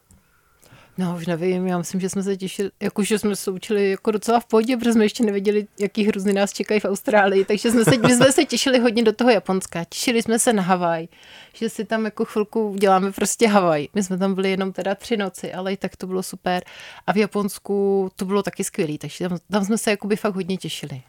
No, 0.98 1.14
už 1.16 1.26
nevím, 1.26 1.66
já 1.66 1.78
myslím, 1.78 2.00
že 2.00 2.09
jsme 2.09 2.22
se 2.22 2.37
těšili, 2.37 2.70
jako 2.80 3.02
že 3.02 3.18
jsme 3.18 3.37
se 3.37 3.50
učili 3.50 3.90
jako 3.90 4.11
docela 4.11 4.40
v 4.40 4.44
pohodě, 4.46 4.76
protože 4.76 4.92
jsme 4.92 5.04
ještě 5.04 5.24
nevěděli, 5.24 5.66
jaký 5.80 6.04
hrůzny 6.04 6.32
nás 6.32 6.52
čekají 6.52 6.80
v 6.80 6.85
Austrálii, 6.85 7.44
takže 7.44 7.70
jsme 7.70 7.85
se, 7.85 7.98
my 7.98 8.14
jsme 8.14 8.32
se 8.32 8.44
těšili 8.44 8.78
hodně 8.78 9.02
do 9.02 9.12
toho 9.12 9.30
Japonska. 9.30 9.85
Těšili 9.85 10.22
jsme 10.22 10.38
se 10.38 10.52
na 10.52 10.62
Havaj, 10.62 11.09
že 11.52 11.68
si 11.68 11.85
tam 11.85 12.04
jako 12.04 12.24
chvilku 12.24 12.70
uděláme 12.70 13.12
prostě 13.12 13.48
Havaj. 13.48 13.88
My 13.94 14.02
jsme 14.02 14.18
tam 14.18 14.35
byli 14.35 14.50
jenom 14.50 14.72
teda 14.72 14.94
tři 14.94 15.16
noci, 15.16 15.52
ale 15.52 15.72
i 15.72 15.76
tak 15.76 15.96
to 15.96 16.06
bylo 16.06 16.22
super. 16.22 16.64
A 17.06 17.12
v 17.12 17.16
Japonsku 17.16 18.11
to 18.16 18.24
bylo 18.24 18.42
taky 18.42 18.64
skvělé, 18.64 18.98
takže 18.98 19.28
tam, 19.28 19.38
tam 19.50 19.64
jsme 19.64 19.78
se 19.78 19.90
jakoby 19.90 20.16
fakt 20.16 20.35
hodně 20.35 20.56
těšili. 20.56 21.02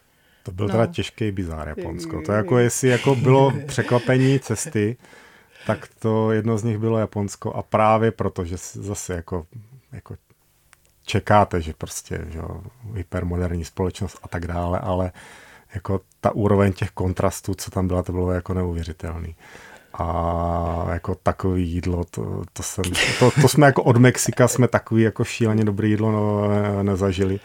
To 0.43 0.51
byl 0.51 0.67
no. 0.67 0.71
teda 0.71 0.85
těžký 0.85 1.31
bizár 1.31 1.67
Japonsko. 1.67 2.21
To 2.25 2.31
jako 2.31 2.57
jestli 2.57 2.89
jako 2.89 3.15
bylo 3.15 3.53
překvapení 3.67 4.39
cesty, 4.39 4.97
tak 5.67 5.87
to 5.99 6.31
jedno 6.31 6.57
z 6.57 6.63
nich 6.63 6.77
bylo 6.77 6.97
Japonsko 6.97 7.53
a 7.53 7.63
právě 7.63 8.11
proto, 8.11 8.45
že 8.45 8.55
zase 8.73 9.13
jako 9.13 9.45
jako 9.91 10.15
čekáte, 11.05 11.61
že 11.61 11.73
prostě 11.77 12.25
že 12.29 12.39
hypermoderní 12.93 13.65
společnost 13.65 14.19
a 14.23 14.27
tak 14.27 14.47
dále, 14.47 14.79
ale 14.79 15.11
jako 15.75 16.01
ta 16.21 16.31
úroveň 16.31 16.73
těch 16.73 16.91
kontrastů, 16.91 17.53
co 17.55 17.71
tam 17.71 17.87
byla, 17.87 18.03
to 18.03 18.11
bylo 18.11 18.31
jako 18.31 18.53
neuvěřitelný. 18.53 19.35
A 19.93 20.87
jako 20.93 21.15
takový 21.15 21.69
jídlo, 21.69 22.03
to, 22.03 22.43
to, 22.53 22.63
jsem, 22.63 22.83
to, 23.19 23.31
to 23.41 23.47
jsme 23.47 23.65
jako 23.65 23.83
od 23.83 23.97
Mexika 23.97 24.47
jsme 24.47 24.67
takový 24.67 25.03
jako 25.03 25.23
šíleně 25.23 25.63
dobrý 25.63 25.89
jídlo 25.89 26.11
no, 26.11 26.49
ne, 26.49 26.83
nezažili. 26.83 27.39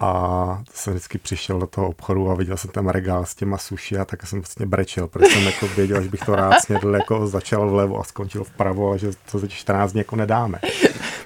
A 0.00 0.62
jsem 0.74 0.92
vždycky 0.92 1.18
přišel 1.18 1.58
do 1.58 1.66
toho 1.66 1.88
obchodu 1.88 2.30
a 2.30 2.34
viděl 2.34 2.56
jsem 2.56 2.70
tam 2.70 2.88
regál 2.88 3.24
s 3.24 3.34
těma 3.34 3.58
suši 3.58 3.98
a 3.98 4.04
tak 4.04 4.26
jsem 4.26 4.40
vlastně 4.40 4.66
brečel, 4.66 5.08
protože 5.08 5.34
jsem 5.34 5.42
jako 5.42 5.66
věděl, 5.66 6.02
že 6.02 6.08
bych 6.08 6.20
to 6.20 6.36
rád 6.36 6.60
snědl, 6.60 6.94
jako 6.94 7.26
začal 7.26 7.70
vlevo 7.70 8.00
a 8.00 8.04
skončil 8.04 8.44
vpravo 8.44 8.92
a 8.92 8.96
že 8.96 9.10
to 9.32 9.38
za 9.38 9.46
14 9.48 9.92
dní 9.92 9.98
jako 9.98 10.16
nedáme. 10.16 10.60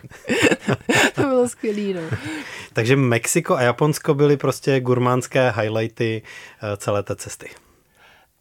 to 1.14 1.22
bylo 1.22 1.48
skvělý, 1.48 1.94
no. 1.94 2.00
Takže 2.72 2.96
Mexiko 2.96 3.56
a 3.56 3.62
Japonsko 3.62 4.14
byly 4.14 4.36
prostě 4.36 4.80
gurmánské 4.80 5.50
highlighty 5.50 6.22
eh, 6.62 6.76
celé 6.76 7.02
té 7.02 7.16
cesty. 7.16 7.50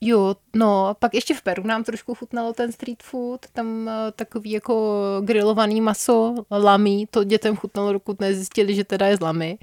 Jo, 0.03 0.35
no, 0.55 0.95
pak 0.99 1.13
ještě 1.13 1.33
v 1.33 1.41
Peru 1.41 1.63
nám 1.67 1.83
trošku 1.83 2.15
chutnalo 2.15 2.53
ten 2.53 2.71
street 2.71 3.03
food, 3.03 3.45
tam 3.53 3.67
uh, 3.87 3.91
takový 4.15 4.51
jako 4.51 5.05
grilovaný 5.23 5.81
maso, 5.81 6.35
lamy, 6.51 7.07
to 7.11 7.23
dětem 7.23 7.55
chutnalo, 7.55 7.93
dokud 7.93 8.19
nezjistili, 8.19 8.75
že 8.75 8.83
teda 8.83 9.07
je 9.07 9.17
z 9.17 9.19
lamy. 9.19 9.57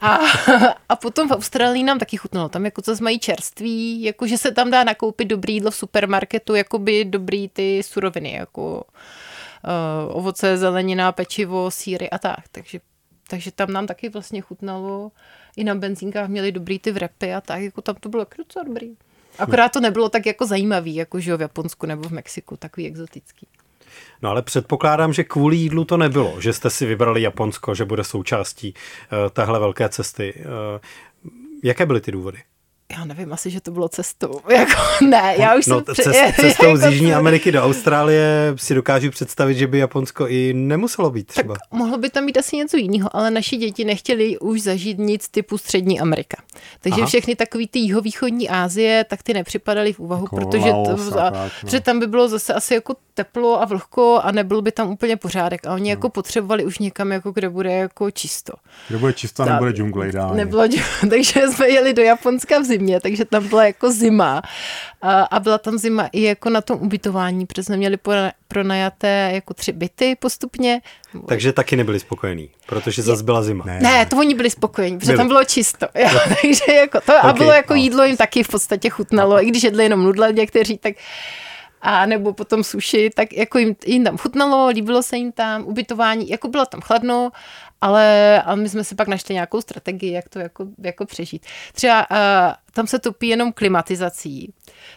A, 0.00 0.18
a 0.88 0.96
potom 0.96 1.28
v 1.28 1.32
Austrálii 1.32 1.82
nám 1.82 1.98
taky 1.98 2.16
chutnalo, 2.16 2.48
tam 2.48 2.64
jako 2.64 2.82
co 2.82 2.94
mají 3.00 3.18
čerství, 3.18 4.02
jako 4.02 4.26
že 4.26 4.38
se 4.38 4.50
tam 4.50 4.70
dá 4.70 4.84
nakoupit 4.84 5.24
dobrý 5.24 5.54
jídlo 5.54 5.70
v 5.70 5.76
supermarketu, 5.76 6.54
jako 6.54 6.78
by 6.78 7.04
dobrý 7.04 7.48
ty 7.48 7.82
suroviny, 7.82 8.32
jako 8.32 8.84
uh, 9.64 10.16
ovoce, 10.16 10.56
zelenina, 10.56 11.12
pečivo, 11.12 11.70
síry 11.70 12.10
a 12.10 12.18
tak, 12.18 12.48
takže 12.52 12.80
takže 13.28 13.50
tam 13.52 13.72
nám 13.72 13.86
taky 13.86 14.08
vlastně 14.08 14.40
chutnalo. 14.40 15.12
I 15.56 15.64
na 15.64 15.74
benzínkách 15.74 16.28
měli 16.28 16.52
dobrý 16.52 16.78
ty 16.78 16.92
vrepy 16.92 17.34
a 17.34 17.40
tak, 17.40 17.60
jako 17.60 17.82
tam 17.82 17.94
to 17.94 18.08
bylo 18.08 18.26
docela 18.38 18.64
dobrý. 18.64 18.96
Akorát 19.38 19.72
to 19.72 19.80
nebylo 19.80 20.08
tak 20.08 20.26
jako 20.26 20.46
zajímavý, 20.46 20.94
jako 20.94 21.20
že 21.20 21.36
v 21.36 21.40
Japonsku 21.40 21.86
nebo 21.86 22.08
v 22.08 22.12
Mexiku, 22.12 22.56
takový 22.56 22.86
exotický. 22.86 23.46
No 24.22 24.30
ale 24.30 24.42
předpokládám, 24.42 25.12
že 25.12 25.24
kvůli 25.24 25.56
jídlu 25.56 25.84
to 25.84 25.96
nebylo, 25.96 26.40
že 26.40 26.52
jste 26.52 26.70
si 26.70 26.86
vybrali 26.86 27.22
Japonsko, 27.22 27.74
že 27.74 27.84
bude 27.84 28.04
součástí 28.04 28.74
uh, 28.74 29.30
téhle 29.30 29.58
velké 29.58 29.88
cesty. 29.88 30.34
Uh, 30.34 30.80
jaké 31.62 31.86
byly 31.86 32.00
ty 32.00 32.12
důvody? 32.12 32.38
Já 32.98 33.04
nevím, 33.04 33.32
asi, 33.32 33.50
že 33.50 33.60
to 33.60 33.70
bylo 33.70 33.88
cestou. 33.88 34.40
Jako, 34.50 35.04
ne, 35.04 35.34
já 35.38 35.54
už 35.54 35.66
no, 35.66 35.76
jsem... 35.76 35.94
Při, 35.94 36.02
cest, 36.02 36.34
cestou 36.40 36.66
jako 36.66 36.76
z 36.76 36.84
Jižní 36.84 37.14
Ameriky 37.14 37.52
do 37.52 37.62
Austrálie 37.62 38.54
si 38.56 38.74
dokážu 38.74 39.10
představit, 39.10 39.54
že 39.54 39.66
by 39.66 39.78
Japonsko 39.78 40.28
i 40.28 40.52
nemuselo 40.52 41.10
být 41.10 41.26
třeba. 41.26 41.54
Tak 41.54 41.78
mohlo 41.78 41.98
by 41.98 42.10
tam 42.10 42.26
být 42.26 42.38
asi 42.38 42.56
něco 42.56 42.76
jiného, 42.76 43.16
ale 43.16 43.30
naši 43.30 43.56
děti 43.56 43.84
nechtěli 43.84 44.38
už 44.38 44.62
zažít 44.62 44.98
nic 44.98 45.28
typu 45.28 45.58
Střední 45.58 46.00
Amerika. 46.00 46.42
Takže 46.80 47.00
Aha. 47.00 47.06
všechny 47.06 47.36
takový 47.36 47.68
ty 47.68 47.78
jihovýchodní 47.78 48.48
Ázie, 48.48 49.04
tak 49.04 49.22
ty 49.22 49.34
nepřipadaly 49.34 49.92
v 49.92 49.98
úvahu, 49.98 50.24
jako 50.24 50.36
protože, 50.36 50.70
to, 50.70 51.18
a, 51.18 51.30
tak, 51.30 51.34
no. 51.34 51.50
protože 51.60 51.80
tam 51.80 52.00
by 52.00 52.06
bylo 52.06 52.28
zase 52.28 52.54
asi 52.54 52.74
jako 52.74 52.96
teplo 53.14 53.62
a 53.62 53.64
vlhko 53.64 54.20
a 54.22 54.32
nebyl 54.32 54.62
by 54.62 54.72
tam 54.72 54.90
úplně 54.90 55.16
pořádek. 55.16 55.66
A 55.66 55.74
oni 55.74 55.82
no. 55.82 55.90
jako 55.90 56.08
potřebovali 56.08 56.64
už 56.64 56.78
někam, 56.78 57.12
jako 57.12 57.30
kde 57.30 57.48
bude 57.48 57.72
jako 57.72 58.10
čisto. 58.10 58.52
Kde 58.88 58.98
bude 58.98 59.12
čisto 59.12 59.42
a 59.42 59.46
nebude 59.46 59.72
džungle 59.72 60.08
ideálně. 60.08 60.36
Nebylo 60.36 60.62
takže 61.10 61.48
jsme 61.48 61.68
jeli 61.68 61.94
do 61.94 62.02
Japonska 62.02 62.58
v 62.58 62.64
zimě, 62.64 62.81
takže 63.00 63.24
tam 63.24 63.48
byla 63.48 63.64
jako 63.66 63.92
zima. 63.92 64.42
A, 65.02 65.22
a 65.22 65.40
byla 65.40 65.58
tam 65.58 65.78
zima 65.78 66.08
i 66.12 66.22
jako 66.22 66.50
na 66.50 66.60
tom 66.60 66.78
ubytování, 66.80 67.46
protože 67.46 67.62
jsme 67.62 67.76
měli 67.76 67.98
pronajaté 68.48 69.30
jako 69.34 69.54
tři 69.54 69.72
byty 69.72 70.16
postupně. 70.16 70.80
Takže 71.28 71.52
taky 71.52 71.76
nebyli 71.76 72.00
spokojení, 72.00 72.50
protože 72.66 73.02
zase 73.02 73.22
byla 73.22 73.42
zima. 73.42 73.64
Ne, 73.64 73.80
ne 73.80 74.06
to 74.06 74.16
oni 74.16 74.34
byli 74.34 74.50
spokojení, 74.50 74.98
protože 74.98 75.12
byli. 75.12 75.18
tam 75.18 75.28
bylo 75.28 75.44
čisto. 75.44 75.86
Jo, 75.94 76.08
takže 76.42 76.72
jako 76.72 77.00
to, 77.00 77.12
okay. 77.12 77.30
a 77.30 77.32
bylo 77.32 77.52
jako 77.52 77.74
no. 77.74 77.80
jídlo 77.80 78.04
jim 78.04 78.16
taky 78.16 78.42
v 78.42 78.48
podstatě 78.48 78.90
chutnalo, 78.90 79.42
i 79.42 79.46
když 79.46 79.62
jedli 79.62 79.84
jenom 79.84 80.02
nudle 80.02 80.32
někteří, 80.32 80.78
tak 80.78 80.94
a 81.82 82.06
nebo 82.06 82.32
potom 82.32 82.64
suši, 82.64 83.10
tak 83.14 83.32
jako 83.32 83.58
jim, 83.58 83.76
jim 83.86 84.04
tam 84.04 84.18
chutnalo, 84.18 84.68
líbilo 84.68 85.02
se 85.02 85.16
jim 85.16 85.32
tam, 85.32 85.64
ubytování, 85.64 86.28
jako 86.28 86.48
bylo 86.48 86.66
tam 86.66 86.80
chladno, 86.80 87.30
ale 87.82 88.42
a 88.42 88.54
my 88.54 88.68
jsme 88.68 88.84
si 88.84 88.94
pak 88.94 89.08
našli 89.08 89.34
nějakou 89.34 89.60
strategii, 89.60 90.12
jak 90.12 90.28
to 90.28 90.38
jako, 90.38 90.66
jako 90.78 91.06
přežít. 91.06 91.46
Třeba 91.72 92.10
uh, 92.10 92.16
tam 92.72 92.86
se 92.86 92.98
topí 92.98 93.28
jenom 93.28 93.52
klimatizací, 93.52 94.52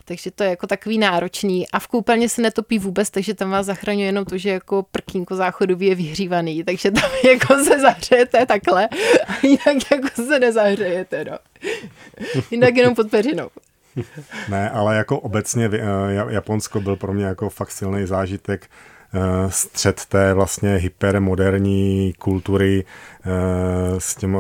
takže 0.06 0.32
to 0.32 0.44
je 0.44 0.50
jako 0.50 0.68
takový 0.68 0.98
náročný 0.98 1.68
a 1.70 1.80
v 1.80 1.88
koupelně 1.88 2.30
se 2.30 2.42
netopí 2.42 2.80
vůbec, 2.80 3.10
takže 3.10 3.34
tam 3.34 3.50
vás 3.50 3.66
zachraňuje 3.66 4.06
jenom 4.06 4.26
to, 4.26 4.38
že 4.38 4.50
jako 4.50 4.86
prkínko 4.92 5.36
záchodový 5.36 5.86
je 5.86 5.96
vyhřívaný, 5.96 6.64
takže 6.64 6.92
tam 6.92 7.10
jako 7.24 7.64
se 7.64 7.80
zahřejete 7.80 8.46
takhle 8.46 8.88
a 9.28 9.34
jinak 9.44 9.92
jako 9.92 10.08
se 10.16 10.40
nezahřejete, 10.40 11.26
no. 11.26 11.38
Jinak 12.52 12.76
jenom 12.76 12.96
pod 12.96 13.10
peřinou. 13.10 13.50
Ne, 14.50 14.70
ale 14.70 14.96
jako 14.96 15.20
obecně 15.20 15.70
eh, 15.74 15.80
Japonsko 16.30 16.82
byl 16.82 16.96
pro 16.96 17.14
mě 17.14 17.26
jako 17.26 17.50
fakt 17.50 17.72
silný 17.72 18.06
zážitek 18.06 18.68
střed 19.50 20.06
té 20.06 20.34
vlastně 20.34 20.76
hypermoderní 20.76 22.14
kultury 22.14 22.86
eh, 22.86 24.00
s 24.00 24.16
těmi 24.16 24.38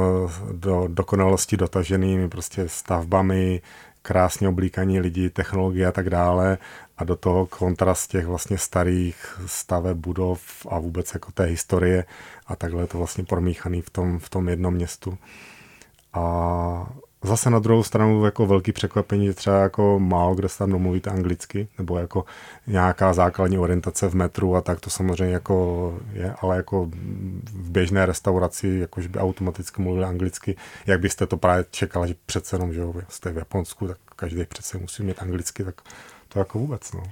do 0.51 0.87
dokonalosti 0.87 1.57
dotaženými 1.57 2.29
prostě 2.29 2.69
stavbami, 2.69 3.61
krásně 4.01 4.49
oblíkaní 4.49 4.99
lidí, 4.99 5.29
technologie 5.29 5.87
a 5.87 5.91
tak 5.91 6.09
dále 6.09 6.57
a 6.97 7.03
do 7.03 7.15
toho 7.15 7.45
kontrast 7.45 8.11
těch 8.11 8.25
vlastně 8.25 8.57
starých 8.57 9.41
staveb 9.45 9.97
budov 9.97 10.41
a 10.69 10.79
vůbec 10.79 11.13
jako 11.13 11.31
té 11.31 11.43
historie 11.43 12.05
a 12.47 12.55
takhle 12.55 12.83
je 12.83 12.87
to 12.87 12.97
vlastně 12.97 13.23
promíchaný 13.23 13.81
v 13.81 13.89
tom, 13.89 14.19
v 14.19 14.29
tom 14.29 14.49
jednom 14.49 14.73
městu. 14.73 15.17
A 16.13 16.87
Zase 17.25 17.49
na 17.49 17.59
druhou 17.59 17.83
stranu 17.83 18.25
jako 18.25 18.45
velký 18.45 18.71
překvapení, 18.71 19.25
že 19.25 19.33
třeba 19.33 19.61
jako 19.61 19.99
málo 19.99 20.35
kde 20.35 20.49
se 20.49 20.57
tam 20.57 20.71
domluvíte 20.71 21.09
anglicky, 21.09 21.67
nebo 21.77 21.97
jako 21.97 22.25
nějaká 22.67 23.13
základní 23.13 23.57
orientace 23.57 24.07
v 24.07 24.15
metru 24.15 24.55
a 24.55 24.61
tak 24.61 24.79
to 24.79 24.89
samozřejmě 24.89 25.33
jako 25.33 25.99
je, 26.13 26.35
ale 26.41 26.57
jako 26.57 26.85
v 26.85 27.69
běžné 27.69 28.05
restauraci, 28.05 28.77
jakož 28.81 29.07
by 29.07 29.19
automaticky 29.19 29.81
mluvili 29.81 30.05
anglicky, 30.05 30.55
jak 30.85 30.99
byste 30.99 31.27
to 31.27 31.37
právě 31.37 31.65
čekala, 31.71 32.07
že 32.07 32.15
přece 32.25 32.55
jenom, 32.55 32.73
že 32.73 32.81
jste 33.09 33.31
v 33.31 33.37
Japonsku, 33.37 33.87
tak 33.87 33.97
každý 34.15 34.45
přece 34.45 34.77
musí 34.77 35.03
mít 35.03 35.21
anglicky, 35.21 35.63
tak 35.63 35.81
to 36.27 36.39
jako 36.39 36.59
vůbec, 36.59 36.93
no. 36.93 37.03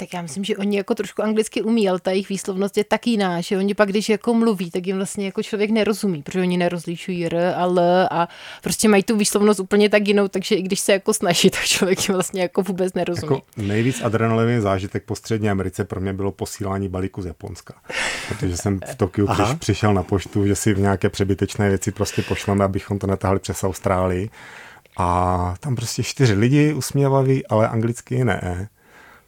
Tak 0.00 0.14
já 0.14 0.22
myslím, 0.22 0.44
že 0.44 0.56
oni 0.56 0.76
jako 0.76 0.94
trošku 0.94 1.22
anglicky 1.22 1.62
umí, 1.62 1.88
ale 1.88 2.00
ta 2.00 2.10
jejich 2.10 2.28
výslovnost 2.28 2.76
je 2.76 2.84
tak 2.84 3.06
jiná, 3.06 3.40
že 3.40 3.58
oni 3.58 3.74
pak, 3.74 3.88
když 3.88 4.08
jako 4.08 4.34
mluví, 4.34 4.70
tak 4.70 4.86
jim 4.86 4.96
vlastně 4.96 5.26
jako 5.26 5.42
člověk 5.42 5.70
nerozumí, 5.70 6.22
protože 6.22 6.40
oni 6.40 6.56
nerozlišují 6.56 7.26
R 7.26 7.36
a 7.36 7.62
L 7.62 7.80
a 8.10 8.28
prostě 8.62 8.88
mají 8.88 9.02
tu 9.02 9.16
výslovnost 9.16 9.60
úplně 9.60 9.88
tak 9.88 10.08
jinou, 10.08 10.28
takže 10.28 10.54
i 10.54 10.62
když 10.62 10.80
se 10.80 10.92
jako 10.92 11.14
snaží, 11.14 11.50
tak 11.50 11.60
člověk 11.60 12.08
jim 12.08 12.14
vlastně 12.14 12.42
jako 12.42 12.62
vůbec 12.62 12.94
nerozumí. 12.94 13.36
Jako 13.36 13.46
nejvíc 13.56 14.02
adrenalinový 14.02 14.60
zážitek 14.60 15.04
po 15.04 15.14
střední 15.14 15.50
Americe 15.50 15.84
pro 15.84 16.00
mě 16.00 16.12
bylo 16.12 16.32
posílání 16.32 16.88
balíku 16.88 17.22
z 17.22 17.26
Japonska. 17.26 17.74
Protože 18.28 18.56
jsem 18.56 18.80
v 18.90 18.94
Tokiu 18.94 19.26
když 19.26 19.52
přišel 19.58 19.94
na 19.94 20.02
poštu, 20.02 20.46
že 20.46 20.54
si 20.54 20.74
v 20.74 20.78
nějaké 20.78 21.08
přebytečné 21.08 21.68
věci 21.68 21.92
prostě 21.92 22.22
pošleme, 22.22 22.64
abychom 22.64 22.98
to 22.98 23.06
netahli 23.06 23.38
přes 23.38 23.64
Austrálii. 23.64 24.30
A 24.96 25.54
tam 25.60 25.76
prostě 25.76 26.02
čtyři 26.02 26.34
lidi 26.34 26.72
usměvaví, 26.72 27.46
ale 27.46 27.68
anglicky 27.68 28.24
ne 28.24 28.68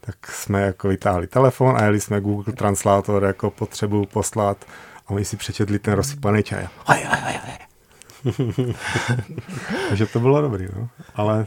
tak 0.07 0.27
jsme 0.27 0.63
jako 0.63 0.89
vytáhli 0.89 1.27
telefon 1.27 1.77
a 1.77 1.85
jeli 1.85 2.01
jsme 2.01 2.21
Google 2.21 2.53
Translator 2.53 3.25
jako 3.25 3.51
potřebu 3.51 4.07
poslat 4.07 4.65
a 5.07 5.11
oni 5.11 5.25
si 5.25 5.37
přečetli 5.37 5.79
ten 5.79 5.95
rozsypaný 5.95 6.43
čaj. 6.43 6.69
Takže 9.89 10.07
to 10.07 10.21
bylo 10.21 10.43
dobrý, 10.43 10.69
no. 10.77 10.89
Ale 11.15 11.47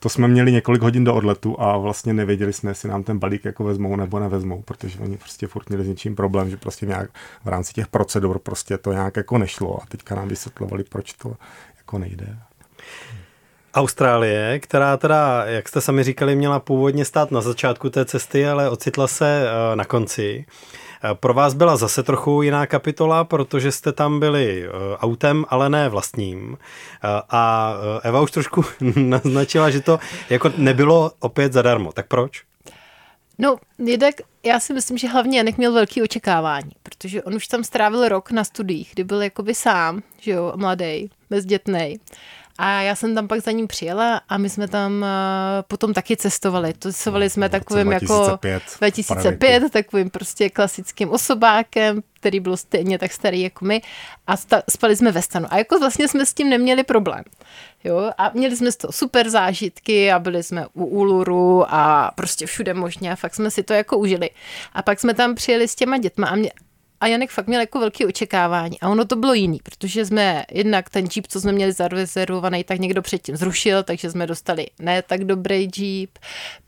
to 0.00 0.08
jsme 0.08 0.28
měli 0.28 0.52
několik 0.52 0.82
hodin 0.82 1.04
do 1.04 1.14
odletu 1.14 1.60
a 1.60 1.78
vlastně 1.78 2.14
nevěděli 2.14 2.52
jsme, 2.52 2.70
jestli 2.70 2.88
nám 2.88 3.02
ten 3.02 3.18
balík 3.18 3.44
jako 3.44 3.64
vezmou 3.64 3.96
nebo 3.96 4.20
nevezmou, 4.20 4.62
protože 4.62 4.98
oni 4.98 5.16
prostě 5.16 5.46
furt 5.46 5.68
měli 5.68 5.84
s 5.84 5.88
něčím 5.88 6.16
problém, 6.16 6.50
že 6.50 6.56
prostě 6.56 6.86
nějak 6.86 7.10
v 7.44 7.48
rámci 7.48 7.72
těch 7.72 7.86
procedur 7.86 8.38
prostě 8.38 8.78
to 8.78 8.92
nějak 8.92 9.16
jako 9.16 9.38
nešlo 9.38 9.82
a 9.82 9.86
teďka 9.86 10.14
nám 10.14 10.28
vysvětlovali, 10.28 10.84
proč 10.84 11.12
to 11.12 11.36
jako 11.76 11.98
nejde. 11.98 12.38
Austrálie, 13.74 14.58
která 14.58 14.96
teda, 14.96 15.44
jak 15.44 15.68
jste 15.68 15.80
sami 15.80 16.04
říkali, 16.04 16.36
měla 16.36 16.60
původně 16.60 17.04
stát 17.04 17.30
na 17.30 17.40
začátku 17.40 17.90
té 17.90 18.04
cesty, 18.04 18.48
ale 18.48 18.70
ocitla 18.70 19.06
se 19.06 19.46
eh, 19.46 19.76
na 19.76 19.84
konci. 19.84 20.44
Eh, 21.04 21.14
pro 21.14 21.34
vás 21.34 21.54
byla 21.54 21.76
zase 21.76 22.02
trochu 22.02 22.42
jiná 22.42 22.66
kapitola, 22.66 23.24
protože 23.24 23.72
jste 23.72 23.92
tam 23.92 24.20
byli 24.20 24.64
eh, 24.66 24.96
autem, 24.96 25.44
ale 25.48 25.68
ne 25.68 25.88
vlastním. 25.88 26.58
A 27.30 27.74
Eva 28.02 28.20
už 28.20 28.30
trošku 28.30 28.64
naznačila, 28.96 29.70
že 29.70 29.80
to 29.80 29.98
jako 30.30 30.52
nebylo 30.56 31.12
opět 31.20 31.52
zadarmo. 31.52 31.92
Tak 31.92 32.06
proč? 32.06 32.42
No, 33.38 33.56
jednak 33.78 34.14
já 34.42 34.60
si 34.60 34.74
myslím, 34.74 34.98
že 34.98 35.08
hlavně 35.08 35.38
Janek 35.38 35.58
měl 35.58 35.72
velký 35.72 36.02
očekávání, 36.02 36.70
protože 36.82 37.22
on 37.22 37.34
už 37.34 37.46
tam 37.46 37.64
strávil 37.64 38.08
rok 38.08 38.30
na 38.30 38.44
studiích, 38.44 38.90
kdy 38.94 39.04
byl 39.04 39.22
jakoby 39.22 39.54
sám, 39.54 40.02
že 40.20 40.30
jo, 40.30 40.52
mladý, 40.56 41.10
bezdětnej. 41.30 41.98
A 42.58 42.80
já 42.80 42.94
jsem 42.94 43.14
tam 43.14 43.28
pak 43.28 43.40
za 43.40 43.50
ním 43.50 43.66
přijela 43.66 44.20
a 44.28 44.36
my 44.38 44.50
jsme 44.50 44.68
tam 44.68 44.92
uh, 45.02 45.08
potom 45.68 45.92
taky 45.94 46.16
cestovali. 46.16 46.74
Cestovali 46.78 47.30
jsme 47.30 47.48
takovým 47.48 47.86
2005, 47.86 48.52
jako 48.52 48.64
2005, 48.78 49.72
takovým 49.72 50.10
prostě 50.10 50.50
klasickým 50.50 51.10
osobákem, 51.10 52.02
který 52.20 52.40
byl 52.40 52.56
stejně 52.56 52.98
tak 52.98 53.12
starý 53.12 53.40
jako 53.40 53.64
my 53.64 53.82
a 54.26 54.36
sta- 54.36 54.62
spali 54.70 54.96
jsme 54.96 55.12
ve 55.12 55.22
stanu. 55.22 55.46
A 55.50 55.58
jako 55.58 55.78
vlastně 55.78 56.08
jsme 56.08 56.26
s 56.26 56.34
tím 56.34 56.50
neměli 56.50 56.84
problém. 56.84 57.24
Jo? 57.84 58.10
A 58.18 58.30
měli 58.34 58.56
jsme 58.56 58.72
z 58.72 58.76
toho 58.76 58.92
super 58.92 59.30
zážitky 59.30 60.12
a 60.12 60.18
byli 60.18 60.42
jsme 60.42 60.66
u 60.72 60.84
Uluru 60.84 61.64
a 61.74 62.10
prostě 62.14 62.46
všude 62.46 62.74
možně 62.74 63.12
a 63.12 63.16
fakt 63.16 63.34
jsme 63.34 63.50
si 63.50 63.62
to 63.62 63.72
jako 63.72 63.98
užili. 63.98 64.30
A 64.72 64.82
pak 64.82 65.00
jsme 65.00 65.14
tam 65.14 65.34
přijeli 65.34 65.68
s 65.68 65.74
těma 65.74 65.98
dětma 65.98 66.26
a 66.26 66.34
mě, 66.34 66.50
a 67.04 67.06
Janek 67.06 67.30
fakt 67.30 67.46
měl 67.46 67.60
jako 67.60 67.80
velké 67.80 68.06
očekávání. 68.06 68.80
A 68.80 68.88
ono 68.88 69.04
to 69.04 69.16
bylo 69.16 69.34
jiný, 69.34 69.60
protože 69.62 70.04
jsme 70.04 70.44
jednak 70.52 70.90
ten 70.90 71.04
Jeep, 71.16 71.26
co 71.26 71.40
jsme 71.40 71.52
měli 71.52 71.72
zarezervovaný, 71.72 72.64
tak 72.64 72.78
někdo 72.78 73.02
předtím 73.02 73.36
zrušil, 73.36 73.82
takže 73.82 74.10
jsme 74.10 74.26
dostali 74.26 74.66
ne 74.78 75.02
tak 75.02 75.24
dobrý 75.24 75.68
Jeep. 75.76 76.18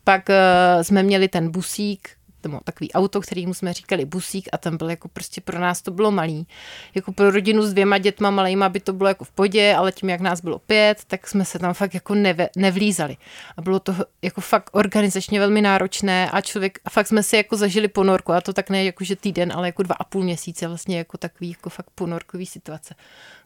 Pak 0.03 0.29
uh, 0.29 0.83
jsme 0.83 1.03
měli 1.03 1.27
ten 1.27 1.51
busík, 1.51 2.09
nebo 2.47 2.59
takový 2.63 2.91
auto, 2.91 3.21
kterýmu 3.21 3.53
jsme 3.53 3.73
říkali 3.73 4.05
busík 4.05 4.49
a 4.51 4.57
ten 4.57 4.77
byl 4.77 4.89
jako 4.89 5.07
prostě 5.07 5.41
pro 5.41 5.59
nás 5.59 5.81
to 5.81 5.91
bylo 5.91 6.11
malý. 6.11 6.47
Jako 6.95 7.11
pro 7.11 7.31
rodinu 7.31 7.61
s 7.63 7.73
dvěma 7.73 7.97
dětma 7.97 8.29
malýma 8.29 8.69
by 8.69 8.79
to 8.79 8.93
bylo 8.93 9.07
jako 9.07 9.23
v 9.23 9.31
podě, 9.31 9.75
ale 9.75 9.91
tím, 9.91 10.09
jak 10.09 10.21
nás 10.21 10.41
bylo 10.41 10.59
pět, 10.59 11.01
tak 11.07 11.27
jsme 11.27 11.45
se 11.45 11.59
tam 11.59 11.73
fakt 11.73 11.93
jako 11.93 12.15
neve, 12.15 12.49
nevlízali. 12.55 13.17
A 13.57 13.61
bylo 13.61 13.79
to 13.79 13.95
jako 14.21 14.41
fakt 14.41 14.69
organizačně 14.73 15.39
velmi 15.39 15.61
náročné 15.61 16.29
a 16.31 16.41
člověk, 16.41 16.79
a 16.85 16.89
fakt 16.89 17.07
jsme 17.07 17.23
si 17.23 17.35
jako 17.35 17.57
zažili 17.57 17.87
ponorku 17.87 18.33
a 18.33 18.41
to 18.41 18.53
tak 18.53 18.69
ne 18.69 18.83
jako 18.83 19.03
že 19.03 19.15
týden, 19.15 19.51
ale 19.55 19.67
jako 19.67 19.83
dva 19.83 19.95
a 19.99 20.03
půl 20.03 20.23
měsíce 20.23 20.67
vlastně 20.67 20.97
jako 20.97 21.17
takový 21.17 21.49
jako 21.49 21.69
fakt 21.69 21.89
ponorkový 21.95 22.45
situace 22.45 22.95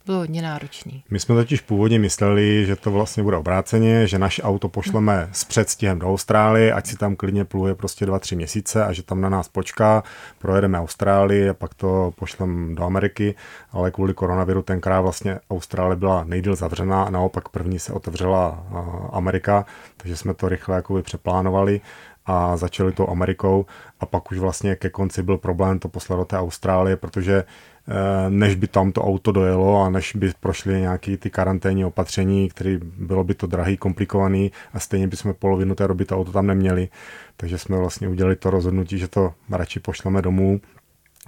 bylo 0.05 0.17
hodně 0.17 0.41
náročný. 0.41 1.03
My 1.09 1.19
jsme 1.19 1.35
totiž 1.35 1.61
původně 1.61 1.99
mysleli, 1.99 2.65
že 2.65 2.75
to 2.75 2.91
vlastně 2.91 3.23
bude 3.23 3.37
obráceně, 3.37 4.07
že 4.07 4.19
naše 4.19 4.43
auto 4.43 4.69
pošleme 4.69 5.29
s 5.31 5.43
předstihem 5.43 5.99
do 5.99 6.09
Austrálie, 6.09 6.73
ať 6.73 6.87
si 6.87 6.97
tam 6.97 7.15
klidně 7.15 7.45
pluje 7.45 7.75
prostě 7.75 8.05
dva, 8.05 8.19
tři 8.19 8.35
měsíce 8.35 8.85
a 8.85 8.93
že 8.93 9.03
tam 9.03 9.21
na 9.21 9.29
nás 9.29 9.47
počká, 9.47 10.03
projedeme 10.39 10.79
Austrálii 10.79 11.49
a 11.49 11.53
pak 11.53 11.73
to 11.73 12.13
pošleme 12.15 12.75
do 12.75 12.83
Ameriky, 12.83 13.35
ale 13.71 13.91
kvůli 13.91 14.13
koronaviru 14.13 14.61
tenkrát 14.61 15.01
vlastně 15.01 15.39
Austrálie 15.49 15.95
byla 15.95 16.23
nejdíl 16.23 16.55
zavřená 16.55 17.03
a 17.03 17.09
naopak 17.09 17.49
první 17.49 17.79
se 17.79 17.93
otevřela 17.93 18.65
Amerika, 19.13 19.65
takže 19.97 20.17
jsme 20.17 20.33
to 20.33 20.49
rychle 20.49 20.75
jakoby 20.75 21.01
přeplánovali 21.01 21.81
a 22.25 22.57
začali 22.57 22.91
tou 22.91 23.09
Amerikou 23.09 23.65
a 23.99 24.05
pak 24.05 24.31
už 24.31 24.37
vlastně 24.37 24.75
ke 24.75 24.89
konci 24.89 25.23
byl 25.23 25.37
problém 25.37 25.79
to 25.79 25.89
poslat 25.89 26.15
do 26.15 26.25
té 26.25 26.37
Austrálie, 26.37 26.97
protože 26.97 27.43
než 28.29 28.55
by 28.55 28.67
tam 28.67 28.91
to 28.91 29.01
auto 29.01 29.31
dojelo 29.31 29.83
a 29.83 29.89
než 29.89 30.15
by 30.15 30.31
prošly 30.39 30.79
nějaké 30.79 31.17
ty 31.17 31.29
karanténní 31.29 31.85
opatření, 31.85 32.49
které 32.49 32.77
bylo 32.81 33.23
by 33.23 33.33
to 33.33 33.47
drahý, 33.47 33.77
komplikovaný 33.77 34.51
a 34.73 34.79
stejně 34.79 35.07
bychom 35.07 35.33
polovinu 35.33 35.75
té 35.75 35.87
doby 35.87 36.05
to 36.05 36.17
auto 36.17 36.31
tam 36.31 36.47
neměli. 36.47 36.89
Takže 37.37 37.57
jsme 37.57 37.77
vlastně 37.77 38.07
udělali 38.07 38.35
to 38.35 38.49
rozhodnutí, 38.49 38.97
že 38.97 39.07
to 39.07 39.33
radši 39.49 39.79
pošleme 39.79 40.21
domů, 40.21 40.61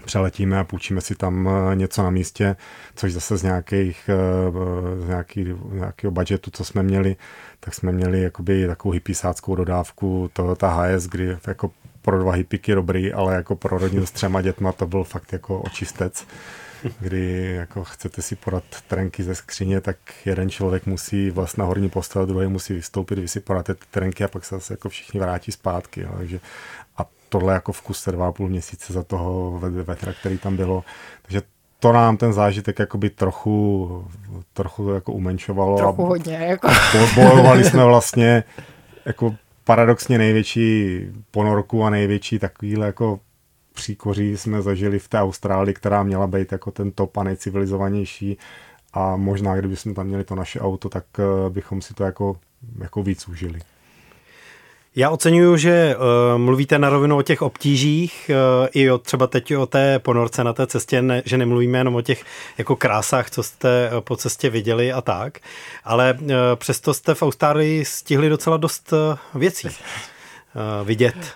přeletíme 0.05 0.59
a 0.59 0.63
půjčíme 0.63 1.01
si 1.01 1.15
tam 1.15 1.49
eh, 1.49 1.75
něco 1.75 2.03
na 2.03 2.09
místě, 2.09 2.55
což 2.95 3.13
zase 3.13 3.37
z, 3.37 3.43
nějakých, 3.43 4.09
eh, 4.09 5.01
z 5.01 5.07
nějaký, 5.07 5.45
nějakého 5.71 6.11
budgetu, 6.11 6.51
co 6.51 6.65
jsme 6.65 6.83
měli, 6.83 7.15
tak 7.59 7.73
jsme 7.73 7.91
měli 7.91 8.21
jakoby 8.21 8.67
takovou 8.67 8.91
hypisáckou 8.91 9.55
dodávku 9.55 10.29
Toyota 10.33 10.69
HS, 10.69 11.07
kdy 11.07 11.37
jako 11.47 11.71
pro 12.03 12.19
dva 12.19 12.31
hippíky 12.31 12.75
dobrý, 12.75 13.13
ale 13.13 13.35
jako 13.35 13.55
pro 13.55 13.77
rodinu 13.77 14.05
s 14.05 14.11
třema 14.11 14.41
dětma 14.41 14.71
to 14.71 14.87
byl 14.87 15.03
fakt 15.03 15.33
jako 15.33 15.59
očistec 15.59 16.25
kdy 16.99 17.53
jako 17.55 17.83
chcete 17.83 18.21
si 18.21 18.35
podat 18.35 18.63
trenky 18.87 19.23
ze 19.23 19.35
skříně, 19.35 19.81
tak 19.81 19.97
jeden 20.25 20.49
člověk 20.49 20.85
musí 20.85 21.29
vlastně 21.29 21.61
na 21.61 21.67
horní 21.67 21.89
postel, 21.89 22.25
druhý 22.25 22.47
musí 22.47 22.73
vystoupit, 22.73 23.19
vy 23.19 23.27
si 23.27 23.39
podáte 23.39 23.73
ty 23.73 23.85
trenky 23.91 24.23
a 24.23 24.27
pak 24.27 24.45
se 24.45 24.55
zase 24.55 24.73
jako 24.73 24.89
všichni 24.89 25.19
vrátí 25.19 25.51
zpátky. 25.51 26.01
Jo. 26.01 26.09
Takže, 26.17 26.39
a 26.97 27.05
tohle 27.29 27.53
jako 27.53 27.71
v 27.71 27.81
kuse 27.81 28.11
dva 28.11 28.27
a 28.27 28.31
půl 28.31 28.49
měsíce 28.49 28.93
za 28.93 29.03
toho 29.03 29.59
vetra, 29.61 30.13
který 30.13 30.37
tam 30.37 30.57
bylo. 30.57 30.83
Takže 31.21 31.41
to 31.79 31.93
nám 31.93 32.17
ten 32.17 32.33
zážitek 32.33 32.79
jakoby 32.79 33.09
trochu, 33.09 34.07
trochu 34.53 34.89
jako 34.89 35.11
umenšovalo. 35.11 35.77
Trochu 35.77 36.05
hodně. 36.05 36.35
Jako. 36.35 36.69
Bojovali 37.15 37.63
jsme 37.63 37.85
vlastně 37.85 38.43
jako 39.05 39.35
paradoxně 39.63 40.17
největší 40.17 40.99
ponorku 41.31 41.83
a 41.83 41.89
největší 41.89 42.39
takovýhle 42.39 42.85
jako 42.85 43.19
příkoří 43.73 44.37
jsme 44.37 44.61
zažili 44.61 44.99
v 44.99 45.07
té 45.07 45.19
Austrálii, 45.19 45.73
která 45.73 46.03
měla 46.03 46.27
být 46.27 46.51
jako 46.51 46.71
ten 46.71 46.91
top 46.91 47.17
a 47.17 47.23
nejcivilizovanější 47.23 48.37
a 48.93 49.15
možná, 49.15 49.55
kdyby 49.55 49.75
jsme 49.75 49.93
tam 49.93 50.07
měli 50.07 50.23
to 50.23 50.35
naše 50.35 50.59
auto, 50.59 50.89
tak 50.89 51.05
eh, 51.19 51.49
bychom 51.49 51.81
si 51.81 51.93
to 51.93 52.03
jako, 52.03 52.39
jako 52.79 53.03
víc 53.03 53.27
užili. 53.27 53.59
Já 54.95 55.09
oceňuju, 55.09 55.57
že 55.57 55.95
uh, 55.95 56.37
mluvíte 56.37 56.79
na 56.79 56.89
rovinu 56.89 57.17
o 57.17 57.21
těch 57.21 57.41
obtížích, 57.41 58.31
uh, 58.33 58.67
i 58.71 58.91
o, 58.91 58.97
třeba 58.97 59.27
teď 59.27 59.55
o 59.55 59.65
té 59.65 59.99
ponorce 59.99 60.43
na 60.43 60.53
té 60.53 60.67
cestě, 60.67 61.01
ne, 61.01 61.21
že 61.25 61.37
nemluvíme 61.37 61.77
jenom 61.77 61.95
o 61.95 62.01
těch 62.01 62.23
jako 62.57 62.75
krásách, 62.75 63.29
co 63.29 63.43
jste 63.43 63.91
uh, 63.93 64.01
po 64.01 64.15
cestě 64.15 64.49
viděli 64.49 64.93
a 64.93 65.01
tak, 65.01 65.39
ale 65.83 66.17
uh, 66.21 66.29
přesto 66.55 66.93
jste 66.93 67.15
v 67.15 67.23
Austrálii 67.23 67.85
stihli 67.85 68.29
docela 68.29 68.57
dost 68.57 68.93
uh, 68.93 69.39
věcí 69.39 69.67
uh, 69.67 70.87
vidět 70.87 71.33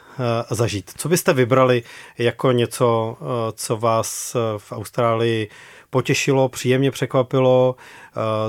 a 0.50 0.56
zažít. 0.56 0.92
Co 0.98 1.10
byste 1.10 1.34
vybrali 1.34 1.84
jako 2.18 2.52
něco, 2.52 3.18
co 3.54 3.78
vás 3.78 4.36
v 4.58 4.72
Austrálii 4.72 5.50
potěšilo, 5.90 6.50
příjemně 6.50 6.92
překvapilo, 6.92 7.76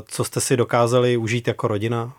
co 0.06 0.24
jste 0.24 0.40
si 0.40 0.56
dokázali 0.56 1.16
užít 1.16 1.48
jako 1.48 1.68
rodina? 1.68 2.12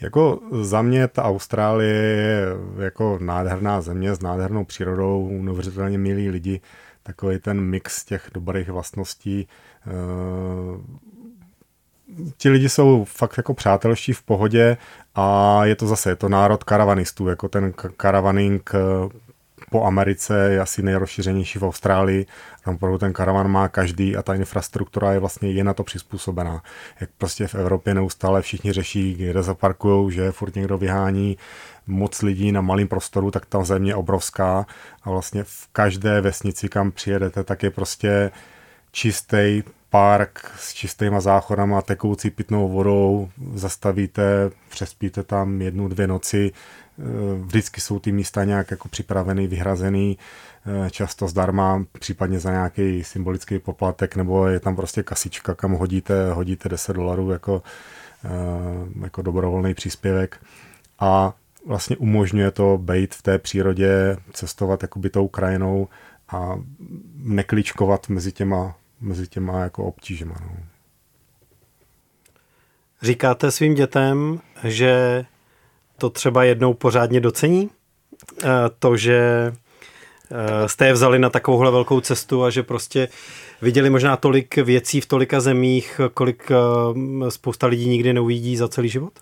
Jako 0.00 0.40
za 0.60 0.82
mě 0.82 1.08
ta 1.08 1.24
Austrálie 1.24 1.94
je 1.94 2.46
jako 2.78 3.18
nádherná 3.20 3.80
země 3.80 4.14
s 4.14 4.20
nádhernou 4.20 4.64
přírodou, 4.64 5.42
neuvěřitelně 5.42 5.98
milí 5.98 6.30
lidi, 6.30 6.60
takový 7.02 7.38
ten 7.38 7.60
mix 7.60 8.04
těch 8.04 8.30
dobrých 8.34 8.70
vlastností. 8.70 9.48
Eh, 9.86 9.90
ti 12.36 12.48
lidi 12.48 12.68
jsou 12.68 13.04
fakt 13.04 13.36
jako 13.36 13.54
přátelští 13.54 14.12
v 14.12 14.22
pohodě 14.22 14.76
a 15.14 15.60
je 15.64 15.76
to 15.76 15.86
zase, 15.86 16.10
je 16.10 16.16
to 16.16 16.28
národ 16.28 16.64
karavanistů, 16.64 17.28
jako 17.28 17.48
ten 17.48 17.72
karavaning 17.96 18.72
po 19.70 19.84
Americe 19.84 20.48
je 20.50 20.60
asi 20.60 20.82
nejrozšířenější 20.82 21.58
v 21.58 21.64
Austrálii. 21.64 22.26
Tam 22.64 22.74
opravdu 22.74 22.98
ten 22.98 23.12
karavan 23.12 23.48
má 23.48 23.68
každý 23.68 24.16
a 24.16 24.22
ta 24.22 24.34
infrastruktura 24.34 25.12
je 25.12 25.18
vlastně 25.18 25.50
je 25.50 25.64
na 25.64 25.74
to 25.74 25.84
přizpůsobená. 25.84 26.62
Jak 27.00 27.10
prostě 27.18 27.46
v 27.46 27.54
Evropě 27.54 27.94
neustále 27.94 28.42
všichni 28.42 28.72
řeší, 28.72 29.14
kde 29.14 29.42
zaparkují, 29.42 30.12
že 30.12 30.32
furt 30.32 30.54
někdo 30.54 30.78
vyhání 30.78 31.36
moc 31.86 32.22
lidí 32.22 32.52
na 32.52 32.60
malém 32.60 32.88
prostoru, 32.88 33.30
tak 33.30 33.46
ta 33.46 33.64
země 33.64 33.90
je 33.90 33.94
obrovská 33.94 34.66
a 35.02 35.10
vlastně 35.10 35.44
v 35.44 35.68
každé 35.72 36.20
vesnici, 36.20 36.68
kam 36.68 36.90
přijedete, 36.90 37.44
tak 37.44 37.62
je 37.62 37.70
prostě 37.70 38.30
čistý 38.92 39.62
park 39.90 40.52
s 40.56 40.74
čistýma 40.74 41.20
záchodama, 41.20 41.82
tekoucí 41.82 42.30
pitnou 42.30 42.68
vodou, 42.68 43.28
zastavíte, 43.54 44.50
přespíte 44.68 45.22
tam 45.22 45.62
jednu, 45.62 45.88
dvě 45.88 46.06
noci, 46.06 46.52
vždycky 47.44 47.80
jsou 47.80 47.98
ty 47.98 48.12
místa 48.12 48.44
nějak 48.44 48.70
jako 48.70 48.88
připravený, 48.88 49.46
vyhrazený, 49.46 50.18
eh, 50.86 50.90
často 50.90 51.28
zdarma, 51.28 51.84
případně 51.98 52.40
za 52.40 52.50
nějaký 52.50 53.04
symbolický 53.04 53.58
poplatek, 53.58 54.16
nebo 54.16 54.46
je 54.46 54.60
tam 54.60 54.76
prostě 54.76 55.02
kasička, 55.02 55.54
kam 55.54 55.72
hodíte, 55.72 56.32
hodíte 56.32 56.68
10 56.68 56.92
dolarů 56.92 57.30
jako, 57.30 57.62
eh, 58.24 58.28
jako 59.02 59.22
dobrovolný 59.22 59.74
příspěvek 59.74 60.40
a 60.98 61.34
vlastně 61.66 61.96
umožňuje 61.96 62.50
to 62.50 62.78
být 62.78 63.14
v 63.14 63.22
té 63.22 63.38
přírodě, 63.38 64.16
cestovat 64.32 64.82
jakoby 64.82 65.10
tou 65.10 65.28
krajinou 65.28 65.88
a 66.28 66.58
nekličkovat 67.16 68.08
mezi 68.08 68.32
těma 68.32 68.74
mezi 69.00 69.28
těma 69.28 69.60
jako 69.60 69.84
obtížema. 69.84 70.34
No. 70.40 70.56
Říkáte 73.02 73.50
svým 73.50 73.74
dětem, 73.74 74.40
že 74.64 75.24
to 76.00 76.10
třeba 76.10 76.44
jednou 76.44 76.74
pořádně 76.74 77.20
docení? 77.20 77.70
Eh, 78.44 78.48
to, 78.78 78.96
že 78.96 79.52
eh, 80.30 80.68
jste 80.68 80.86
je 80.86 80.92
vzali 80.92 81.18
na 81.18 81.30
takovouhle 81.30 81.70
velkou 81.70 82.00
cestu 82.00 82.44
a 82.44 82.50
že 82.50 82.62
prostě 82.62 83.08
viděli 83.62 83.90
možná 83.90 84.16
tolik 84.16 84.56
věcí 84.56 85.00
v 85.00 85.06
tolika 85.06 85.40
zemích, 85.40 86.00
kolik 86.14 86.50
eh, 86.50 87.30
spousta 87.30 87.66
lidí 87.66 87.88
nikdy 87.88 88.12
neuvidí 88.12 88.56
za 88.56 88.68
celý 88.68 88.88
život? 88.88 89.12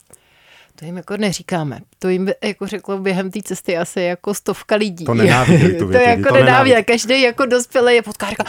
To 0.79 0.85
jim 0.85 0.97
jako 0.97 1.17
neříkáme. 1.17 1.81
To 1.99 2.09
jim 2.09 2.31
jako 2.43 2.67
řeklo 2.67 2.99
během 2.99 3.31
té 3.31 3.43
cesty 3.43 3.77
asi 3.77 4.01
jako 4.01 4.35
stovka 4.35 4.77
lidí. 4.77 5.05
To 5.05 5.15
nenávidí. 5.15 5.69
To, 5.79 5.87
to 5.87 5.93
jako 5.93 6.29
to 6.29 6.35
nenávidí. 6.35 6.85
Každý 6.85 7.23
jako 7.23 7.47
dospělý 7.47 7.95
je 7.95 8.03
potká 8.03 8.31
říká, 8.31 8.45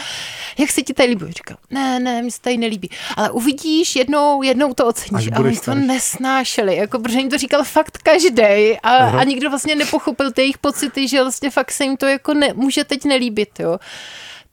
jak 0.58 0.70
se 0.70 0.82
ti 0.82 0.94
tady 0.94 1.08
líbí? 1.08 1.32
Říká, 1.32 1.56
ne, 1.70 2.00
ne, 2.00 2.22
mi 2.22 2.30
se 2.30 2.40
tady 2.40 2.56
nelíbí. 2.56 2.90
Ale 3.16 3.30
uvidíš, 3.30 3.96
jednou, 3.96 4.42
jednou 4.42 4.74
to 4.74 4.86
oceníš. 4.86 5.28
A 5.32 5.40
oni 5.40 5.56
to 5.56 5.74
nesnášeli, 5.74 6.76
jako, 6.76 6.98
protože 6.98 7.18
jim 7.18 7.30
to 7.30 7.38
říkal 7.38 7.64
fakt 7.64 7.98
každý 7.98 8.78
a, 8.82 8.90
a 8.90 9.24
nikdo 9.24 9.50
vlastně 9.50 9.74
nepochopil 9.74 10.32
ty 10.32 10.40
jejich 10.40 10.58
pocity, 10.58 11.08
že 11.08 11.22
vlastně 11.22 11.50
fakt 11.50 11.70
se 11.72 11.84
jim 11.84 11.96
to 11.96 12.06
jako 12.06 12.34
ne, 12.34 12.52
může 12.54 12.84
teď 12.84 13.04
nelíbit. 13.04 13.60
Jo. 13.60 13.78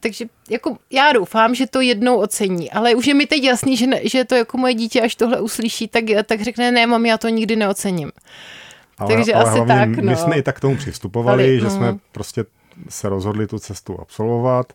Takže 0.00 0.24
jako 0.50 0.76
já 0.90 1.12
doufám, 1.12 1.54
že 1.54 1.66
to 1.66 1.80
jednou 1.80 2.16
ocení, 2.16 2.70
ale 2.70 2.94
už 2.94 3.06
je 3.06 3.14
mi 3.14 3.26
teď 3.26 3.42
jasný, 3.42 3.76
že, 3.76 3.86
ne, 3.86 4.00
že 4.04 4.24
to 4.24 4.34
jako 4.34 4.58
moje 4.58 4.74
dítě, 4.74 5.00
až 5.00 5.14
tohle 5.14 5.40
uslyší, 5.40 5.88
tak, 5.88 6.04
tak 6.26 6.40
řekne, 6.40 6.72
ne, 6.72 6.86
mám, 6.86 7.06
já 7.06 7.18
to 7.18 7.28
nikdy 7.28 7.56
neocením. 7.56 8.12
Ale, 8.98 9.14
Takže 9.14 9.34
ale 9.34 9.44
asi 9.44 9.66
tak, 9.66 9.88
no. 9.88 10.10
My 10.10 10.16
jsme 10.16 10.38
i 10.38 10.42
tak 10.42 10.56
k 10.56 10.60
tomu 10.60 10.76
přistupovali, 10.76 11.44
ale, 11.44 11.58
že 11.58 11.64
no. 11.64 11.70
jsme 11.70 11.96
prostě 12.12 12.44
se 12.88 13.08
rozhodli 13.08 13.46
tu 13.46 13.58
cestu 13.58 14.00
absolvovat 14.00 14.72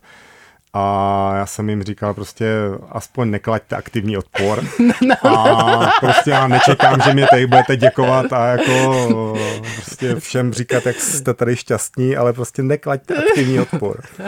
a 0.74 1.32
já 1.36 1.46
jsem 1.46 1.70
jim 1.70 1.84
říkal 1.84 2.14
prostě 2.14 2.46
aspoň 2.90 3.30
neklaďte 3.30 3.76
aktivní 3.76 4.18
odpor 4.18 4.64
no. 5.02 5.28
a 5.28 5.92
prostě 6.00 6.30
já 6.30 6.48
nečekám, 6.48 7.02
že 7.02 7.14
mě 7.14 7.28
tady 7.30 7.48
budete 7.48 7.78
děkovat 7.78 8.34
a 8.34 8.48
jako 8.48 9.34
prostě 9.76 10.16
všem 10.16 10.54
říkat, 10.54 10.86
jak 10.86 11.02
jste 11.02 11.34
tady 11.34 11.56
šťastní, 11.56 12.16
ale 12.16 12.34
prostě 12.34 12.64
neklaďte 12.64 13.16
aktivní 13.16 13.60
odpor. 13.60 14.04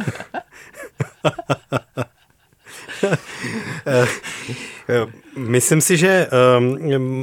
Myslím 5.37 5.81
si, 5.81 5.97
že 5.97 6.27
um, 6.57 6.77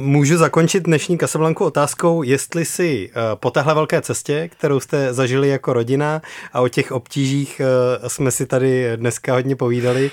můžu 0.05 0.37
zakončit 0.37 0.83
dnešní 0.83 1.17
Kasablanku 1.17 1.65
otázkou, 1.65 2.23
jestli 2.23 2.65
si 2.65 3.09
uh, 3.09 3.15
po 3.35 3.51
téhle 3.51 3.73
velké 3.73 4.01
cestě, 4.01 4.49
kterou 4.49 4.79
jste 4.79 5.13
zažili 5.13 5.49
jako 5.49 5.73
rodina 5.73 6.21
a 6.53 6.61
o 6.61 6.67
těch 6.67 6.91
obtížích 6.91 7.61
uh, 8.01 8.07
jsme 8.07 8.31
si 8.31 8.45
tady 8.45 8.97
dneska 8.97 9.33
hodně 9.33 9.55
povídali, 9.55 10.11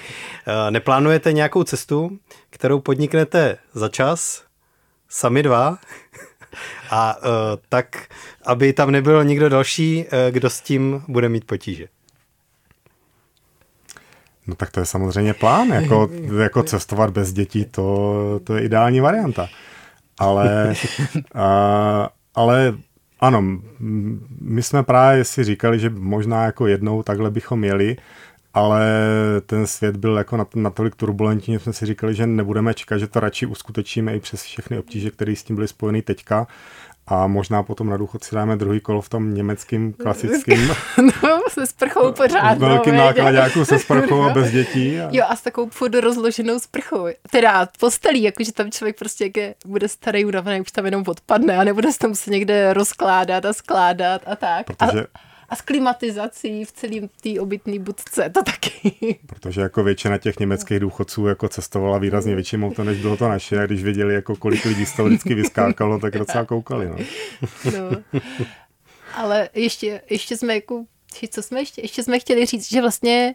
neplánujete 0.71 1.33
nějakou 1.33 1.65
cestu, 1.65 2.19
kterou 2.51 2.81
podniknete 2.81 3.59
za 3.73 3.89
čas, 3.89 4.43
sami 5.09 5.43
dva, 5.43 5.79
a 6.91 7.17
tak, 7.69 8.07
aby 8.47 8.73
tam 8.73 8.91
nebyl 8.91 9.25
nikdo 9.25 9.49
další, 9.49 10.07
kdo 10.31 10.51
s 10.51 10.61
tím 10.61 11.03
bude 11.09 11.29
mít 11.29 11.45
potíže? 11.45 11.89
No 14.51 14.57
tak 14.57 14.71
to 14.71 14.81
je 14.81 14.87
samozřejmě 14.87 15.35
plán, 15.35 15.69
jako, 15.69 16.11
jako 16.41 16.63
cestovat 16.63 17.11
bez 17.11 17.33
dětí, 17.33 17.65
to, 17.65 18.41
to 18.45 18.55
je 18.55 18.63
ideální 18.63 19.01
varianta. 19.01 19.49
Ale, 20.19 20.75
a, 21.35 22.11
ale 22.35 22.75
ano, 23.21 23.43
my 24.41 24.63
jsme 24.63 24.83
právě 24.83 25.25
si 25.25 25.45
říkali, 25.45 25.79
že 25.79 25.91
možná 25.91 26.45
jako 26.45 26.67
jednou 26.67 27.03
takhle 27.03 27.31
bychom 27.31 27.65
jeli, 27.65 27.97
ale 28.55 28.91
ten 29.47 29.67
svět 29.67 29.97
byl 29.97 30.17
jako 30.17 30.47
natolik 30.55 30.95
turbulentní, 30.95 31.55
že 31.55 31.61
jsme 31.61 31.73
si 31.73 31.87
říkali, 31.87 32.15
že 32.15 32.27
nebudeme 32.27 32.75
čekat, 32.75 32.99
že 32.99 33.07
to 33.07 33.21
radši 33.21 33.47
uskutečíme 33.47 34.17
i 34.17 34.21
přes 34.21 34.43
všechny 34.43 34.79
obtíže, 34.79 35.11
které 35.11 35.37
s 35.37 35.43
tím 35.43 35.57
byly 35.57 35.69
spojeny 35.69 36.03
teďka 36.03 36.47
a 37.11 37.27
možná 37.27 37.63
potom 37.63 37.91
na 37.91 37.97
důchod 37.97 38.25
si 38.25 38.35
dáme 38.35 38.57
druhý 38.57 38.81
kolo 38.81 39.03
v 39.03 39.09
tom 39.09 39.35
německým 39.35 39.93
klasickým. 39.93 40.69
no, 41.23 41.41
se 41.49 41.67
sprchou 41.67 42.13
pořád. 42.13 42.59
Velkým 42.59 42.97
nákladňáku 42.97 43.65
se 43.65 43.79
sprchou 43.79 44.23
a 44.23 44.31
bez 44.31 44.51
dětí. 44.51 45.01
A... 45.01 45.09
Jo, 45.13 45.25
a 45.29 45.37
s 45.37 45.43
takovou 45.43 45.71
furt 45.71 45.95
rozloženou 45.95 46.59
sprchou. 46.59 47.07
Teda 47.31 47.69
postelí, 47.81 48.23
jakože 48.23 48.53
tam 48.53 48.71
člověk 48.71 48.99
prostě 48.99 49.25
jak 49.25 49.37
je, 49.37 49.55
bude 49.67 49.89
starý 49.89 50.25
unavený, 50.25 50.61
už 50.61 50.71
tam 50.71 50.85
jenom 50.85 51.05
odpadne 51.07 51.57
a 51.57 51.65
nebude 51.65 51.93
se 51.93 51.99
tam 51.99 52.15
se 52.15 52.31
někde 52.31 52.73
rozkládat 52.73 53.45
a 53.45 53.53
skládat 53.53 54.23
a 54.27 54.37
tak. 54.37 54.67
Protože... 54.67 55.07
A 55.15 55.30
a 55.51 55.57
s 55.57 55.61
klimatizací 55.61 56.65
v 56.65 56.73
celém 56.73 57.09
té 57.21 57.41
obytné 57.41 57.79
budce, 57.79 58.31
to 58.31 58.43
taky. 58.43 59.19
Protože 59.27 59.61
jako 59.61 59.83
většina 59.85 60.19
těch 60.19 60.39
německých 60.39 60.81
důchodců 60.81 61.27
jako 61.27 61.49
cestovala 61.49 61.99
výrazně 61.99 62.35
větším 62.35 62.65
auto, 62.65 62.85
než 62.85 63.01
bylo 63.01 63.17
to 63.17 63.29
naše 63.29 63.63
a 63.63 63.67
když 63.67 63.83
věděli, 63.83 64.15
jako 64.15 64.37
kolik 64.37 64.65
lidí 64.65 64.87
z 64.87 64.97
toho 64.97 65.09
vždycky 65.09 65.35
vyskákalo, 65.35 65.99
tak 65.99 66.19
docela 66.19 66.45
koukali. 66.45 66.89
No. 66.89 66.97
no. 67.79 68.21
Ale 69.15 69.49
ještě, 69.55 70.03
ještě 70.11 70.37
jsme 70.37 70.55
jako, 70.55 70.85
co 71.31 71.43
jsme 71.43 71.61
ještě, 71.61 71.83
ještě 71.83 72.03
jsme 72.03 72.19
chtěli 72.21 72.47
říct, 72.47 72.71
že 72.71 72.81
vlastně 72.81 73.35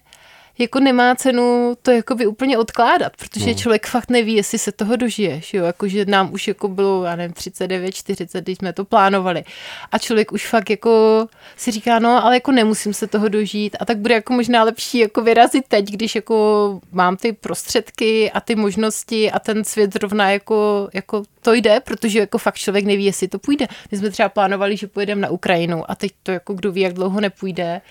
jako 0.57 0.79
nemá 0.79 1.15
cenu 1.15 1.73
to 1.81 1.91
jako 1.91 2.15
by 2.15 2.27
úplně 2.27 2.57
odkládat, 2.57 3.13
protože 3.17 3.47
no. 3.47 3.53
člověk 3.53 3.87
fakt 3.87 4.09
neví, 4.09 4.35
jestli 4.35 4.57
se 4.57 4.71
toho 4.71 4.95
dožiješ, 4.95 5.53
jo, 5.53 5.63
jakože 5.65 6.05
nám 6.05 6.33
už 6.33 6.47
jako 6.47 6.67
bylo, 6.67 7.03
já 7.03 7.15
nevím, 7.15 7.33
39, 7.33 7.91
40, 7.91 8.43
když 8.43 8.57
jsme 8.57 8.73
to 8.73 8.85
plánovali 8.85 9.43
a 9.91 9.97
člověk 9.97 10.31
už 10.31 10.47
fakt 10.47 10.69
jako 10.69 11.27
si 11.57 11.71
říká, 11.71 11.99
no, 11.99 12.25
ale 12.25 12.35
jako 12.35 12.51
nemusím 12.51 12.93
se 12.93 13.07
toho 13.07 13.29
dožít 13.29 13.77
a 13.79 13.85
tak 13.85 13.97
bude 13.97 14.13
jako 14.13 14.33
možná 14.33 14.63
lepší 14.63 14.97
jako 14.97 15.21
vyrazit 15.21 15.65
teď, 15.67 15.85
když 15.85 16.15
jako 16.15 16.79
mám 16.91 17.17
ty 17.17 17.33
prostředky 17.33 18.31
a 18.31 18.39
ty 18.39 18.55
možnosti 18.55 19.31
a 19.31 19.39
ten 19.39 19.63
svět 19.63 19.93
zrovna 19.93 20.31
jako, 20.31 20.89
jako 20.93 21.23
to 21.41 21.53
jde, 21.53 21.79
protože 21.79 22.19
jako 22.19 22.37
fakt 22.37 22.57
člověk 22.57 22.85
neví, 22.85 23.05
jestli 23.05 23.27
to 23.27 23.39
půjde. 23.39 23.67
My 23.91 23.97
jsme 23.97 24.09
třeba 24.09 24.29
plánovali, 24.29 24.77
že 24.77 24.87
pojedeme 24.87 25.21
na 25.21 25.29
Ukrajinu 25.29 25.91
a 25.91 25.95
teď 25.95 26.11
to 26.23 26.31
jako 26.31 26.53
kdo 26.53 26.71
ví, 26.71 26.81
jak 26.81 26.93
dlouho 26.93 27.21
nepůjde. 27.21 27.81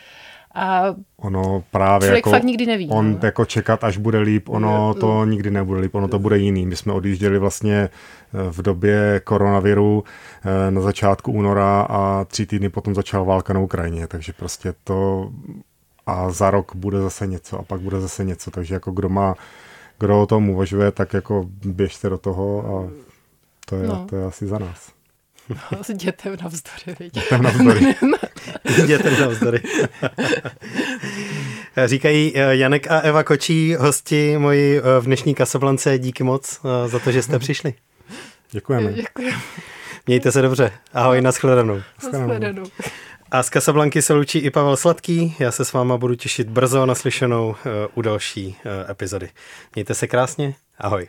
A 0.55 0.95
ono 1.17 1.65
právě 1.71 2.07
člověk 2.07 2.27
jako, 2.27 2.31
fakt 2.31 2.43
nikdy 2.43 2.67
neví. 2.67 2.89
On 2.91 3.13
no. 3.13 3.19
jako 3.23 3.45
čekat, 3.45 3.85
až 3.85 3.97
bude 3.97 4.19
líp, 4.19 4.49
ono 4.49 4.95
to 4.95 5.25
nikdy 5.25 5.51
nebude 5.51 5.81
líp, 5.81 5.95
ono 5.95 6.09
to 6.09 6.19
bude 6.19 6.39
jiný. 6.39 6.67
My 6.67 6.77
jsme 6.77 6.93
odjížděli 6.93 7.39
vlastně 7.39 7.75
eh, 7.75 7.91
v 8.51 8.63
době 8.63 9.21
koronaviru 9.25 10.05
eh, 10.45 10.71
na 10.71 10.81
začátku 10.81 11.33
února 11.33 11.81
a 11.81 12.25
tři 12.25 12.47
týdny 12.47 12.69
potom 12.69 12.95
začala 12.95 13.25
válka 13.25 13.53
na 13.53 13.61
Ukrajině, 13.61 14.07
takže 14.07 14.33
prostě 14.33 14.75
to 14.85 15.31
a 16.07 16.31
za 16.31 16.51
rok 16.51 16.77
bude 16.77 17.01
zase 17.01 17.27
něco 17.27 17.59
a 17.59 17.63
pak 17.63 17.81
bude 17.81 18.01
zase 18.01 18.25
něco, 18.25 18.51
takže 18.51 18.75
jako 18.75 18.91
kdo 18.91 19.09
má, 19.09 19.35
kdo 19.99 20.23
o 20.23 20.27
tom 20.27 20.51
uvažuje, 20.51 20.91
tak 20.91 21.15
jako 21.15 21.47
běžte 21.65 22.09
do 22.09 22.19
toho 22.19 22.67
a 22.67 22.91
to 23.67 23.77
je, 23.77 23.89
no. 23.89 24.07
to 24.11 24.17
je 24.17 24.25
asi 24.25 24.47
za 24.47 24.59
nás. 24.59 24.93
No, 25.49 25.57
s 25.85 25.95
dětem 25.95 26.37
navzdory, 26.43 26.97
vidíte. 26.99 27.21
Dětem 27.21 27.43
navzdory. 27.43 27.81
dětem 28.87 29.21
navzdory. 29.21 29.63
Říkají 31.87 32.33
eh, 32.37 32.57
Janek 32.57 32.91
a 32.91 32.99
Eva 32.99 33.23
Kočí, 33.23 33.75
hosti 33.75 34.39
moji 34.39 34.79
eh, 34.79 35.01
v 35.01 35.05
dnešní 35.05 35.35
Kasablance. 35.35 35.99
Díky 35.99 36.25
moc 36.25 36.61
eh, 36.65 36.89
za 36.89 36.99
to, 36.99 37.13
že 37.13 37.23
jste 37.23 37.39
přišli. 37.39 37.75
Děkujeme. 38.51 38.93
Děkujeme. 38.93 39.41
Mějte 40.07 40.33
se 40.33 40.43
dobře. 40.43 40.73
Ahoj, 40.93 41.21
nashledanou. 41.21 41.83
Nashledanou. 42.13 42.65
A 43.31 43.43
z 43.43 43.51
Kasablanky 43.51 44.03
se 44.03 44.13
loučí 44.13 44.39
i 44.39 44.51
Pavel 44.51 44.77
Sladký. 44.77 45.37
Já 45.39 45.53
se 45.53 45.65
s 45.65 45.73
váma 45.73 45.97
budu 45.97 46.15
těšit 46.15 46.49
brzo 46.49 46.87
naslyšenou 46.87 47.57
u 47.95 48.03
další 48.03 48.57
epizody. 48.91 49.31
Mějte 49.75 49.95
se 49.95 50.07
krásně. 50.07 50.55
Ahoj. 50.79 51.09